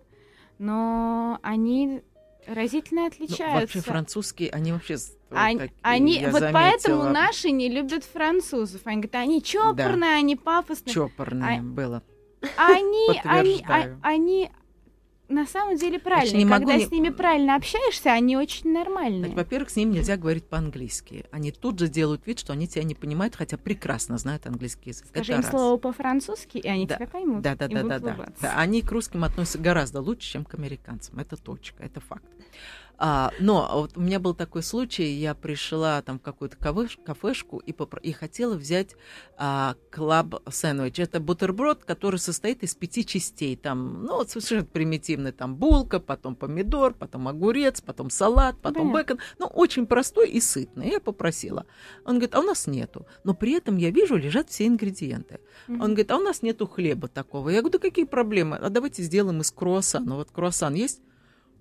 но 0.59 1.39
они 1.41 2.03
разительно 2.47 3.01
Ну, 3.01 3.07
отличаются. 3.07 3.59
вообще 3.61 3.81
французские, 3.81 4.49
они 4.51 4.71
вообще 4.71 4.97
Ань- 5.31 5.57
такие, 5.59 5.75
они, 5.81 6.19
вот 6.25 6.39
заметила, 6.39 6.51
поэтому 6.53 7.03
наши 7.09 7.51
не 7.51 7.69
любят 7.69 8.03
французов. 8.03 8.81
Они 8.85 9.01
говорят, 9.01 9.15
они 9.15 9.43
чопорные, 9.43 10.15
они 10.15 10.35
пафосные. 10.35 10.93
чопорные 10.93 11.59
А- 11.59 11.61
было. 11.63 12.03
Они, 12.57 13.19
они, 13.23 13.65
а- 13.67 13.97
они 14.03 14.49
на 15.28 15.45
самом 15.45 15.78
деле 15.78 15.99
правильные. 15.99 16.38
не 16.38 16.45
могу 16.45 16.65
Когда 16.65 16.78
не- 16.78 16.86
с 16.86 16.91
ними 16.91 17.09
правильно 17.09 17.55
общаешься, 17.55 18.11
они 18.13 18.38
очень 18.38 18.71
нормальные. 18.71 19.32
Во-первых, 19.34 19.69
с 19.69 19.76
ним 19.76 19.91
нельзя 19.91 20.17
говорить 20.17 20.45
по-английски. 20.45 21.26
Они 21.32 21.51
тут 21.51 21.80
же 21.80 21.88
делают 21.88 22.26
вид, 22.28 22.39
что 22.39 22.53
они 22.53 22.67
тебя 22.67 22.84
не 22.84 22.95
понимают, 22.95 23.36
хотя 23.36 23.57
прекрасно 23.57 24.17
знают 24.17 24.45
английский 24.45 24.91
язык. 24.91 25.07
Скажи 25.07 25.32
Это 25.34 25.41
им 25.41 25.41
раз. 25.43 25.51
слово 25.51 25.78
по-французски, 25.78 26.57
и 26.57 26.67
они 26.67 26.86
Да. 26.88 26.95
тебя 26.95 27.07
поймут. 27.07 27.41
Да, 27.41 27.55
да, 27.55 27.67
да, 27.67 27.84
да, 27.84 27.99
да, 27.99 28.28
да. 28.41 28.53
Они 28.57 28.82
к 28.82 28.91
русским 28.91 29.23
относятся 29.23 29.57
гораздо 29.59 30.01
лучше, 30.01 30.32
чем 30.34 30.45
к 30.45 30.53
американцам. 30.53 31.19
Это 31.19 31.38
точка, 31.38 31.84
это 31.84 31.99
факт. 32.01 32.26
А, 32.97 33.31
но 33.39 33.69
вот 33.73 33.97
у 33.97 34.01
меня 34.01 34.19
был 34.19 34.33
такой 34.33 34.63
случай, 34.63 35.05
я 35.13 35.35
пришла 35.35 36.01
там 36.01 36.19
в 36.19 36.21
какую-то 36.21 36.57
кафеш- 36.57 36.97
кафешку 37.03 37.57
и, 37.59 37.71
попро- 37.71 38.01
и 38.01 38.11
хотела 38.11 38.55
взять 38.55 38.95
а, 39.37 39.75
клаб 39.91 40.35
сэндвич. 40.49 40.99
Это 40.99 41.19
бутерброд, 41.19 41.83
который 41.83 42.19
состоит 42.19 42.63
из 42.63 42.75
пяти 42.75 43.05
частей. 43.05 43.55
Там, 43.55 44.03
ну, 44.03 44.15
вот 44.17 44.29
совершенно 44.29 44.63
примитивный, 44.65 45.31
там 45.31 45.55
булка, 45.55 45.99
потом 45.99 46.35
помидор, 46.35 46.93
потом 46.93 47.27
огурец, 47.27 47.81
потом 47.81 48.09
салат, 48.09 48.55
потом 48.61 48.91
Понятно. 48.91 49.13
бекон. 49.15 49.25
Ну, 49.39 49.47
очень 49.47 49.87
простой 49.87 50.29
и 50.29 50.39
сытный. 50.39 50.91
Я 50.91 50.99
попросила. 50.99 51.65
Он 52.05 52.15
говорит, 52.15 52.35
а 52.35 52.39
у 52.39 52.43
нас 52.43 52.67
нету. 52.67 53.05
Но 53.23 53.33
при 53.33 53.53
этом 53.53 53.77
я 53.77 53.91
вижу, 53.91 54.15
лежат 54.15 54.49
все 54.49 54.67
ингредиенты. 54.67 55.39
Мгм. 55.67 55.81
Он 55.81 55.87
говорит, 55.89 56.11
а 56.11 56.17
у 56.17 56.21
нас 56.21 56.41
нету 56.41 56.67
хлеба 56.67 57.07
такого. 57.07 57.49
Я 57.49 57.61
говорю, 57.61 57.79
да 57.79 57.79
какие 57.79 58.05
проблемы? 58.05 58.57
А 58.57 58.69
давайте 58.69 59.03
сделаем 59.03 59.41
из 59.41 59.51
круассана. 59.51 60.15
Вот 60.15 60.31
круассан 60.31 60.73
есть? 60.75 61.01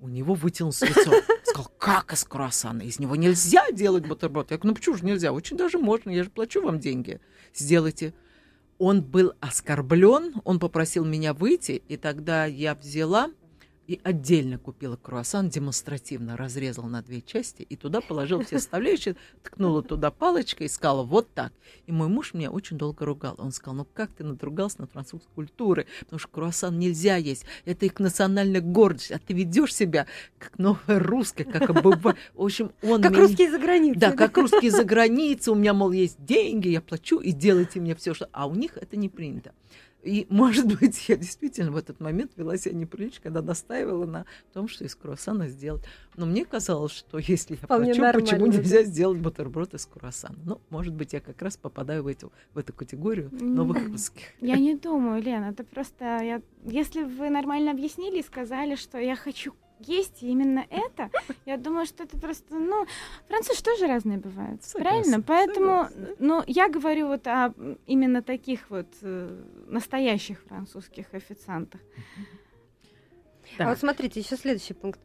У 0.05 0.09
него 0.09 0.35
вытянулось 0.35 0.83
лицо. 0.83 1.13
Сказал, 1.45 1.73
как 1.79 2.13
из 2.13 2.25
круассана? 2.25 2.83
Из 2.83 2.99
него 2.99 3.17
нельзя 3.17 3.71
делать 3.71 4.07
бутерброд. 4.07 4.51
Я 4.51 4.59
говорю, 4.59 4.73
ну 4.73 4.75
почему 4.75 4.97
же 4.97 5.07
нельзя? 5.07 5.33
Очень 5.33 5.57
даже 5.57 5.79
можно, 5.79 6.11
я 6.11 6.25
же 6.25 6.29
плачу 6.29 6.61
вам 6.61 6.79
деньги. 6.79 7.23
Сделайте. 7.55 8.13
Он 8.77 9.01
был 9.01 9.33
оскорблен, 9.41 10.43
он 10.45 10.61
попросил 10.61 11.07
меня 11.07 11.33
выйти, 11.33 11.83
и 11.89 11.97
тогда 11.97 12.45
я 12.45 12.75
взяла 12.75 13.31
и 13.87 14.01
отдельно 14.03 14.59
купила 14.59 14.97
круассан, 14.97 15.49
демонстративно 15.51 16.37
разрезала 16.37 16.87
на 16.87 17.03
две 17.03 17.21
части 17.21 17.63
и 17.63 17.77
туда 17.77 18.01
положила 18.01 18.43
все 18.43 18.59
составляющие, 18.59 19.17
ткнула 19.43 19.83
туда 19.83 20.11
палочкой 20.11 20.67
и 20.67 20.71
сказала 20.71 21.03
вот 21.03 21.29
так. 21.35 21.53
И 21.87 21.93
мой 21.93 22.09
муж 22.09 22.35
меня 22.35 22.51
очень 22.51 22.79
долго 22.79 23.05
ругал. 23.05 23.35
Он 23.39 23.53
сказал, 23.53 23.75
ну 23.77 23.87
как 23.93 24.11
ты 24.13 24.25
надругался 24.25 24.81
над 24.81 24.91
французской 24.93 25.29
культурой, 25.35 25.87
потому 26.01 26.19
что 26.19 26.29
круассан 26.29 26.79
нельзя 26.79 27.17
есть, 27.17 27.45
это 27.65 27.87
их 27.87 27.99
национальная 27.99 28.61
гордость, 28.61 29.13
а 29.13 29.19
ты 29.19 29.35
ведешь 29.35 29.75
себя 29.75 30.07
как 30.39 30.59
новая 30.59 30.99
русская, 30.99 31.45
как 31.45 31.69
обыватель. 31.71 32.21
В 32.35 32.43
общем, 32.43 32.73
он 32.83 33.03
Как 33.03 33.13
меня- 33.13 33.21
русские 33.23 33.51
за 33.51 33.59
границей. 33.59 34.01
да, 34.01 34.13
как 34.13 34.37
русские 34.39 34.71
за 34.71 34.85
границей, 34.85 35.53
у 35.53 35.57
меня, 35.57 35.75
мол, 35.75 35.93
есть 35.93 36.17
деньги, 36.25 36.69
я 36.69 36.81
плачу, 36.81 37.19
и 37.21 37.33
делайте 37.33 37.81
мне 37.81 37.95
все, 37.95 38.15
что... 38.15 38.29
А 38.33 38.47
у 38.47 38.55
них 38.55 38.77
это 38.77 38.97
не 38.97 39.09
принято. 39.09 39.53
И, 40.05 40.27
может 40.31 40.79
быть, 40.79 41.09
я 41.09 41.17
действительно 41.17 41.71
в 41.73 41.77
этот 41.77 42.01
момент 42.01 42.33
вела 42.37 42.57
себя 42.57 42.75
неприлично, 42.75 43.21
когда 43.23 43.43
настаивала 43.43 44.07
на 44.07 44.27
том, 44.53 44.69
что 44.69 44.85
из 44.85 44.95
круассана 44.95 45.49
сделать. 45.49 45.83
Но 46.17 46.27
мне 46.27 46.45
казалось, 46.45 46.93
что 46.93 47.19
если 47.19 47.55
я 47.55 47.61
Вполне 47.63 47.95
плачу, 47.95 48.21
почему 48.21 48.41
нормально, 48.41 48.57
да. 48.57 48.63
нельзя 48.63 48.83
сделать 48.85 49.19
бутерброд 49.19 49.75
из 49.75 49.87
круассана? 49.87 50.39
Ну, 50.45 50.61
может 50.71 50.95
быть, 50.95 51.13
я 51.13 51.21
как 51.21 51.41
раз 51.43 51.57
попадаю 51.57 52.03
в 52.03 52.07
эту, 52.07 52.33
в 52.53 52.59
эту 52.59 52.73
категорию 52.73 53.31
новых 53.33 53.79
М. 53.79 53.93
русских. 53.93 54.25
Я 54.41 54.57
не 54.57 54.75
думаю, 54.75 55.23
Лена, 55.23 55.47
это 55.47 55.65
просто... 55.65 56.05
Я... 56.05 56.43
Если 56.65 57.03
вы 57.03 57.31
нормально 57.31 57.71
объяснили 57.71 58.21
и 58.21 58.23
сказали, 58.23 58.75
что 58.77 58.99
я 58.99 59.17
хочу 59.17 59.55
есть 59.81 60.23
именно 60.23 60.67
это, 60.71 61.11
я 61.47 61.57
думаю, 61.57 61.87
что 61.87 62.05
это 62.05 62.19
просто, 62.19 62.55
ну, 62.55 62.87
французы 63.29 63.63
тоже 63.63 63.87
разные 63.87 64.19
бывают, 64.19 64.63
Согласна, 64.63 64.91
правильно? 64.91 65.23
Поэтому, 65.23 65.89
согласна. 65.89 66.17
ну, 66.19 66.43
я 66.47 66.69
говорю 66.69 67.09
вот 67.09 67.27
о 67.27 67.53
именно 67.87 68.23
таких 68.23 68.71
вот 68.71 68.89
э, 69.03 69.43
настоящих 69.67 70.43
французских 70.43 71.13
официантах. 71.13 71.81
А 73.59 73.69
вот 73.69 73.79
смотрите, 73.79 74.21
еще 74.21 74.37
следующий 74.37 74.75
пункт. 74.75 75.01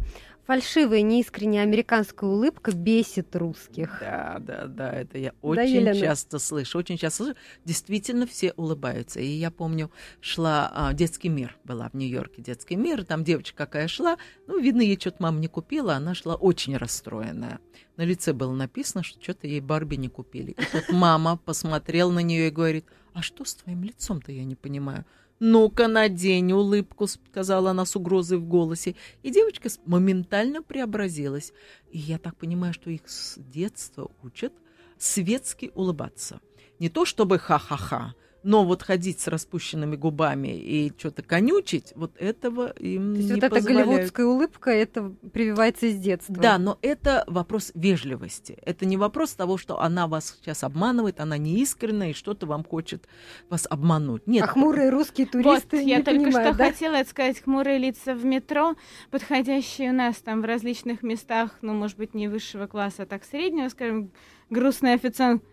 Фальшивая, 0.46 1.04
неискренняя 1.04 1.62
американская 1.62 2.28
улыбка 2.28 2.72
бесит 2.72 3.36
русских. 3.36 4.00
Да, 4.02 4.38
да, 4.40 4.66
да, 4.66 4.92
это 4.92 5.20
я 5.20 5.30
Да, 5.30 5.36
очень 5.42 5.76
Елена? 5.76 6.00
часто 6.00 6.40
слышу, 6.40 6.80
очень 6.80 6.98
часто 6.98 7.26
слышу. 7.26 7.38
Действительно, 7.66 8.26
все 8.26 8.54
улыбаются. 8.54 9.20
И 9.20 9.28
я 9.28 9.52
помню, 9.52 9.92
шла 10.22 10.72
а, 10.74 10.94
детский 10.94 11.30
мир, 11.30 11.56
была 11.66 11.90
в 11.90 11.94
Нью-Йорке 11.94 12.42
детский 12.42 12.78
мир, 12.78 13.06
там 13.06 13.24
девочка 13.24 13.58
какая 13.58 13.88
шла, 13.88 14.18
ну, 14.48 14.60
видно, 14.60 14.82
ей 14.82 15.00
что-то 15.00 15.18
мама 15.22 15.38
не 15.40 15.48
купила, 15.48 15.94
она 15.94 16.16
шла 16.16 16.34
очень 16.34 16.76
расстроенная. 16.78 17.60
На 17.98 18.02
лице 18.02 18.34
было 18.34 18.54
написано, 18.56 19.04
что 19.04 19.22
что-то 19.22 19.46
ей 19.46 19.62
Барби 19.62 19.98
не 19.98 20.08
купили. 20.08 20.52
И 20.54 20.66
тут 20.72 20.90
мама 20.90 21.38
посмотрела 21.38 22.12
на 22.12 22.24
нее 22.24 22.48
и 22.48 22.52
говорит, 22.52 22.86
а 23.14 23.22
что 23.22 23.46
с 23.46 23.54
твоим 23.54 23.84
лицом-то, 23.84 24.32
я 24.32 24.46
не 24.46 24.56
понимаю. 24.56 25.06
«Ну-ка, 25.40 25.88
надень 25.88 26.52
улыбку»,— 26.52 27.08
сказала 27.08 27.72
она 27.72 27.86
с 27.86 27.96
угрозой 27.96 28.38
в 28.40 28.46
голосе. 28.46 28.96
И 29.24 29.32
девочка 29.32 29.70
моментально 29.86 30.62
преобразилась. 30.62 31.54
И 31.92 31.98
я 31.98 32.18
так 32.18 32.36
понимаю, 32.36 32.74
что 32.74 32.90
их 32.90 33.10
с 33.10 33.40
детства 33.40 34.12
учат 34.22 34.54
светски 34.98 35.72
улыбаться. 35.76 36.42
Не 36.80 36.90
то 36.90 37.06
чтобы 37.06 37.40
ха-ха-ха, 37.40 38.16
но 38.44 38.64
вот 38.64 38.84
ходить 38.84 39.20
с 39.20 39.28
распущенными 39.28 39.96
губами 39.96 40.48
и 40.58 40.94
что-то 40.98 41.24
конючить, 41.24 41.94
вот 41.96 42.16
этого 42.18 42.72
им 42.80 43.14
То 43.14 43.18
есть 43.18 43.30
не 43.30 43.36
вот 43.36 43.44
эта 43.44 43.56
позволяют. 43.56 43.90
голливудская 43.90 44.26
улыбка, 44.26 44.72
это 44.72 45.14
прививается 45.34 45.88
из 45.88 45.98
детства. 45.98 46.36
Да, 46.36 46.58
но 46.58 46.78
это 46.82 47.24
вопрос 47.28 47.72
вежливости. 47.76 48.58
Это 48.66 48.86
не 48.86 48.98
вопрос 48.98 49.34
того, 49.34 49.58
что 49.58 49.82
она 49.82 50.08
вас 50.08 50.38
сейчас 50.40 50.64
обманывает, 50.64 51.20
она 51.20 51.38
неискренна 51.38 52.12
и 52.12 52.14
что-то 52.14 52.46
вам 52.46 52.64
хочет 52.64 53.08
вас 53.50 53.68
обмануть. 53.70 54.26
Нет, 54.28 54.44
А 54.44 54.48
хмурые 54.48 54.90
русские 54.90 55.28
туристы 55.28 55.78
вот, 55.78 55.86
я 55.86 55.98
не 55.98 56.04
только 56.04 56.24
понимают, 56.24 56.50
что 56.50 56.58
да? 56.58 56.66
хотела 56.72 57.04
сказать, 57.04 57.42
хмурые 57.42 57.78
лица 57.78 58.14
в 58.14 58.24
метро, 58.26 58.76
подходящие 59.12 59.92
у 59.92 59.94
нас 59.94 60.16
там 60.18 60.42
в 60.42 60.46
различных 60.46 61.04
местах, 61.04 61.58
ну, 61.62 61.74
может 61.74 61.98
быть, 61.98 62.14
не 62.14 62.28
высшего 62.28 62.68
класса, 62.68 63.04
а 63.04 63.06
так 63.06 63.24
среднего, 63.26 63.70
скажем, 63.70 64.12
грустный 64.50 64.94
официант. 64.94 65.44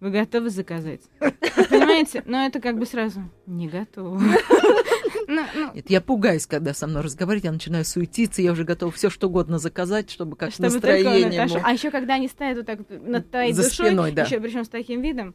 Вы 0.00 0.10
готовы 0.10 0.50
заказать? 0.50 1.00
Понимаете? 1.18 2.22
Но 2.26 2.46
это 2.46 2.60
как 2.60 2.78
бы 2.78 2.86
сразу 2.86 3.22
не 3.46 3.68
готова. 3.68 4.20
Ну, 5.28 5.42
ну, 5.56 5.72
Нет, 5.74 5.90
я 5.90 6.00
пугаюсь, 6.00 6.46
когда 6.46 6.72
со 6.72 6.86
мной 6.86 7.02
разговаривают, 7.02 7.44
я 7.46 7.50
начинаю 7.50 7.84
суетиться, 7.84 8.42
я 8.42 8.52
уже 8.52 8.62
готова 8.62 8.92
все 8.92 9.10
что 9.10 9.26
угодно 9.26 9.58
заказать, 9.58 10.08
чтобы 10.08 10.36
как 10.36 10.52
чтобы 10.52 10.68
настроение. 10.68 11.46
Мог- 11.48 11.60
А 11.64 11.72
еще 11.72 11.90
когда 11.90 12.14
они 12.14 12.28
стоят 12.28 12.58
вот 12.58 12.66
так 12.66 12.78
над 12.88 13.28
твоей 13.30 13.52
За 13.52 13.64
душой, 13.64 13.86
спиной, 13.88 14.12
да. 14.12 14.22
еще 14.22 14.38
причем 14.38 14.64
с 14.64 14.68
таким 14.68 15.02
видом, 15.02 15.34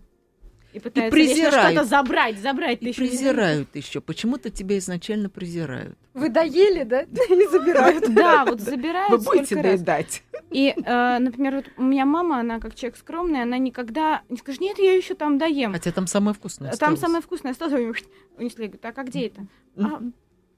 и 0.74 0.80
пытаются 0.80 1.18
вечно 1.18 1.36
презирают. 1.36 1.72
что-то 1.72 1.88
забрать, 1.88 2.40
забрать. 2.40 2.82
И 2.82 2.86
не 2.86 2.94
презирают 2.94 3.76
еще. 3.76 4.02
Почему-то 4.02 4.50
тебя 4.50 4.78
изначально 4.78 5.30
презирают. 5.30 5.98
Вы 6.14 6.30
доели, 6.30 6.84
да? 6.84 7.02
И 7.30 7.48
забирают. 7.48 8.14
Да, 8.14 8.46
вот 8.46 8.60
забирают 8.60 9.12
Вы 9.12 9.18
будете 9.20 9.62
доедать. 9.62 10.24
И, 10.50 10.74
э, 10.76 11.18
например, 11.20 11.56
вот 11.58 11.66
у 11.78 11.84
меня 11.84 12.06
мама, 12.06 12.40
она 12.40 12.60
как 12.60 12.76
человек 12.76 12.98
скромный, 12.98 13.42
она 13.42 13.58
никогда 13.58 14.22
не 14.28 14.38
скажет, 14.38 14.60
нет, 14.60 14.78
я 14.80 14.94
еще 14.94 15.16
там 15.16 15.38
доем. 15.38 15.72
Хотя 15.72 15.92
там 15.92 16.08
самое 16.08 16.34
вкусное. 16.36 16.74
Там 16.74 16.98
самое 16.98 17.22
вкусное 17.22 17.54
осталось, 17.54 17.74
они 17.74 17.94
унесли. 18.38 18.66
Говорят, 18.66 18.82
так 18.82 18.98
а 18.98 19.04
где 19.04 19.28
это? 19.28 19.48
А. 19.78 20.02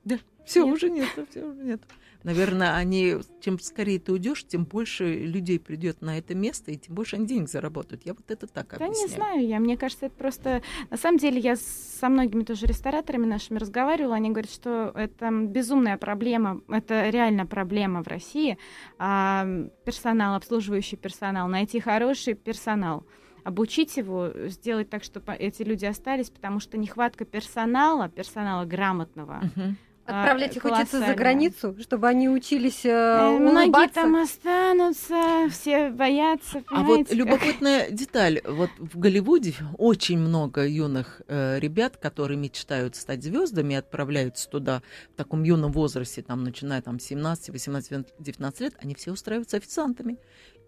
Да, 0.03 0.17
все 0.45 0.63
уже 0.63 0.89
нет, 0.89 1.07
все 1.29 1.43
уже 1.43 1.61
нет. 1.63 1.81
Наверное, 2.23 2.75
они, 2.75 3.17
чем 3.41 3.59
скорее 3.59 3.99
ты 3.99 4.13
уйдешь, 4.13 4.45
тем 4.45 4.63
больше 4.65 5.13
людей 5.13 5.59
придет 5.59 6.01
на 6.01 6.17
это 6.17 6.33
место, 6.35 6.71
и 6.71 6.77
тем 6.77 6.95
больше 6.95 7.17
они 7.17 7.27
денег 7.27 7.49
заработают. 7.49 8.05
Я 8.05 8.13
вот 8.13 8.29
это 8.31 8.47
так 8.47 8.75
Да 8.77 8.85
объясняю. 8.85 9.09
не 9.09 9.13
знаю 9.13 9.47
я, 9.47 9.59
мне 9.59 9.77
кажется, 9.77 10.05
это 10.05 10.15
просто... 10.15 10.61
На 10.89 10.97
самом 10.97 11.17
деле, 11.17 11.39
я 11.39 11.55
со 11.57 12.09
многими 12.09 12.43
тоже 12.43 12.65
рестораторами 12.65 13.25
нашими 13.25 13.57
разговаривала, 13.57 14.15
они 14.15 14.29
говорят, 14.29 14.51
что 14.51 14.91
это 14.95 15.29
безумная 15.31 15.97
проблема, 15.97 16.61
это 16.69 17.09
реально 17.09 17.45
проблема 17.45 18.03
в 18.03 18.07
России. 18.07 18.57
А, 18.97 19.45
персонал, 19.85 20.35
обслуживающий 20.35 20.97
персонал, 20.97 21.47
найти 21.47 21.79
хороший 21.79 22.35
персонал 22.35 23.05
обучить 23.43 23.97
его, 23.97 24.31
сделать 24.45 24.89
так, 24.89 25.03
чтобы 25.03 25.33
эти 25.33 25.63
люди 25.63 25.83
остались, 25.85 26.29
потому 26.29 26.61
что 26.61 26.77
нехватка 26.77 27.25
персонала, 27.25 28.07
персонала 28.07 28.63
грамотного, 28.63 29.41
Мгм. 29.55 29.77
Отправлять 30.05 30.57
их 30.57 30.65
А, 30.65 30.69
учиться 30.73 30.99
за 30.99 31.13
границу, 31.13 31.77
чтобы 31.81 32.07
они 32.09 32.27
учились 32.27 32.85
э, 32.85 32.89
Э, 32.89 33.29
Многие 33.39 33.63
улыбаться. 33.65 33.93
там 33.95 34.15
останутся, 34.17 35.47
все 35.49 35.89
боятся, 35.91 36.61
А 36.69 36.83
вот 36.83 36.85
понимаете, 37.07 37.15
любопытная 37.15 37.89
деталь. 37.89 38.41
Вот 38.45 38.69
в 38.77 38.99
Голливуде 38.99 39.53
очень 39.77 40.19
много 40.19 40.67
юных 40.67 41.21
э, 41.27 41.59
ребят, 41.59 41.97
которые 41.97 42.37
мечтают 42.37 42.95
стать 42.97 43.23
звездами, 43.23 43.75
отправляются 43.77 44.49
туда 44.49 44.81
в 45.13 45.17
таком 45.17 45.43
юном 45.43 45.71
возрасте, 45.71 46.21
там, 46.21 46.43
начиная 46.43 46.81
там, 46.81 46.99
с 46.99 47.03
17, 47.05 47.49
18, 47.49 48.05
19 48.19 48.61
лет, 48.61 48.73
они 48.81 48.95
все 48.95 49.11
устраиваются 49.11 49.57
официантами. 49.57 50.17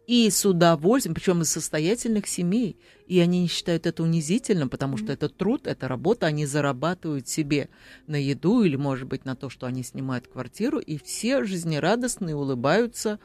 И 0.08 0.30
с 0.30 0.46
удовольствием, 0.46 1.16
причем 1.16 1.42
из 1.42 1.52
состоятельных 1.52 2.28
семей. 2.28 2.78
И 3.08 3.20
они 3.20 3.42
не 3.42 3.48
считают 3.48 3.86
это 3.86 4.04
унизительным, 4.04 4.70
потому 4.70 4.98
что 4.98 5.12
это 5.12 5.30
труд, 5.30 5.68
это 5.68 5.88
работа, 5.88 6.28
они 6.28 6.46
зарабатывают 6.46 7.28
себе 7.28 7.70
на 8.08 8.16
еду 8.16 8.64
или, 8.64 8.76
может 8.76 9.08
быть, 9.08 9.26
на 9.26 9.36
то, 9.36 9.50
что 9.50 9.68
они 9.68 9.84
снимают 9.84 10.28
квартиру, 10.28 10.80
и 10.80 10.98
все 10.98 11.44
жизнерадостные, 11.44 12.36
улыбаются. 12.36 13.20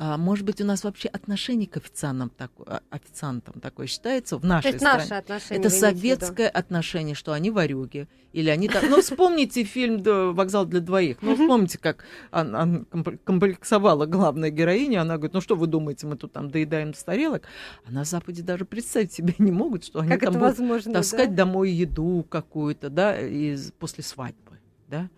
А, 0.00 0.16
может 0.16 0.44
быть, 0.44 0.60
у 0.60 0.64
нас 0.64 0.84
вообще 0.84 1.08
отношение 1.08 1.66
к 1.66 1.76
официантам, 1.76 2.30
так, 2.30 2.52
а, 2.66 2.82
официантам 2.88 3.60
такое 3.60 3.88
считается 3.88 4.36
в 4.38 4.42
То 4.42 4.46
нашей 4.46 4.66
есть 4.68 4.78
стране. 4.78 4.98
наши 5.00 5.14
отношения. 5.14 5.58
Это 5.60 5.70
советское 5.70 6.48
отношение, 6.48 7.16
что 7.16 7.32
они 7.32 7.50
варюги. 7.50 8.06
Или 8.32 8.48
они 8.48 8.68
так... 8.68 8.84
Ну, 8.88 9.00
вспомните 9.02 9.64
фильм 9.64 10.00
«Да, 10.00 10.26
«Вокзал 10.30 10.66
для 10.66 10.78
двоих». 10.78 11.18
Ну, 11.20 11.34
вспомните, 11.34 11.78
как 11.78 12.04
он- 12.30 12.54
он 12.54 12.84
комп- 12.84 13.18
комплексовала 13.24 14.06
главная 14.06 14.50
героиня. 14.50 15.02
Она 15.02 15.16
говорит, 15.16 15.34
ну, 15.34 15.40
что 15.40 15.56
вы 15.56 15.66
думаете, 15.66 16.06
мы 16.06 16.16
тут 16.16 16.32
там 16.32 16.48
доедаем 16.48 16.94
с 16.94 17.02
тарелок? 17.02 17.42
А 17.84 17.90
на 17.90 18.04
Западе 18.04 18.42
даже 18.44 18.64
представить 18.64 19.12
себе 19.12 19.34
не 19.38 19.50
могут, 19.50 19.84
что 19.84 19.98
они 19.98 20.10
Как 20.10 20.20
там 20.20 20.30
это 20.30 20.38
будут 20.38 20.58
возможно? 20.58 20.92
таскать 20.92 21.30
да? 21.30 21.44
домой 21.44 21.72
еду 21.72 22.24
какую-то, 22.30 22.88
да, 22.88 23.18
из, 23.20 23.72
после 23.72 24.04
свадьбы, 24.04 24.60
да. 24.86 25.10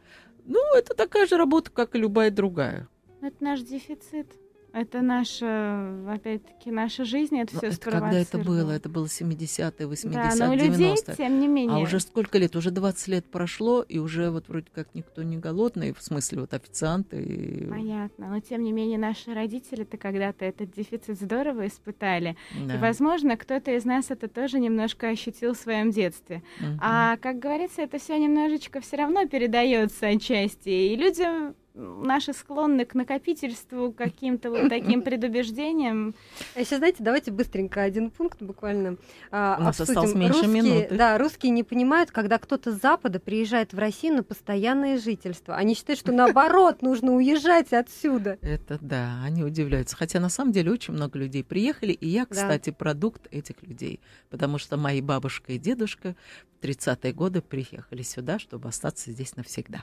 Ну, 0.46 0.58
это 0.74 0.94
такая 0.94 1.26
же 1.26 1.36
работа, 1.36 1.70
как 1.70 1.94
и 1.94 1.98
любая 1.98 2.30
другая. 2.30 2.88
Это 3.20 3.44
наш 3.44 3.60
дефицит. 3.60 4.26
Это 4.72 5.00
наша, 5.02 6.12
опять-таки, 6.12 6.70
наша 6.70 7.04
жизнь, 7.04 7.38
это 7.38 7.56
все 7.56 7.78
когда 7.80 8.12
это 8.12 8.38
было? 8.38 8.70
Это 8.72 8.88
было 8.88 9.06
70-е, 9.06 9.86
80-е, 9.86 10.10
Да, 10.12 10.46
но 10.46 10.52
у 10.52 10.54
людей, 10.54 10.92
90-е. 10.94 11.16
тем 11.16 11.40
не 11.40 11.48
менее. 11.48 11.76
А 11.76 11.80
уже 11.80 12.00
сколько 12.00 12.38
лет? 12.38 12.54
Уже 12.56 12.70
20 12.70 13.08
лет 13.08 13.24
прошло, 13.26 13.82
и 13.82 13.98
уже 13.98 14.30
вот 14.30 14.48
вроде 14.48 14.66
как 14.72 14.94
никто 14.94 15.22
не 15.22 15.36
голодный, 15.36 15.92
в 15.92 16.02
смысле 16.02 16.40
вот 16.42 16.54
официанты. 16.54 17.20
и- 17.22 17.66
Понятно, 17.68 18.28
но 18.30 18.40
тем 18.40 18.62
не 18.62 18.72
менее 18.72 18.98
наши 18.98 19.32
родители-то 19.34 19.96
когда-то 19.96 20.44
этот 20.44 20.72
дефицит 20.72 21.18
здорово 21.18 21.66
испытали. 21.66 22.36
Да. 22.66 22.74
И, 22.74 22.78
возможно, 22.78 23.36
кто-то 23.36 23.70
из 23.76 23.84
нас 23.84 24.10
это 24.10 24.28
тоже 24.28 24.60
немножко 24.60 25.08
ощутил 25.08 25.54
в 25.54 25.58
своем 25.58 25.90
детстве. 25.90 26.42
Мгм. 26.60 26.78
А, 26.82 27.16
как 27.16 27.38
говорится, 27.38 27.82
это 27.82 27.98
все 27.98 28.18
немножечко 28.18 28.80
все 28.80 28.96
равно 28.96 29.26
передается 29.26 30.06
отчасти. 30.08 30.68
И 30.68 30.96
люди 30.96 31.22
м, 31.22 31.54
наши 31.80 32.32
склонны 32.32 32.84
к 32.84 32.94
накопительству, 32.94 33.92
к 33.92 33.96
каким-то 33.96 34.50
вот 34.50 34.68
таким 34.68 35.02
предубеждениям. 35.02 36.14
А 36.54 36.60
еще, 36.60 36.78
знаете, 36.78 36.98
давайте 37.00 37.30
быстренько 37.30 37.82
один 37.82 38.10
пункт 38.10 38.42
буквально 38.42 38.96
а, 39.30 39.56
У 39.58 39.62
нас 39.62 39.80
обсудим. 39.80 39.98
осталось 39.98 40.14
меньше 40.14 40.42
русские, 40.42 40.62
минуты. 40.62 40.94
Да, 40.94 41.18
русские 41.18 41.50
не 41.50 41.62
понимают, 41.62 42.10
когда 42.10 42.38
кто-то 42.38 42.72
с 42.72 42.80
Запада 42.80 43.20
приезжает 43.20 43.72
в 43.72 43.78
Россию 43.78 44.16
на 44.16 44.22
постоянное 44.22 44.98
жительство. 44.98 45.56
Они 45.56 45.74
считают, 45.74 45.98
что 45.98 46.12
наоборот, 46.12 46.82
нужно 46.82 47.14
уезжать 47.14 47.72
отсюда. 47.72 48.38
Это 48.42 48.78
да, 48.80 49.22
они 49.24 49.42
удивляются. 49.44 49.96
Хотя 49.96 50.20
на 50.20 50.28
самом 50.28 50.52
деле 50.52 50.70
очень 50.70 50.94
много 50.94 51.18
людей 51.18 51.44
приехали, 51.44 51.92
и 51.92 52.08
я, 52.08 52.26
кстати, 52.26 52.70
продукт 52.70 53.26
этих 53.30 53.62
людей. 53.62 54.00
Потому 54.28 54.58
что 54.58 54.76
мои 54.76 55.00
бабушка 55.00 55.52
и 55.52 55.58
дедушка 55.58 56.14
в 56.60 56.64
30-е 56.64 57.12
годы 57.12 57.40
приехали 57.40 58.02
сюда, 58.02 58.38
чтобы 58.38 58.68
остаться 58.68 59.10
здесь 59.10 59.36
навсегда. 59.36 59.82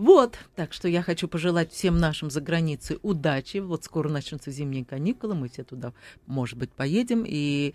Вот, 0.00 0.38
так 0.56 0.72
что 0.72 0.88
я 0.88 1.02
хочу 1.02 1.28
пожелать 1.28 1.72
всем 1.72 1.98
нашим 1.98 2.30
за 2.30 2.40
границей 2.40 2.98
удачи. 3.02 3.58
Вот 3.58 3.84
скоро 3.84 4.08
начнутся 4.08 4.50
зимние 4.50 4.82
каникулы, 4.82 5.34
мы 5.34 5.50
все 5.50 5.62
туда, 5.62 5.92
может 6.26 6.56
быть, 6.56 6.72
поедем. 6.72 7.22
И 7.26 7.74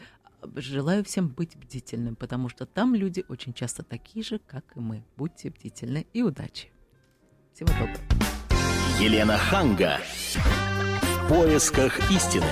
желаю 0.55 1.03
всем 1.03 1.27
быть 1.27 1.55
бдительным, 1.55 2.15
потому 2.15 2.49
что 2.49 2.65
там 2.65 2.95
люди 2.95 3.23
очень 3.29 3.53
часто 3.53 3.83
такие 3.83 4.25
же, 4.25 4.39
как 4.39 4.63
и 4.75 4.79
мы. 4.79 5.03
Будьте 5.17 5.51
бдительны 5.51 6.07
и 6.13 6.23
удачи. 6.23 6.71
Всего 7.53 7.69
доброго. 7.69 8.01
Елена 8.99 9.37
Ханга. 9.37 9.99
В 10.33 11.29
поисках 11.29 12.09
истины. 12.09 12.49